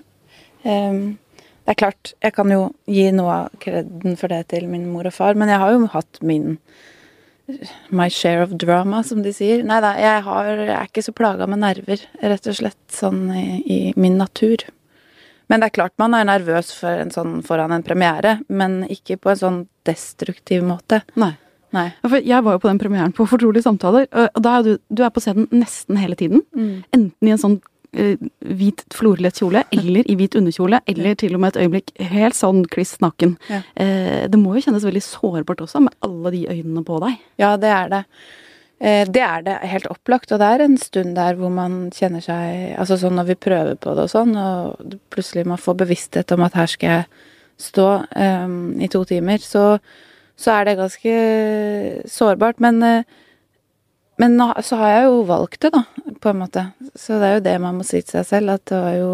Det 0.63 1.71
er 1.71 1.79
klart, 1.79 2.13
jeg 2.19 2.35
kan 2.35 2.51
jo 2.51 2.65
gi 2.89 3.05
noe 3.15 3.35
av 3.43 3.61
kreden 3.63 4.17
for 4.19 4.33
det 4.33 4.49
til 4.51 4.67
min 4.71 4.89
mor 4.91 5.07
og 5.07 5.15
far, 5.15 5.37
men 5.39 5.51
jeg 5.51 5.61
har 5.61 5.75
jo 5.75 5.85
hatt 5.93 6.19
min 6.25 6.57
My 7.91 8.07
share 8.07 8.45
of 8.45 8.53
drama, 8.55 9.01
som 9.03 9.19
de 9.23 9.33
sier. 9.35 9.65
Nei 9.67 9.81
da, 9.83 9.91
jeg, 9.99 10.21
jeg 10.23 10.69
er 10.71 10.87
ikke 10.87 11.03
så 11.03 11.11
plaga 11.15 11.47
med 11.51 11.59
nerver, 11.59 12.05
rett 12.23 12.47
og 12.47 12.55
slett, 12.55 12.79
sånn 12.87 13.25
i, 13.35 13.47
i 13.67 13.79
min 13.99 14.15
natur. 14.15 14.63
Men 15.51 15.59
det 15.59 15.67
er 15.67 15.75
klart 15.75 15.99
man 15.99 16.15
er 16.15 16.27
nervøs 16.29 16.71
for 16.77 17.03
en 17.03 17.11
sånn, 17.11 17.41
foran 17.45 17.75
en 17.75 17.83
premiere, 17.83 18.37
men 18.47 18.85
ikke 18.87 19.19
på 19.19 19.33
en 19.33 19.41
sånn 19.41 19.59
destruktiv 19.87 20.63
måte. 20.65 21.01
Nei. 21.19 21.33
Nei. 21.73 21.87
For 22.05 22.21
jeg 22.21 22.45
var 22.45 22.55
jo 22.55 22.61
på 22.61 22.69
den 22.69 22.79
premieren 22.81 23.13
på 23.15 23.25
Fortrolige 23.29 23.65
samtaler, 23.65 24.05
og 24.13 24.41
da 24.45 24.57
er 24.59 24.65
du, 24.65 24.73
du 24.93 25.03
er 25.05 25.13
på 25.13 25.23
scenen 25.23 25.47
nesten 25.53 25.97
hele 25.97 26.17
tiden. 26.19 26.43
Mm. 26.53 26.83
Enten 26.93 27.29
i 27.29 27.33
en 27.33 27.41
sånn 27.41 27.57
uh, 27.97 28.29
hvit 28.61 28.83
florlett 28.93 29.41
kjole, 29.41 29.63
eller 29.77 30.09
i 30.09 30.17
hvit 30.19 30.37
underkjole, 30.39 30.83
eller 30.93 31.17
til 31.19 31.35
og 31.37 31.43
med 31.43 31.53
et 31.53 31.65
øyeblikk 31.65 31.91
helt 32.13 32.37
sånn 32.37 32.63
kliss 32.73 32.95
naken. 33.03 33.35
Ja. 33.49 33.63
Uh, 33.73 34.23
det 34.29 34.39
må 34.39 34.55
jo 34.57 34.65
kjennes 34.67 34.85
veldig 34.87 35.03
sårbart 35.05 35.65
også, 35.65 35.83
med 35.87 35.97
alle 36.05 36.33
de 36.37 36.47
øynene 36.53 36.85
på 36.87 37.01
deg. 37.07 37.19
Ja, 37.41 37.55
det 37.61 37.73
er 37.73 37.93
det. 37.93 38.03
Uh, 38.83 39.03
det 39.09 39.25
er 39.25 39.45
det 39.49 39.59
helt 39.73 39.89
opplagt, 39.89 40.33
og 40.33 40.41
det 40.43 40.53
er 40.53 40.67
en 40.67 40.79
stund 40.81 41.17
der 41.17 41.37
hvor 41.39 41.53
man 41.53 41.87
kjenner 41.95 42.23
seg 42.23 42.73
Altså 42.77 42.97
sånn 43.01 43.17
når 43.17 43.31
vi 43.31 43.41
prøver 43.47 43.77
på 43.81 43.97
det 43.97 44.07
og 44.07 44.13
sånn, 44.13 44.33
og 44.37 44.97
plutselig 45.13 45.47
man 45.49 45.61
får 45.61 45.81
bevissthet 45.85 46.37
om 46.37 46.45
at 46.45 46.57
her 46.59 46.69
skal 46.69 46.99
jeg 46.99 47.29
stå 47.63 47.87
um, 48.17 48.73
i 48.81 48.89
to 48.91 49.03
timer, 49.07 49.41
så 49.41 49.77
så 50.43 50.57
er 50.57 50.67
det 50.67 50.79
ganske 50.79 51.13
sårbart. 52.09 52.59
Men, 52.63 52.81
eh, 52.83 53.03
men 54.17 54.37
så 54.61 54.79
har 54.81 54.89
jeg 54.89 55.05
jo 55.07 55.21
valgt 55.29 55.61
det, 55.61 55.71
da, 55.73 55.83
på 56.19 56.33
en 56.33 56.41
måte. 56.43 56.67
Så 56.95 57.19
det 57.19 57.29
er 57.29 57.37
jo 57.37 57.45
det 57.47 57.55
man 57.63 57.79
må 57.79 57.87
si 57.87 58.01
til 58.01 58.19
seg 58.19 58.27
selv, 58.29 58.57
at 58.57 58.67
det 58.71 58.83
var 58.83 58.99
jo 58.99 59.13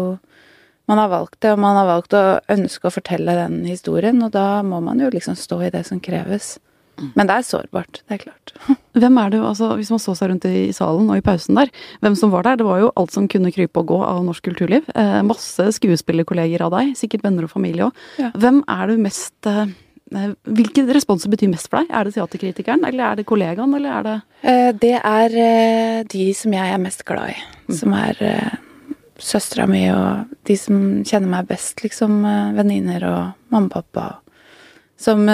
Man 0.90 0.98
har 0.98 1.06
valgt 1.06 1.36
det, 1.38 1.52
og 1.52 1.60
man 1.62 1.76
har 1.78 1.86
valgt 1.86 2.14
å 2.18 2.40
ønske 2.50 2.88
å 2.88 2.90
fortelle 2.90 3.30
den 3.36 3.60
historien, 3.62 4.16
og 4.26 4.32
da 4.34 4.58
må 4.66 4.80
man 4.82 4.98
jo 4.98 5.06
liksom 5.06 5.36
stå 5.38 5.60
i 5.62 5.70
det 5.70 5.84
som 5.86 6.00
kreves. 6.02 6.56
Mm. 6.98 7.12
Men 7.14 7.28
det 7.28 7.34
er 7.36 7.44
sårbart, 7.46 8.00
det 8.08 8.16
er 8.16 8.22
klart. 8.24 8.52
Hvem 8.98 9.20
er 9.22 9.30
det, 9.30 9.38
altså 9.38 9.68
Hvis 9.78 9.92
man 9.94 10.02
så 10.02 10.16
seg 10.18 10.32
rundt 10.32 10.48
i 10.50 10.72
salen 10.74 11.06
og 11.06 11.20
i 11.20 11.22
pausen 11.22 11.54
der, 11.60 11.70
hvem 12.02 12.16
som 12.18 12.32
var 12.34 12.42
der? 12.42 12.58
Det 12.58 12.66
var 12.66 12.80
jo 12.82 12.90
alt 12.98 13.14
som 13.14 13.28
kunne 13.30 13.52
krype 13.54 13.84
og 13.84 13.86
gå 13.86 14.00
av 14.02 14.24
norsk 14.26 14.48
kulturliv. 14.50 14.90
Eh, 14.98 15.20
masse 15.22 15.68
skuespillerkolleger 15.78 16.66
av 16.66 16.74
deg, 16.74 16.90
sikkert 16.98 17.22
venner 17.22 17.46
og 17.46 17.54
familie 17.54 17.86
òg. 17.86 18.02
Ja. 18.18 18.32
Hvem 18.34 18.64
er 18.66 18.90
du 18.90 18.98
mest 19.06 19.46
eh, 19.46 19.70
Eh, 19.70 19.89
hvilke 20.10 20.84
responser 20.90 21.30
betyr 21.30 21.50
mest 21.52 21.68
for 21.70 21.80
deg? 21.80 21.92
Er 21.94 22.06
det 22.06 22.16
teaterkritikeren, 22.16 22.82
eller 22.86 23.04
er 23.06 23.20
det 23.20 23.26
kollegaen, 23.28 23.74
eller 23.76 23.98
er 23.98 24.08
det 24.08 24.16
eh, 24.42 24.72
Det 24.74 24.96
er 24.98 25.36
eh, 25.44 26.00
de 26.10 26.24
som 26.34 26.56
jeg 26.56 26.74
er 26.74 26.82
mest 26.82 27.04
glad 27.06 27.34
i. 27.34 27.38
Mm. 27.68 27.76
Som 27.78 27.94
er 27.94 28.24
søstera 29.20 29.66
mi 29.68 29.84
og 29.92 30.32
de 30.48 30.56
som 30.56 30.76
kjenner 31.06 31.28
meg 31.30 31.48
best, 31.50 31.82
liksom. 31.84 32.22
Venninner 32.56 33.04
og 33.06 33.52
mamma 33.52 33.68
og 33.68 33.74
pappa. 33.76 34.06
Som 35.00 35.24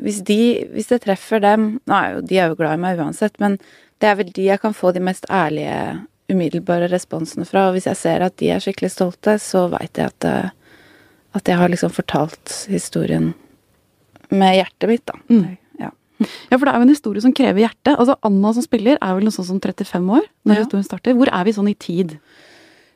hvis 0.00 0.22
de 0.24 0.64
Hvis 0.72 0.88
det 0.88 1.02
treffer 1.04 1.42
dem 1.42 1.66
Nå 1.84 1.92
er 1.92 2.14
jo 2.14 2.20
de 2.24 2.38
er 2.40 2.48
jo 2.48 2.56
glad 2.56 2.78
i 2.78 2.80
meg 2.80 3.00
uansett, 3.00 3.34
men 3.42 3.58
det 4.00 4.08
er 4.08 4.16
vel 4.16 4.30
de 4.32 4.46
jeg 4.46 4.60
kan 4.62 4.72
få 4.76 4.92
de 4.92 5.00
mest 5.04 5.26
ærlige, 5.28 6.00
umiddelbare 6.32 6.88
responsene 6.88 7.44
fra. 7.48 7.68
Og 7.68 7.76
hvis 7.76 7.86
jeg 7.88 8.00
ser 8.00 8.24
at 8.24 8.36
de 8.40 8.50
er 8.52 8.62
skikkelig 8.64 8.90
stolte, 8.92 9.36
så 9.40 9.66
veit 9.72 10.00
jeg 10.00 10.08
at, 10.12 10.52
at 11.36 11.48
jeg 11.48 11.60
har 11.60 11.72
liksom 11.72 11.92
fortalt 11.92 12.64
historien 12.72 13.32
med 14.38 14.56
hjertet 14.58 14.90
mitt, 14.90 15.04
da. 15.08 15.18
Mm. 15.30 15.44
Ja. 15.82 15.90
ja. 16.22 16.56
for 16.56 16.64
det 16.64 16.72
er 16.72 16.80
jo 16.80 16.88
en 16.88 16.94
historie 16.94 17.24
som 17.24 17.34
krever 17.36 17.64
hjerte. 17.64 17.94
Altså 17.94 18.18
Anna 18.26 18.54
som 18.56 18.66
spiller 18.66 18.98
er 19.00 19.16
vel 19.16 19.28
noe 19.28 19.34
sånn 19.34 19.50
som 19.52 19.62
35 19.62 20.10
år 20.18 20.26
når 20.44 20.58
ja. 20.58 20.66
historien 20.66 20.86
starter. 20.86 21.16
Hvor 21.18 21.32
er 21.32 21.48
vi 21.48 21.56
sånn 21.56 21.72
i 21.72 21.78
tid? 21.78 22.16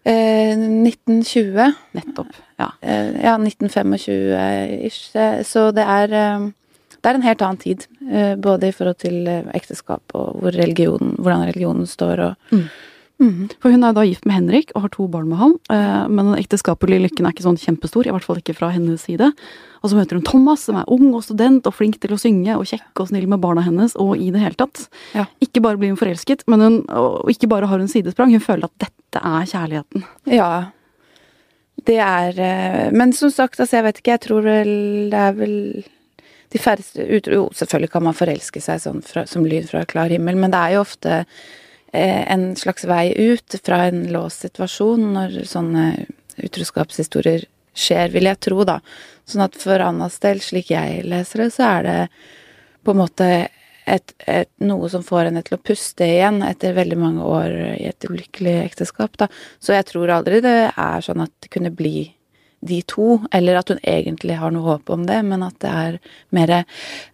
Eh, 0.09 0.55
1920. 0.55 1.75
Nettopp. 1.99 2.39
Ja, 2.61 2.73
eh, 2.81 3.11
ja 3.25 3.35
1925-ish. 3.39 5.03
Så 5.49 5.69
det 5.77 5.87
er 5.87 6.17
eh, 6.17 6.49
det 6.99 7.11
er 7.11 7.19
en 7.19 7.27
helt 7.27 7.43
annen 7.47 7.61
tid. 7.63 7.87
Eh, 8.11 8.35
både 8.37 8.71
i 8.71 8.75
forhold 8.75 8.99
til 9.03 9.27
eh, 9.31 9.51
ekteskap 9.55 10.15
og 10.19 10.39
hvor 10.43 10.55
religionen, 10.55 11.15
hvordan 11.19 11.47
religionen 11.47 11.87
står 11.87 12.25
og 12.25 12.55
mm. 12.55 12.65
Mm. 13.19 13.49
For 13.59 13.75
hun 13.75 13.83
er 13.83 13.95
da 13.97 14.05
gift 14.07 14.27
med 14.29 14.37
Henrik 14.37 14.71
og 14.77 14.85
har 14.85 14.93
to 14.95 15.09
barn 15.11 15.27
med 15.31 15.41
han, 15.41 15.55
eh, 15.75 16.05
men 16.07 16.31
den 16.31 16.39
ekteskapelige 16.39 17.03
lykken 17.03 17.27
er 17.27 17.35
ikke 17.35 17.47
sånn 17.47 17.59
kjempestor, 17.59 18.07
i 18.07 18.15
hvert 18.15 18.27
fall 18.27 18.39
ikke 18.39 18.55
fra 18.55 18.71
hennes 18.75 19.03
side. 19.09 19.33
Og 19.83 19.91
så 19.91 19.99
møter 19.99 20.19
hun 20.19 20.27
Thomas, 20.27 20.69
som 20.69 20.79
er 20.79 20.87
ung 20.95 21.11
og 21.11 21.25
student 21.27 21.67
og 21.67 21.75
flink 21.75 21.99
til 22.03 22.15
å 22.15 22.21
synge 22.21 22.55
og 22.55 22.67
kjekk 22.71 23.03
og 23.03 23.11
snill 23.11 23.27
med 23.31 23.43
barna 23.43 23.67
hennes 23.67 23.97
og 23.99 24.15
i 24.19 24.31
det 24.35 24.43
hele 24.43 24.59
tatt. 24.59 24.87
Ja. 25.19 25.27
Ikke 25.43 25.63
bare 25.65 25.81
blir 25.81 25.95
hun 25.95 26.01
forelsket, 26.01 26.47
men 26.47 26.63
hun, 26.63 26.81
og 26.95 27.31
ikke 27.33 27.51
bare 27.51 27.67
har 27.71 27.83
hun 27.83 27.91
sidesprang, 27.91 28.35
hun 28.35 28.45
føler 28.45 28.71
at 28.71 28.87
dette 28.87 29.23
er 29.23 29.51
kjærligheten. 29.51 30.07
Ja, 30.31 30.51
det 31.87 32.01
er 32.03 32.41
eh, 32.43 32.91
Men 32.93 33.13
som 33.13 33.31
sagt, 33.31 33.61
altså 33.61 33.79
jeg 33.79 33.87
vet 33.87 34.01
ikke, 34.01 34.17
jeg 34.17 34.25
tror 34.27 34.43
vel 34.47 34.75
det 35.13 35.23
er 35.29 35.39
vel 35.39 35.55
de 36.53 36.61
færreste 36.61 37.05
Jo, 37.05 37.49
selvfølgelig 37.55 37.93
kan 37.93 38.05
man 38.07 38.17
forelske 38.17 38.61
seg 38.63 38.83
sånn 38.83 39.03
fra, 39.05 39.27
som 39.29 39.47
lyd 39.47 39.69
fra 39.71 39.85
klar 39.89 40.13
himmel, 40.13 40.39
men 40.41 40.55
det 40.55 40.61
er 40.61 40.77
jo 40.77 40.85
ofte 40.85 41.25
en 41.93 42.51
slags 42.57 42.85
vei 42.85 43.13
ut 43.17 43.55
fra 43.65 43.87
en 43.89 44.03
låst 44.13 44.45
situasjon 44.45 45.07
når 45.15 45.39
sånne 45.49 45.85
utroskapshistorier 46.45 47.47
skjer, 47.79 48.11
vil 48.15 48.29
jeg 48.29 48.41
tro, 48.45 48.65
da. 48.67 48.81
Sånn 49.29 49.45
at 49.45 49.57
for 49.61 49.81
Annas 49.85 50.19
del, 50.23 50.43
slik 50.43 50.73
jeg 50.73 51.05
leser 51.09 51.45
det, 51.45 51.53
så 51.55 51.71
er 51.79 51.87
det 51.87 51.97
på 52.85 52.95
en 52.95 53.01
måte 53.03 53.29
et, 53.89 54.13
et, 54.29 54.51
noe 54.65 54.89
som 54.93 55.05
får 55.05 55.29
henne 55.29 55.43
til 55.47 55.57
å 55.57 55.63
puste 55.65 56.07
igjen 56.07 56.43
etter 56.45 56.77
veldig 56.77 56.99
mange 57.01 57.25
år 57.25 57.57
i 57.77 57.87
et 57.89 58.09
ulykkelig 58.09 58.59
ekteskap, 58.67 59.17
da. 59.21 59.29
Så 59.61 59.77
jeg 59.77 59.89
tror 59.89 60.13
aldri 60.19 60.43
det 60.45 60.59
er 60.71 61.05
sånn 61.05 61.25
at 61.25 61.33
det 61.45 61.53
kunne 61.55 61.73
bli 61.75 62.11
de 62.61 62.81
to, 62.91 63.21
eller 63.33 63.61
at 63.61 63.71
hun 63.71 63.81
egentlig 63.87 64.39
har 64.41 64.53
noe 64.53 64.67
håp 64.67 64.91
om 64.91 65.07
det, 65.07 65.21
men 65.25 65.45
at 65.47 65.59
det 65.63 65.73
er 65.73 65.99
mer 66.35 66.55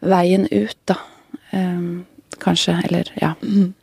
veien 0.01 0.49
ut, 0.51 0.79
da. 0.89 0.99
Um, 1.55 2.07
kanskje, 2.43 2.79
eller 2.89 3.11
ja. 3.21 3.35
Mm. 3.45 3.75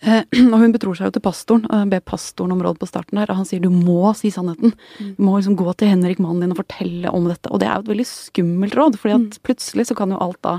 Eh, 0.00 0.22
og 0.52 0.58
hun 0.62 0.74
betror 0.74 0.98
seg 0.98 1.08
jo 1.08 1.16
til 1.16 1.24
pastoren, 1.24 1.64
og 1.70 1.92
ber 1.92 2.04
pastoren 2.04 2.54
om 2.54 2.62
råd 2.64 2.80
på 2.80 2.88
starten 2.90 3.20
der, 3.20 3.30
og 3.32 3.40
han 3.42 3.48
sier 3.48 3.62
du 3.64 3.70
må 3.72 4.12
si 4.18 4.32
sannheten. 4.34 4.74
Mm. 4.98 5.14
Du 5.16 5.24
må 5.26 5.38
liksom 5.38 5.58
gå 5.58 5.72
til 5.78 5.92
Henrik, 5.92 6.22
mannen 6.22 6.46
din, 6.46 6.54
og 6.54 6.62
fortelle 6.62 7.12
om 7.14 7.28
dette. 7.30 7.50
Og 7.52 7.62
det 7.62 7.68
er 7.68 7.76
jo 7.76 7.86
et 7.86 7.92
veldig 7.94 8.08
skummelt 8.12 8.78
råd, 8.78 9.00
fordi 9.00 9.16
at 9.16 9.26
mm. 9.26 9.42
plutselig 9.48 9.88
så 9.90 9.98
kan 9.98 10.14
jo 10.14 10.22
alt 10.24 10.40
da 10.46 10.58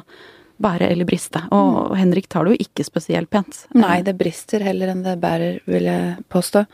bære 0.59 0.89
eller 0.91 1.07
briste. 1.07 1.41
Og 1.55 1.95
Henrik 1.95 2.27
tar 2.31 2.45
det 2.45 2.55
jo 2.55 2.67
ikke 2.67 2.85
spesielt 2.87 3.31
pent. 3.31 3.63
Nei, 3.79 4.01
det 4.03 4.17
brister 4.19 4.63
heller 4.65 4.91
enn 4.91 5.05
det 5.05 5.15
bærer, 5.21 5.61
vil 5.69 5.87
jeg 5.87 6.17
påstå. 6.31 6.65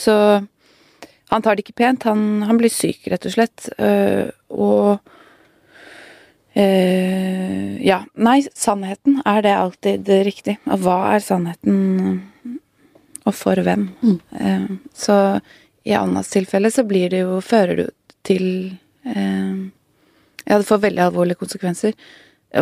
Så 0.00 0.14
han 1.30 1.44
tar 1.44 1.56
det 1.56 1.66
ikke 1.66 1.78
pent. 1.82 2.06
Han, 2.08 2.42
han 2.48 2.60
blir 2.60 2.72
syk, 2.72 3.04
rett 3.12 3.28
og 3.28 3.34
slett. 3.36 3.68
Øh, 3.76 4.32
og 4.56 5.12
øh, 6.56 7.86
Ja. 7.86 8.04
Nei, 8.14 8.42
sannheten. 8.54 9.22
Er 9.24 9.42
det 9.42 9.56
alltid 9.56 10.08
riktig? 10.26 10.58
Og 10.66 10.82
hva 10.84 11.14
er 11.14 11.24
sannheten, 11.24 12.22
og 13.24 13.34
for 13.34 13.60
hvem? 13.64 13.88
Mm. 14.02 14.18
Uh, 14.32 14.76
så 14.94 15.40
i 15.84 15.94
Annas 15.96 16.28
tilfelle 16.32 16.70
så 16.70 16.84
blir 16.84 17.10
det 17.10 17.22
jo 17.22 17.40
Fører 17.40 17.76
det 17.76 17.88
til 18.26 18.76
uh, 19.06 19.68
Ja, 20.44 20.58
det 20.58 20.66
får 20.66 20.82
veldig 20.84 21.02
alvorlige 21.06 21.40
konsekvenser. 21.40 21.94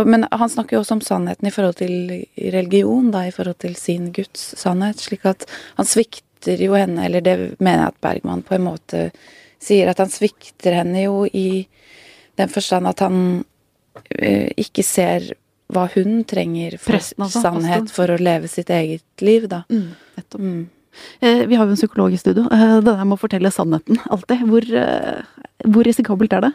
Men 0.05 0.27
han 0.31 0.51
snakker 0.51 0.77
jo 0.77 0.83
også 0.83 0.99
om 0.99 1.01
sannheten 1.01 1.49
i 1.49 1.53
forhold 1.55 1.79
til 1.81 2.27
religion, 2.53 3.11
da, 3.11 3.25
i 3.25 3.33
forhold 3.33 3.57
til 3.63 3.77
sin 3.77 4.11
Guds 4.13 4.51
sannhet. 4.61 5.01
Slik 5.01 5.25
at 5.25 5.47
han 5.79 5.89
svikter 5.89 6.61
jo 6.61 6.75
henne, 6.77 7.07
eller 7.07 7.25
det 7.25 7.37
mener 7.57 7.87
jeg 7.87 7.95
at 7.95 8.03
Bergman 8.05 8.45
på 8.45 8.59
en 8.59 8.67
måte 8.67 9.05
sier, 9.63 9.89
at 9.89 10.03
han 10.03 10.13
svikter 10.13 10.77
henne 10.77 11.07
jo 11.07 11.23
i 11.33 11.65
den 12.39 12.53
forstand 12.53 12.87
at 12.91 13.01
han 13.03 13.17
eh, 13.41 13.47
ikke 14.57 14.85
ser 14.87 15.33
hva 15.69 15.85
hun 15.93 16.23
trenger 16.29 16.79
for 16.81 16.95
Presten, 16.97 17.25
altså, 17.27 17.43
sannhet 17.45 17.83
altså. 17.83 17.95
for 17.99 18.13
å 18.15 18.19
leve 18.21 18.49
sitt 18.49 18.71
eget 18.73 19.25
liv, 19.25 19.49
da. 19.51 19.65
Mm, 19.69 19.91
nettopp. 20.17 20.41
Mm. 20.41 20.63
Eh, 21.21 21.43
Vi 21.47 21.55
har 21.59 21.67
jo 21.67 21.75
en 21.75 21.77
psykolog 21.77 22.13
i 22.13 22.21
studio. 22.21 22.47
Eh, 22.51 22.81
Det 22.81 22.85
der 22.89 23.05
med 23.05 23.19
å 23.19 23.21
fortelle 23.21 23.53
sannheten 23.53 24.01
alltid. 24.09 24.47
Hvor, 24.49 24.65
eh, 24.75 25.23
hvor 25.67 25.85
risikabelt 25.85 26.33
er 26.33 26.41
det? 26.41 26.53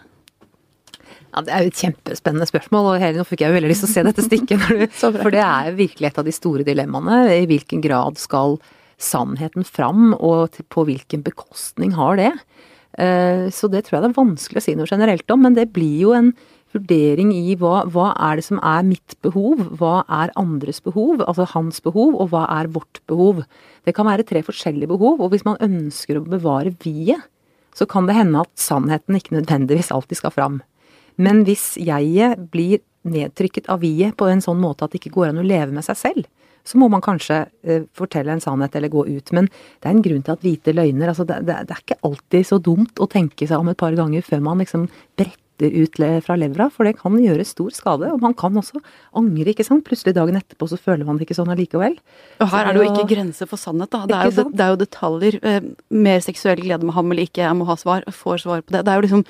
Ja, 1.34 1.42
Det 1.42 1.54
er 1.54 1.62
jo 1.64 1.68
et 1.68 1.82
kjempespennende 1.82 2.48
spørsmål, 2.50 2.94
og 2.96 3.00
Heli, 3.02 3.18
nå 3.18 3.26
fikk 3.26 3.40
jeg 3.42 3.50
jo 3.54 3.60
veldig 3.60 3.70
lyst 3.72 3.86
til 3.86 3.90
å 3.90 3.94
se 3.94 4.04
dette 4.04 4.26
stikket. 4.26 4.68
Du, 4.68 4.88
for 5.24 5.32
det 5.32 5.42
er 5.42 5.70
jo 5.72 5.78
virkelig 5.78 6.08
et 6.10 6.18
av 6.18 6.26
de 6.26 6.32
store 6.32 6.64
dilemmaene. 6.64 7.42
I 7.42 7.46
hvilken 7.50 7.82
grad 7.82 8.18
skal 8.18 8.60
sannheten 9.00 9.66
fram, 9.66 10.14
og 10.14 10.58
på 10.70 10.86
hvilken 10.86 11.24
bekostning 11.24 11.94
har 11.94 12.18
det? 12.18 12.32
Eh, 12.98 13.50
Så 13.50 13.70
det 13.70 13.86
tror 13.86 13.98
jeg 14.02 14.02
det 14.04 14.12
er 14.18 14.24
vanskelig 14.24 14.58
å 14.58 14.66
si 14.66 14.76
noe 14.76 14.90
generelt 14.90 15.30
om, 15.32 15.42
men 15.42 15.54
det 15.54 15.72
blir 15.74 16.00
jo 16.02 16.14
en 16.14 16.34
vurdering 16.74 17.32
i 17.36 17.56
hva, 17.60 17.84
hva 17.90 18.12
er 18.30 18.40
det 18.40 18.46
som 18.48 18.60
er 18.66 18.86
mitt 18.88 19.16
behov, 19.26 19.62
hva 19.80 20.02
er 20.22 20.34
andres 20.40 20.82
behov, 20.84 21.22
altså 21.24 21.48
hans 21.54 21.82
behov, 21.86 22.18
og 22.18 22.32
hva 22.34 22.46
er 22.60 22.72
vårt 22.74 23.02
behov. 23.10 23.44
Det 23.86 23.96
kan 23.96 24.10
være 24.10 24.26
tre 24.28 24.44
forskjellige 24.46 24.92
behov, 24.92 25.22
og 25.22 25.34
hvis 25.34 25.46
man 25.48 25.60
ønsker 25.64 26.20
å 26.20 26.26
bevare 26.26 26.74
vi-et, 26.84 27.30
så 27.74 27.88
kan 27.90 28.06
det 28.06 28.14
hende 28.14 28.44
at 28.44 28.52
sannheten 28.60 29.18
ikke 29.18 29.34
nødvendigvis 29.34 29.90
alltid 29.96 30.20
skal 30.20 30.34
fram. 30.36 30.60
Men 31.18 31.42
hvis 31.48 31.74
jeget 31.82 32.52
blir 32.54 32.84
nedtrykket 33.04 33.70
av 33.74 33.82
vi-et 33.82 34.16
på 34.18 34.28
en 34.30 34.44
sånn 34.44 34.62
måte 34.62 34.86
at 34.86 34.94
det 34.94 35.02
ikke 35.02 35.16
går 35.18 35.32
an 35.32 35.42
å 35.42 35.46
leve 35.48 35.74
med 35.74 35.86
seg 35.86 35.98
selv, 35.98 36.28
så 36.64 36.80
må 36.80 36.88
man 36.92 37.04
kanskje 37.04 37.42
eh, 37.68 37.88
fortelle 37.98 38.32
en 38.32 38.44
sannhet 38.44 38.76
eller 38.78 38.92
gå 38.94 39.04
ut. 39.10 39.32
Men 39.36 39.50
det 39.50 39.90
er 39.90 39.96
en 39.98 40.04
grunn 40.06 40.24
til 40.24 40.36
at 40.36 40.46
hvite 40.46 40.76
løgner 40.76 41.12
altså 41.12 41.26
det, 41.28 41.42
det, 41.48 41.58
det 41.68 41.76
er 41.76 41.84
ikke 41.84 42.00
alltid 42.08 42.48
så 42.48 42.60
dumt 42.64 43.02
å 43.04 43.10
tenke 43.12 43.48
seg 43.50 43.60
om 43.60 43.72
et 43.72 43.80
par 43.80 43.96
ganger 43.98 44.24
før 44.26 44.44
man 44.46 44.64
liksom 44.64 44.88
bretter 45.20 45.42
ut 45.72 46.00
le- 46.00 46.22
fra 46.22 46.36
levra, 46.36 46.70
for 46.72 46.84
det 46.84 46.98
kan 47.00 47.14
gjøre 47.18 47.46
stor 47.46 47.70
skade. 47.72 48.12
Og 48.12 48.20
man 48.22 48.34
kan 48.34 48.54
også 48.60 48.82
angre, 49.16 49.46
ikke 49.54 49.64
sant. 49.66 49.84
Plutselig 49.86 50.14
dagen 50.16 50.36
etterpå 50.36 50.68
så 50.68 50.78
føler 50.80 51.06
man 51.06 51.18
det 51.18 51.28
ikke 51.28 51.38
sånn 51.38 51.52
allikevel. 51.54 51.98
Og 52.42 52.50
her 52.50 52.66
er 52.68 52.74
det 52.74 52.84
jo 52.84 52.92
ikke 52.92 53.08
grenser 53.16 53.48
for 53.48 53.58
sannhet, 53.58 53.90
da. 53.92 54.06
Det 54.06 54.16
er, 54.16 54.24
jo, 54.26 54.32
det, 54.44 54.58
det 54.58 54.66
er 54.66 54.70
jo 54.74 54.80
detaljer. 54.84 55.40
Eh, 55.44 55.62
mer 55.92 56.20
seksuell 56.20 56.60
glede 56.60 56.84
med 56.84 56.94
ham 56.96 57.12
eller 57.12 57.24
ikke, 57.24 57.44
jeg 57.46 57.56
må 57.56 57.66
ha 57.66 57.76
svar. 57.76 58.04
Får 58.12 58.44
svar 58.44 58.62
på 58.62 58.72
det. 58.76 58.84
Det 58.86 58.92
er 58.92 58.96
jo 59.02 59.08
liksom 59.08 59.26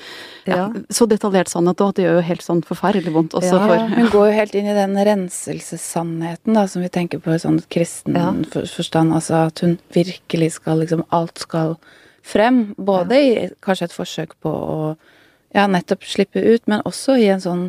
ja, 0.47 0.55
Ja. 0.55 0.67
så 0.89 1.07
detaljert 1.07 1.47
sannhet 1.51 1.77
òg 1.83 1.89
at 1.89 1.95
det 1.95 2.05
gjør 2.05 2.15
jo 2.21 2.27
helt 2.31 2.41
sånn 2.41 2.63
forferdelig 2.63 3.13
vondt 3.13 3.33
også 3.37 3.53
Ja, 3.59 3.67
for 3.67 3.95
Hun 3.95 4.09
går 4.09 4.25
jo 4.31 4.37
helt 4.39 4.55
inn 4.55 4.67
i 4.67 4.73
den 4.73 4.95
renselsessannheten 4.95 6.53
da, 6.53 6.65
som 6.67 6.81
vi 6.83 6.89
tenker 6.89 7.19
på 7.23 7.33
i 7.33 7.39
sånn 7.41 7.61
kristen 7.69 8.15
Ja. 8.15 8.31
for- 8.51 8.65
forstand. 8.67 9.13
Altså 9.13 9.47
at 9.47 9.59
hun 9.59 9.79
virkelig 9.93 10.53
skal 10.53 10.79
liksom 10.79 11.03
Alt 11.11 11.37
skal 11.39 11.77
frem. 12.23 12.73
Både 12.77 13.11
i 13.11 13.49
kanskje 13.61 13.83
et 13.83 13.91
forsøk 13.91 14.31
på 14.41 14.49
å 14.49 14.97
ja, 15.53 15.67
nettopp 15.69 16.05
slippe 16.07 16.41
ut, 16.41 16.65
men 16.67 16.83
også 16.87 17.17
i 17.21 17.29
en 17.33 17.43
sånn 17.43 17.67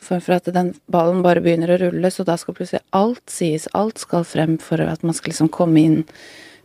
form 0.00 0.22
for 0.24 0.38
at 0.38 0.48
den 0.54 0.72
ballen 0.90 1.22
bare 1.24 1.42
begynner 1.44 1.74
å 1.74 1.80
rulle, 1.80 2.10
så 2.12 2.24
da 2.26 2.36
skal 2.40 2.56
plutselig 2.56 2.82
alt 2.96 3.24
sies. 3.30 3.68
Alt 3.76 4.00
skal 4.02 4.24
frem 4.28 4.56
for 4.62 4.80
at 4.82 5.04
man 5.06 5.16
skal 5.16 5.34
liksom 5.34 5.50
komme 5.52 5.82
inn 5.82 5.98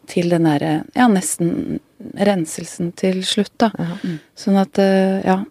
til 0.09 0.29
den 0.29 0.45
derre 0.45 0.83
ja, 0.93 1.07
nesten 1.09 1.79
renselsen 1.99 2.91
til 2.97 3.23
slutt, 3.25 3.53
da. 3.61 3.71
Ja. 3.79 4.17
Sånn 4.37 4.59
at 4.61 4.79
eh, 4.81 5.19
ja. 5.25 5.41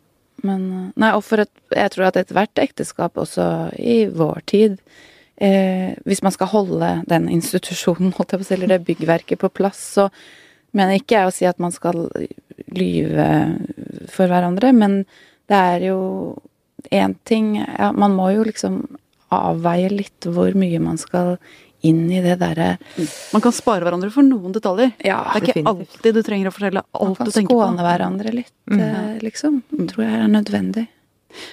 Men 0.45 0.63
eh, 0.69 0.87
Nei, 1.01 1.11
og 1.17 1.25
for 1.25 1.41
et 1.45 1.51
Jeg 1.73 1.95
tror 1.95 2.09
at 2.09 2.19
ethvert 2.21 2.61
ekteskap, 2.61 3.19
også 3.19 3.47
i 3.81 4.05
vår 4.13 4.43
tid 4.51 4.75
eh, 5.41 5.95
Hvis 6.05 6.21
man 6.27 6.35
skal 6.35 6.51
holde 6.53 6.91
den 7.11 7.31
institusjonen, 7.33 8.13
holdt 8.17 8.35
jeg 8.35 8.43
på 8.43 8.47
å 8.47 8.49
si, 8.49 8.57
eller 8.59 8.75
det 8.75 8.85
byggverket 8.87 9.43
på 9.43 9.53
plass, 9.55 9.81
så 9.99 10.09
mener 10.75 10.99
ikke 10.99 11.17
jeg 11.21 11.31
å 11.31 11.35
si 11.35 11.47
at 11.49 11.59
man 11.63 11.73
skal 11.75 12.09
lyve 12.75 13.29
for 14.13 14.31
hverandre, 14.31 14.73
men 14.77 15.01
det 15.51 15.59
er 15.59 15.87
jo 15.91 15.99
én 16.93 17.15
ting 17.25 17.55
ja, 17.59 17.91
Man 17.97 18.13
må 18.17 18.31
jo 18.35 18.45
liksom 18.45 18.83
avveie 19.35 19.89
litt 19.93 20.27
hvor 20.31 20.53
mye 20.59 20.81
man 20.83 20.99
skal 21.01 21.37
inn 21.85 22.07
i 22.13 22.21
det 22.25 22.39
derre 22.41 22.75
Man 23.33 23.43
kan 23.45 23.53
spare 23.53 23.85
hverandre 23.85 24.11
for 24.13 24.25
noen 24.25 24.53
detaljer. 24.55 24.93
Ja, 25.05 25.19
Det 25.35 25.35
er 25.35 25.41
ikke 25.41 25.55
definitivt. 25.55 25.97
alltid 25.97 26.15
du 26.15 26.23
trenger 26.27 26.49
å 26.49 26.55
fortelle 26.55 26.83
alt 26.85 27.19
du 27.19 27.31
tenker 27.31 27.53
på. 27.53 27.59
Man 27.61 27.77
kan 27.77 27.79
skåne 27.79 27.87
hverandre 27.89 28.33
litt, 28.35 28.53
eh, 28.73 29.19
liksom. 29.25 29.63
Tror 29.91 30.05
jeg 30.05 30.15
er 30.23 30.29
nødvendig. 30.33 30.87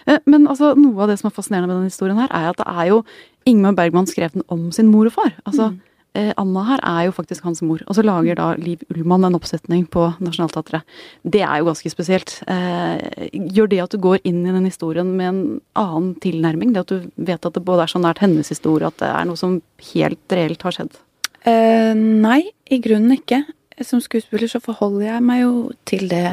Eh, 0.08 0.20
Men 0.26 0.48
altså, 0.48 0.76
noe 0.78 1.02
av 1.04 1.10
det 1.10 1.20
som 1.20 1.28
er 1.32 1.36
fascinerende 1.36 1.68
med 1.68 1.78
denne 1.82 1.92
historien 1.92 2.18
her, 2.22 2.30
er 2.32 2.50
at 2.52 2.58
det 2.58 2.68
er 2.68 2.88
jo 2.92 3.04
Ingmar 3.46 3.74
Bergman 3.76 4.08
skrev 4.08 4.32
den 4.32 4.44
om 4.48 4.72
sin 4.72 4.88
mor 4.88 5.06
og 5.10 5.12
far. 5.14 5.34
Altså, 5.46 5.72
eh, 5.74 5.78
Anna 6.14 6.64
her 6.68 6.82
er 6.84 7.06
jo 7.08 7.14
faktisk 7.16 7.46
hans 7.48 7.62
mor. 7.64 7.80
Og 7.88 7.96
så 7.96 8.04
lager 8.04 8.36
da 8.36 8.50
Liv 8.60 8.82
Ullmann 8.92 9.24
en 9.24 9.38
oppsetning 9.38 9.86
på 9.88 10.10
Nationaltheatret. 10.20 10.84
Det 11.24 11.44
er 11.46 11.62
jo 11.62 11.70
ganske 11.70 11.92
spesielt. 11.94 12.34
Eh, 12.52 13.30
gjør 13.32 13.72
det 13.72 13.80
at 13.86 13.96
du 13.96 14.02
går 14.04 14.20
inn 14.28 14.42
i 14.44 14.52
den 14.52 14.68
historien 14.68 15.14
med 15.16 15.30
en 15.30 15.42
annen 15.80 16.12
tilnærming? 16.24 16.74
Det 16.76 16.84
at 16.84 16.92
du 16.92 17.08
vet 17.16 17.48
at 17.48 17.56
det 17.56 17.64
både 17.64 17.86
er 17.86 17.94
så 17.94 18.04
nært 18.04 18.20
hennes 18.24 18.52
historie, 18.52 18.92
at 18.92 19.00
det 19.00 19.08
er 19.08 19.30
noe 19.30 19.40
som 19.40 19.62
helt 19.94 20.36
reelt 20.36 20.68
har 20.68 20.76
skjedd? 20.76 21.00
Eh, 21.48 21.96
nei, 21.96 22.44
i 22.68 22.82
grunnen 22.84 23.16
ikke. 23.16 23.44
Som 23.82 24.04
skuespiller 24.04 24.52
så 24.52 24.60
forholder 24.62 25.08
jeg 25.08 25.26
meg 25.26 25.46
jo 25.46 25.54
til 25.90 26.10
det 26.12 26.28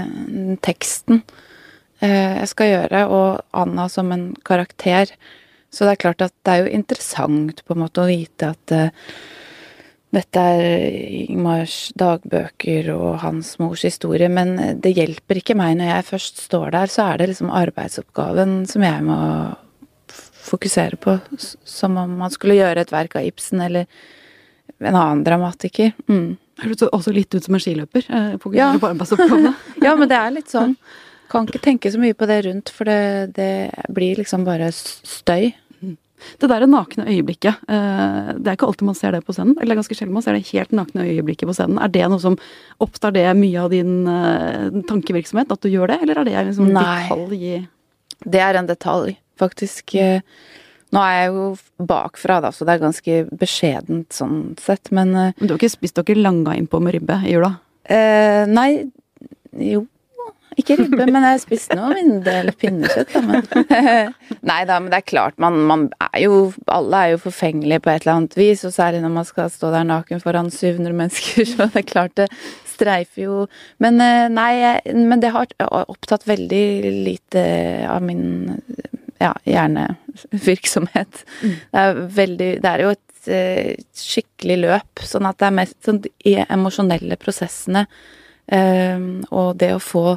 teksten 0.66 1.22
eh, 2.02 2.34
jeg 2.42 2.50
skal 2.50 2.72
gjøre, 2.72 3.06
og 3.06 3.56
Anna 3.56 3.86
som 3.92 4.12
en 4.12 4.30
karakter. 4.44 5.14
Så 5.70 5.86
det 5.86 5.94
er 5.94 6.04
klart 6.04 6.24
at 6.24 6.34
det 6.44 6.54
er 6.54 6.64
jo 6.64 6.76
interessant 6.80 7.62
på 7.64 7.76
en 7.76 7.84
måte 7.84 8.02
å 8.02 8.10
vite 8.10 8.52
at 8.52 8.74
eh, 8.74 9.12
dette 10.14 10.40
er 10.40 10.92
Ingmars 11.28 11.90
dagbøker 12.00 12.86
og 12.94 13.18
hans 13.20 13.56
mors 13.60 13.82
historie, 13.84 14.30
men 14.32 14.54
det 14.80 14.94
hjelper 14.96 15.40
ikke 15.42 15.56
meg 15.58 15.76
når 15.76 15.90
jeg 15.90 16.06
først 16.08 16.44
står 16.46 16.72
der, 16.72 16.92
så 16.92 17.10
er 17.10 17.20
det 17.20 17.30
liksom 17.34 17.50
arbeidsoppgaven 17.52 18.62
som 18.70 18.86
jeg 18.86 19.04
må 19.04 19.18
fokusere 20.48 20.96
på, 20.96 21.18
som 21.64 21.98
om 22.00 22.14
man 22.22 22.32
skulle 22.32 22.56
gjøre 22.56 22.86
et 22.86 22.92
verk 22.94 23.18
av 23.20 23.26
Ibsen 23.28 23.60
eller 23.66 23.84
en 24.80 24.94
annen 24.94 25.24
dramatiker. 25.26 25.92
Mm. 26.08 26.38
Høres 26.62 26.86
også 26.88 27.12
litt 27.14 27.34
ut 27.36 27.44
som 27.44 27.58
en 27.58 27.62
skiløper. 27.62 28.08
Eh, 28.08 28.32
Ja. 28.56 28.72
Ja, 29.84 29.94
men 29.98 30.08
det 30.10 30.16
er 30.18 30.32
litt 30.34 30.50
sånn. 30.50 30.76
Kan 31.28 31.46
ikke 31.46 31.60
tenke 31.60 31.92
så 31.92 32.00
mye 32.00 32.16
på 32.16 32.26
det 32.30 32.40
rundt, 32.46 32.72
for 32.72 32.88
det, 32.88 33.34
det 33.36 33.50
blir 33.92 34.16
liksom 34.16 34.46
bare 34.48 34.70
støy. 34.72 35.50
Det 36.40 36.48
der 36.50 36.66
nakne 36.66 37.06
øyeblikket, 37.08 37.60
eh, 37.68 38.30
det 38.38 38.46
er 38.50 38.56
ikke 38.58 38.66
alltid 38.68 38.86
man 38.88 38.94
ser 38.98 39.12
det 39.16 39.22
på 39.26 39.32
scenen. 39.36 39.54
Eller 39.56 39.72
det 39.72 39.76
er 39.76 39.80
ganske 39.82 39.96
sjelden 39.98 40.14
man 40.18 40.22
ser 40.26 40.36
det 40.38 40.46
helt 40.52 40.72
nakne 40.76 41.06
øyeblikket 41.06 41.48
på 41.50 41.54
scenen. 41.56 41.78
Er 41.82 41.88
det 41.94 42.04
noe 42.10 42.22
som 42.22 42.36
opptar 42.84 43.12
det 43.16 43.26
mye 43.38 43.58
av 43.64 43.70
din 43.74 43.92
eh, 44.10 44.68
tankevirksomhet, 44.90 45.52
at 45.54 45.60
du 45.64 45.68
gjør 45.72 45.92
det, 45.94 46.00
eller 46.02 46.22
er 46.22 46.30
det 46.30 46.46
liksom 46.50 46.72
detalj 46.74 47.42
i 47.54 47.58
Det 48.26 48.40
er 48.42 48.58
en 48.58 48.66
detalj, 48.70 49.16
faktisk. 49.38 49.94
Eh, 49.94 50.20
Nå 50.88 51.02
er 51.04 51.14
jeg 51.18 51.32
jo 51.34 51.42
bakfra, 51.84 52.38
da, 52.40 52.48
så 52.48 52.64
det 52.64 52.78
er 52.78 52.80
ganske 52.80 53.16
beskjedent 53.36 54.14
sånn 54.16 54.38
sett, 54.56 54.88
men 54.90 55.10
Men 55.12 55.34
du 55.42 55.50
har 55.52 55.58
ikke 55.58 55.68
spist 55.74 55.98
dere 56.00 56.16
langa 56.16 56.54
innpå 56.56 56.80
med 56.80 56.94
ribbe 56.96 57.18
i 57.28 57.34
jula? 57.34 57.50
eh, 57.84 58.46
Nei, 58.48 58.88
jo 59.52 59.82
ikke 60.58 60.76
ribbe, 60.80 61.06
men 61.08 61.26
jeg 61.26 61.42
spiste 61.44 61.76
nå 61.78 61.88
min 61.94 62.20
del 62.26 62.50
pinnekjøtt, 62.58 63.14
da. 63.14 63.22
Men. 63.24 64.14
Nei 64.50 64.60
da, 64.68 64.78
men 64.80 64.90
det 64.92 65.00
er 65.00 65.08
klart, 65.08 65.38
man, 65.42 65.58
man 65.68 65.88
er 66.10 66.24
jo 66.24 66.38
Alle 66.72 67.02
er 67.02 67.14
jo 67.14 67.20
forfengelige 67.28 67.82
på 67.84 67.92
et 67.92 68.04
eller 68.04 68.16
annet 68.16 68.38
vis, 68.38 68.64
og 68.68 68.74
særlig 68.74 69.02
når 69.04 69.14
man 69.18 69.28
skal 69.28 69.52
stå 69.54 69.72
der 69.74 69.86
naken 69.88 70.22
foran 70.24 70.50
700 70.54 70.96
mennesker, 71.02 71.44
så 71.52 71.68
det 71.68 71.82
er 71.82 71.88
klart 71.92 72.16
det 72.20 72.28
streifer 72.68 73.24
jo 73.24 73.38
Men 73.82 74.00
eh, 74.04 74.28
nei, 74.30 74.52
men 74.94 75.22
det 75.22 75.34
har 75.34 75.50
opptatt 75.88 76.26
veldig 76.28 76.64
lite 77.08 77.42
av 77.88 78.04
min 78.04 78.24
ja, 79.18 79.32
hjernevirksomhet. 79.48 81.24
Det 81.42 81.82
er 81.82 82.02
veldig 82.14 82.50
Det 82.62 82.70
er 82.70 82.84
jo 82.84 82.92
et 82.94 83.30
eh, 83.34 83.72
skikkelig 83.98 84.58
løp, 84.62 85.02
sånn 85.02 85.26
at 85.28 85.40
det 85.40 85.48
er 85.48 85.58
mest 85.58 85.78
sånn 85.84 86.02
de 86.04 86.36
emosjonelle 86.46 87.18
prosessene. 87.20 87.86
Um, 88.48 89.26
og 89.28 89.58
det 89.60 89.74
å 89.74 89.82
få 89.82 90.14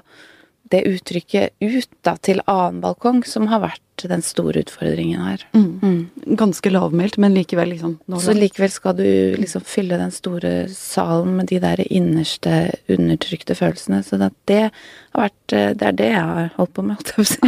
det 0.71 0.85
uttrykket 0.87 1.57
ut 1.59 1.95
da 2.05 2.15
til 2.23 2.41
annen 2.49 2.81
balkong 2.83 3.21
som 3.27 3.49
har 3.51 3.63
vært 3.63 3.83
den 4.09 4.23
store 4.25 4.63
utfordringen 4.63 5.21
her. 5.21 5.43
Mm. 5.53 5.67
Mm. 5.81 6.35
Ganske 6.39 6.71
lavmælt, 6.71 7.19
men 7.21 7.35
likevel 7.35 7.69
liksom 7.73 7.99
Så 8.23 8.33
likevel 8.33 8.71
skal 8.73 8.95
du 8.97 9.05
liksom 9.37 9.61
fylle 9.67 9.99
den 9.99 10.13
store 10.15 10.67
salen 10.73 11.35
med 11.37 11.51
de 11.51 11.59
der 11.61 11.83
innerste 11.85 12.71
undertrykte 12.89 13.55
følelsene. 13.57 14.01
Så 14.03 14.17
det, 14.17 14.31
det 14.49 14.61
har 14.71 15.27
vært 15.27 15.53
eh, 15.53 15.69
Det 15.77 15.87
er 15.87 15.99
det 15.99 16.09
jeg 16.15 16.25
har 16.31 16.51
holdt 16.57 16.73
på 16.73 16.87
med, 16.87 16.97
holdt 16.97 17.13
jeg 17.13 17.19
på 17.19 17.21
å 17.21 17.29
si. 17.29 17.39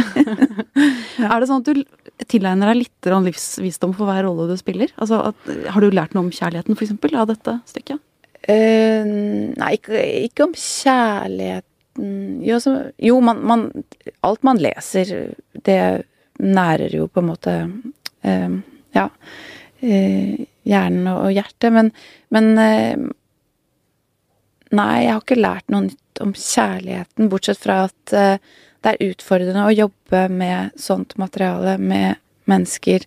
Er 1.24 1.40
det 1.40 1.48
sånn 1.48 1.62
at 1.62 1.68
du 1.70 2.26
tilegner 2.30 2.70
deg 2.70 2.84
litt 2.84 3.12
livsvisdom 3.26 3.94
for 3.96 4.10
hver 4.10 4.24
rolle 4.26 4.48
du 4.50 4.56
spiller? 4.60 4.90
Altså, 4.94 5.20
at, 5.30 5.52
har 5.70 5.82
du 5.82 5.94
lært 5.94 6.14
noe 6.14 6.26
om 6.26 6.34
kjærligheten, 6.34 6.76
for 6.76 6.86
eksempel, 6.86 7.14
av 7.18 7.30
dette 7.30 7.58
stykket? 7.70 8.02
Uh, 8.44 9.54
nei, 9.56 9.70
ikke, 9.78 10.00
ikke 10.26 10.44
om 10.50 10.52
kjærligheten 10.58 11.73
Jo, 11.96 12.56
så, 12.60 12.72
jo 12.98 13.20
man, 13.22 13.38
man 13.46 13.68
Alt 14.26 14.42
man 14.42 14.58
leser, 14.58 15.34
det 15.64 15.80
nærer 16.42 16.90
jo 16.96 17.06
på 17.08 17.22
en 17.22 17.28
måte 17.30 17.52
eh, 18.26 18.56
Ja. 18.96 19.08
eh, 19.80 20.40
hjernen 20.66 21.06
og, 21.12 21.20
og 21.28 21.36
hjertet. 21.36 21.70
Men, 21.74 21.92
men 22.34 22.50
eh, 22.58 23.04
Nei, 24.74 25.04
jeg 25.04 25.12
har 25.12 25.20
ikke 25.22 25.38
lært 25.38 25.70
noe 25.70 25.84
nytt 25.86 26.20
om 26.24 26.32
kjærligheten, 26.34 27.28
bortsett 27.30 27.60
fra 27.62 27.84
at 27.86 28.14
eh, 28.16 28.38
det 28.82 28.90
er 28.96 29.12
utfordrende 29.12 29.62
å 29.68 29.74
jobbe 29.74 30.24
med 30.34 30.74
sånt 30.80 31.14
materiale 31.20 31.76
med 31.78 32.18
mennesker 32.50 33.06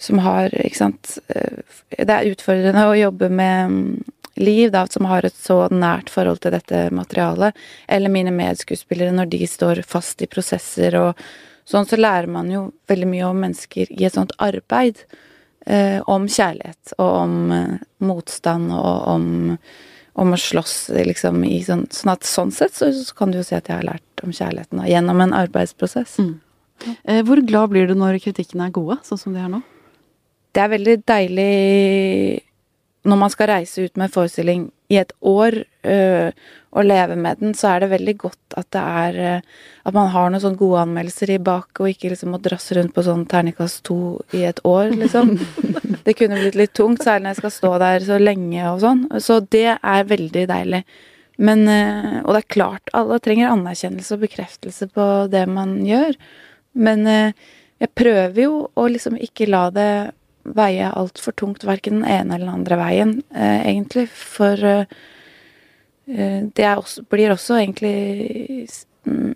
som 0.00 0.20
har 0.22 0.54
Ikke 0.62 0.78
sant. 0.78 1.18
eh, 1.34 1.60
Det 1.90 2.08
er 2.14 2.30
utfordrende 2.32 2.86
å 2.88 2.96
jobbe 2.96 3.28
med 3.28 3.74
mm, 3.74 3.92
Liv, 4.38 4.70
da, 4.72 4.86
som 4.86 5.08
har 5.10 5.26
et 5.26 5.36
så 5.36 5.66
nært 5.72 6.10
forhold 6.12 6.42
til 6.44 6.54
dette 6.54 6.88
materialet, 6.94 7.56
eller 7.88 8.12
mine 8.12 8.32
medskuespillere 8.34 9.14
når 9.14 9.30
de 9.34 9.46
står 9.50 9.82
fast 9.88 10.22
i 10.22 10.30
prosesser 10.30 10.96
og 10.98 11.22
sånn, 11.68 11.88
så 11.88 11.98
lærer 11.98 12.30
man 12.32 12.50
jo 12.52 12.68
veldig 12.90 13.10
mye 13.10 13.28
om 13.28 13.42
mennesker 13.44 13.92
i 13.94 14.06
et 14.08 14.16
sånt 14.16 14.34
arbeid. 14.42 15.04
Eh, 15.68 15.98
om 16.08 16.24
kjærlighet 16.30 16.94
og 16.96 17.08
om 17.12 17.32
eh, 17.52 17.80
motstand 18.00 18.70
og 18.72 19.08
om, 19.10 19.24
om 20.16 20.30
å 20.32 20.38
slåss, 20.40 20.76
liksom, 21.04 21.42
i 21.44 21.58
sånn 21.66 21.82
Sånn 21.92 22.12
at 22.14 22.24
sånn 22.24 22.54
sett 22.54 22.78
så, 22.78 22.88
så 22.94 23.16
kan 23.18 23.34
du 23.34 23.42
jo 23.42 23.44
si 23.44 23.58
at 23.58 23.68
jeg 23.68 23.82
har 23.82 23.88
lært 23.90 24.22
om 24.24 24.32
kjærligheten 24.32 24.80
da, 24.80 24.86
gjennom 24.88 25.20
en 25.20 25.34
arbeidsprosess. 25.36 26.16
Eh, 27.04 27.20
hvor 27.26 27.42
glad 27.44 27.74
blir 27.74 27.90
du 27.90 27.98
når 27.98 28.22
kritikkene 28.24 28.70
er 28.70 28.78
gode, 28.78 28.96
sånn 29.04 29.20
som 29.20 29.36
de 29.36 29.42
er 29.44 29.52
nå? 29.52 29.60
det 30.58 30.64
er 30.64 30.72
veldig 30.72 30.96
deilig 31.06 31.50
når 33.08 33.20
man 33.20 33.32
skal 33.32 33.50
reise 33.50 33.86
ut 33.88 33.98
med 34.00 34.12
forestilling 34.12 34.68
i 34.92 34.98
et 35.00 35.12
år 35.26 35.56
øh, 35.64 36.30
og 36.76 36.84
leve 36.84 37.16
med 37.16 37.40
den, 37.40 37.54
så 37.56 37.72
er 37.72 37.82
det 37.82 37.90
veldig 37.92 38.14
godt 38.20 38.56
at 38.60 38.68
det 38.72 38.80
er 38.80 39.18
øh, 39.36 39.40
At 39.88 39.94
man 39.96 40.10
har 40.12 40.30
noen 40.30 40.42
sånne 40.42 40.60
gode 40.60 40.80
anmeldelser 40.84 41.32
i 41.32 41.38
bak, 41.40 41.80
og 41.80 41.88
ikke 41.88 42.10
liksom 42.12 42.34
må 42.34 42.40
drasse 42.44 42.76
rundt 42.76 42.92
på 42.96 43.04
sånn 43.06 43.24
terningkast 43.28 43.82
to 43.88 44.18
i 44.36 44.42
et 44.44 44.60
år, 44.68 44.90
liksom. 44.92 45.38
Det 46.04 46.14
kunne 46.16 46.40
blitt 46.40 46.56
litt 46.56 46.74
tungt, 46.76 47.02
særlig 47.04 47.24
når 47.24 47.34
jeg 47.34 47.40
skal 47.42 47.54
stå 47.54 47.70
der 47.82 48.04
så 48.04 48.18
lenge 48.20 48.64
og 48.70 48.82
sånn. 48.84 49.06
Så 49.20 49.40
det 49.44 49.76
er 49.76 50.08
veldig 50.08 50.44
deilig. 50.50 50.82
Men 51.38 51.64
øh, 51.68 52.18
Og 52.24 52.34
det 52.34 52.42
er 52.42 52.54
klart, 52.56 52.92
alle 52.92 53.20
trenger 53.24 53.52
anerkjennelse 53.52 54.16
og 54.16 54.26
bekreftelse 54.26 54.88
på 54.92 55.08
det 55.32 55.46
man 55.48 55.78
gjør. 55.86 56.16
Men 56.74 57.06
øh, 57.06 57.32
jeg 57.78 57.94
prøver 57.94 58.40
jo 58.42 58.54
å 58.74 58.86
liksom 58.90 59.18
ikke 59.22 59.48
la 59.48 59.68
det 59.70 59.90
veie 60.56 60.90
altfor 60.90 61.36
tungt, 61.38 61.66
verken 61.68 62.00
den 62.00 62.08
ene 62.08 62.36
eller 62.36 62.46
den 62.46 62.56
andre 62.60 62.80
veien, 62.80 63.14
eh, 63.34 63.62
egentlig. 63.70 64.08
For 64.08 64.64
eh, 64.64 64.98
eh, 66.08 66.42
det 66.54 66.68
også, 66.74 67.06
blir 67.10 67.34
også 67.34 67.60
egentlig 67.60 68.68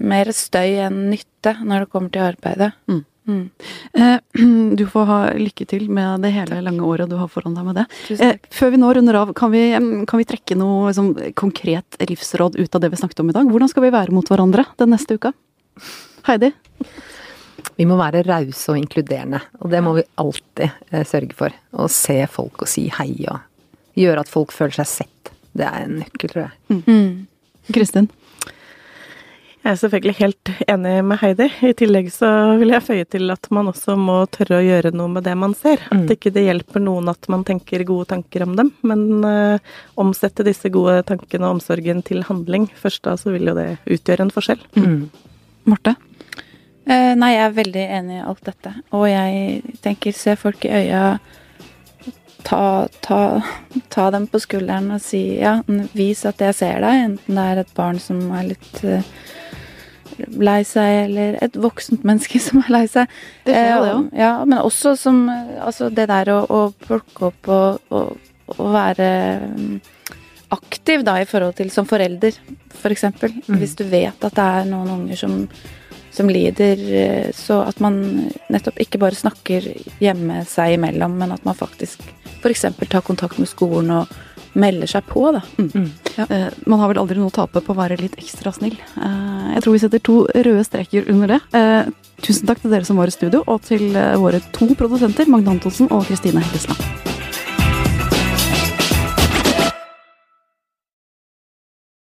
mer 0.03 0.29
støy 0.37 0.83
enn 0.85 1.09
nytte 1.13 1.57
når 1.63 1.85
det 1.85 1.93
kommer 1.93 2.13
til 2.13 2.29
arbeidet. 2.33 2.73
Mm. 2.91 3.05
Mm. 3.29 3.51
Eh, 3.93 4.19
du 4.79 4.83
får 4.91 5.05
ha 5.07 5.19
lykke 5.39 5.67
til 5.71 5.87
med 5.95 6.25
det 6.25 6.33
hele 6.35 6.59
lange 6.65 6.83
året 6.87 7.11
du 7.11 7.17
har 7.21 7.31
foran 7.31 7.55
deg 7.55 7.69
med 7.69 7.79
det. 7.79 7.87
Eh, 8.17 8.35
før 8.51 8.75
vi 8.75 8.83
nå 8.83 8.91
runder 8.97 9.21
av, 9.21 9.33
kan 9.39 9.53
vi, 9.55 9.69
kan 10.11 10.21
vi 10.21 10.29
trekke 10.29 10.59
noe 10.59 10.91
liksom, 10.91 11.13
konkret 11.39 12.01
livsråd 12.03 12.59
ut 12.59 12.75
av 12.75 12.83
det 12.83 12.93
vi 12.93 13.01
snakket 13.01 13.23
om 13.23 13.31
i 13.31 13.37
dag? 13.37 13.49
Hvordan 13.51 13.71
skal 13.71 13.87
vi 13.87 13.95
være 13.95 14.15
mot 14.15 14.29
hverandre 14.29 14.67
den 14.81 14.95
neste 14.95 15.19
uka? 15.19 15.35
Heidi? 16.27 16.53
Vi 17.79 17.87
må 17.89 17.97
være 18.01 18.25
rause 18.27 18.73
og 18.73 18.81
inkluderende, 18.81 19.41
og 19.61 19.73
det 19.73 19.83
må 19.85 19.95
vi 19.97 20.07
alltid 20.21 20.69
eh, 20.91 21.05
sørge 21.09 21.37
for. 21.39 21.55
Å 21.73 21.89
se 21.91 22.19
folk 22.31 22.65
og 22.65 22.71
si 22.71 22.89
hei 22.99 23.13
og 23.31 23.41
gjøre 23.99 24.25
at 24.25 24.33
folk 24.33 24.53
føler 24.55 24.83
seg 24.83 24.91
sett. 24.91 25.33
Det 25.53 25.69
er 25.69 25.87
en 25.87 26.01
nøkkel, 26.01 26.33
tror 26.33 26.47
jeg. 26.47 26.83
Mm. 26.87 27.73
Kristin? 27.73 28.11
Jeg 29.63 29.77
er 29.77 29.79
selvfølgelig 29.79 30.15
helt 30.19 30.51
enig 30.73 30.93
med 31.07 31.21
Heidi. 31.21 31.47
I 31.63 31.75
tillegg 31.79 32.09
så 32.11 32.29
vil 32.59 32.73
jeg 32.75 32.83
føye 32.83 33.05
til 33.07 33.31
at 33.31 33.47
man 33.55 33.69
også 33.71 33.95
må 33.95 34.17
tørre 34.35 34.59
å 34.59 34.65
gjøre 34.65 34.91
noe 34.99 35.13
med 35.13 35.23
det 35.23 35.37
man 35.39 35.55
ser. 35.55 35.85
Mm. 35.93 36.01
At 36.01 36.15
ikke 36.17 36.33
det 36.35 36.43
hjelper 36.49 36.83
noen 36.83 37.13
at 37.13 37.29
man 37.31 37.45
tenker 37.47 37.85
gode 37.87 38.09
tanker 38.11 38.43
om 38.43 38.57
dem, 38.59 38.73
men 38.83 39.23
uh, 39.23 39.77
omsette 40.03 40.43
disse 40.49 40.67
gode 40.75 40.97
tankene 41.07 41.47
og 41.47 41.61
omsorgen 41.61 42.03
til 42.03 42.27
handling. 42.27 42.67
Først 42.81 43.05
da 43.07 43.15
så 43.21 43.31
vil 43.37 43.53
jo 43.53 43.55
det 43.55 43.69
utgjøre 43.87 44.27
en 44.27 44.35
forskjell. 44.35 44.67
Mm. 44.75 45.05
Marte? 45.71 45.95
Eh, 46.83 47.13
nei, 47.15 47.35
jeg 47.37 47.45
er 47.47 47.55
veldig 47.59 47.85
enig 47.99 48.19
i 48.19 48.25
alt 48.27 48.43
dette. 48.47 48.75
Og 48.97 49.07
jeg 49.11 49.77
tenker, 49.85 50.17
se 50.17 50.35
folk 50.39 50.65
i 50.67 50.73
øya. 50.83 51.05
Ta, 52.43 52.89
ta, 53.07 53.19
ta 53.93 54.09
dem 54.11 54.25
på 54.27 54.41
skulderen 54.43 54.91
og 54.91 54.99
si 54.99 55.21
ja, 55.39 55.61
vis 55.95 56.25
at 56.27 56.43
jeg 56.43 56.57
ser 56.59 56.83
deg. 56.83 57.05
Enten 57.07 57.39
det 57.39 57.45
er 57.53 57.61
et 57.63 57.77
barn 57.77 58.01
som 58.03 58.19
er 58.35 58.49
litt 58.49 58.81
uh, 58.83 59.05
lei 60.43 60.59
seg, 60.67 61.05
eller 61.07 61.39
et 61.45 61.59
voksent 61.63 62.03
menneske 62.09 62.41
som 62.47 62.65
er 62.65 62.73
lei 62.75 62.85
seg. 62.91 63.13
Det 63.47 63.55
skjer 63.55 63.71
Eh, 63.71 63.85
det 63.85 63.93
òg. 63.95 64.09
Ja, 64.19 64.33
men 64.45 64.59
også 64.59 64.97
som 64.99 65.25
Altså 65.31 65.91
det 65.95 66.09
der 66.11 66.33
å, 66.35 66.41
å 66.51 66.63
plukke 66.83 67.31
opp 67.31 67.53
og, 67.53 67.93
og, 67.95 68.33
og 68.57 68.73
være 68.75 69.13
mm, 69.55 69.77
aktiv 70.53 71.07
da 71.07 71.21
i 71.23 71.29
forhold 71.29 71.55
til 71.61 71.71
som 71.71 71.87
forelder, 71.87 72.35
for 72.75 72.91
eksempel. 72.91 73.39
Mm. 73.47 73.61
Hvis 73.63 73.79
du 73.79 73.87
vet 73.87 74.19
at 74.19 74.35
det 74.35 74.49
er 74.59 74.69
noen 74.69 74.91
unger 74.99 75.23
som 75.23 75.39
som 76.13 76.31
lider, 76.31 76.83
eh, 76.95 77.31
så 77.35 77.63
at 77.67 77.81
man 77.81 78.29
nettopp 78.53 78.81
ikke 78.85 79.01
bare 79.01 79.17
snakker 79.17 79.71
hjemme 80.03 80.43
seg 80.49 80.77
imellom, 80.77 81.17
men 81.19 81.33
at 81.33 81.45
man 81.49 81.57
faktisk 81.57 82.05
f.eks. 82.43 82.67
tar 82.89 83.05
kontakt 83.07 83.39
med 83.41 83.49
skolen 83.49 83.91
og 84.03 84.13
melder 84.53 84.91
seg 84.91 85.07
på, 85.09 85.25
da. 85.33 85.41
Eh, 86.29 86.49
man 86.69 86.83
har 86.83 86.91
vel 86.91 87.01
aldri 87.01 87.17
noe 87.17 87.33
å 87.33 87.37
tape 87.39 87.63
på 87.65 87.73
å 87.73 87.79
være 87.79 87.97
litt 87.97 88.19
ekstra 88.21 88.53
snill. 88.53 88.77
Eh, 88.77 89.55
jeg 89.55 89.65
tror 89.65 89.79
vi 89.79 89.81
setter 89.81 90.03
to 90.05 90.19
røde 90.29 90.67
streker 90.69 91.09
under 91.09 91.39
det. 91.39 91.41
Tusen 92.23 92.47
takk 92.47 92.61
til 92.61 92.75
dere 92.75 92.87
som 92.87 93.01
var 93.01 93.09
i 93.09 93.17
studio, 93.17 93.41
og 93.47 93.65
til 93.65 93.97
våre 94.21 94.43
to 94.53 94.69
produsenter, 94.79 95.31
Magne 95.33 95.57
Antonsen 95.57 95.89
og 95.91 96.05
Kristine 96.11 96.45
Hellesland. 96.45 97.12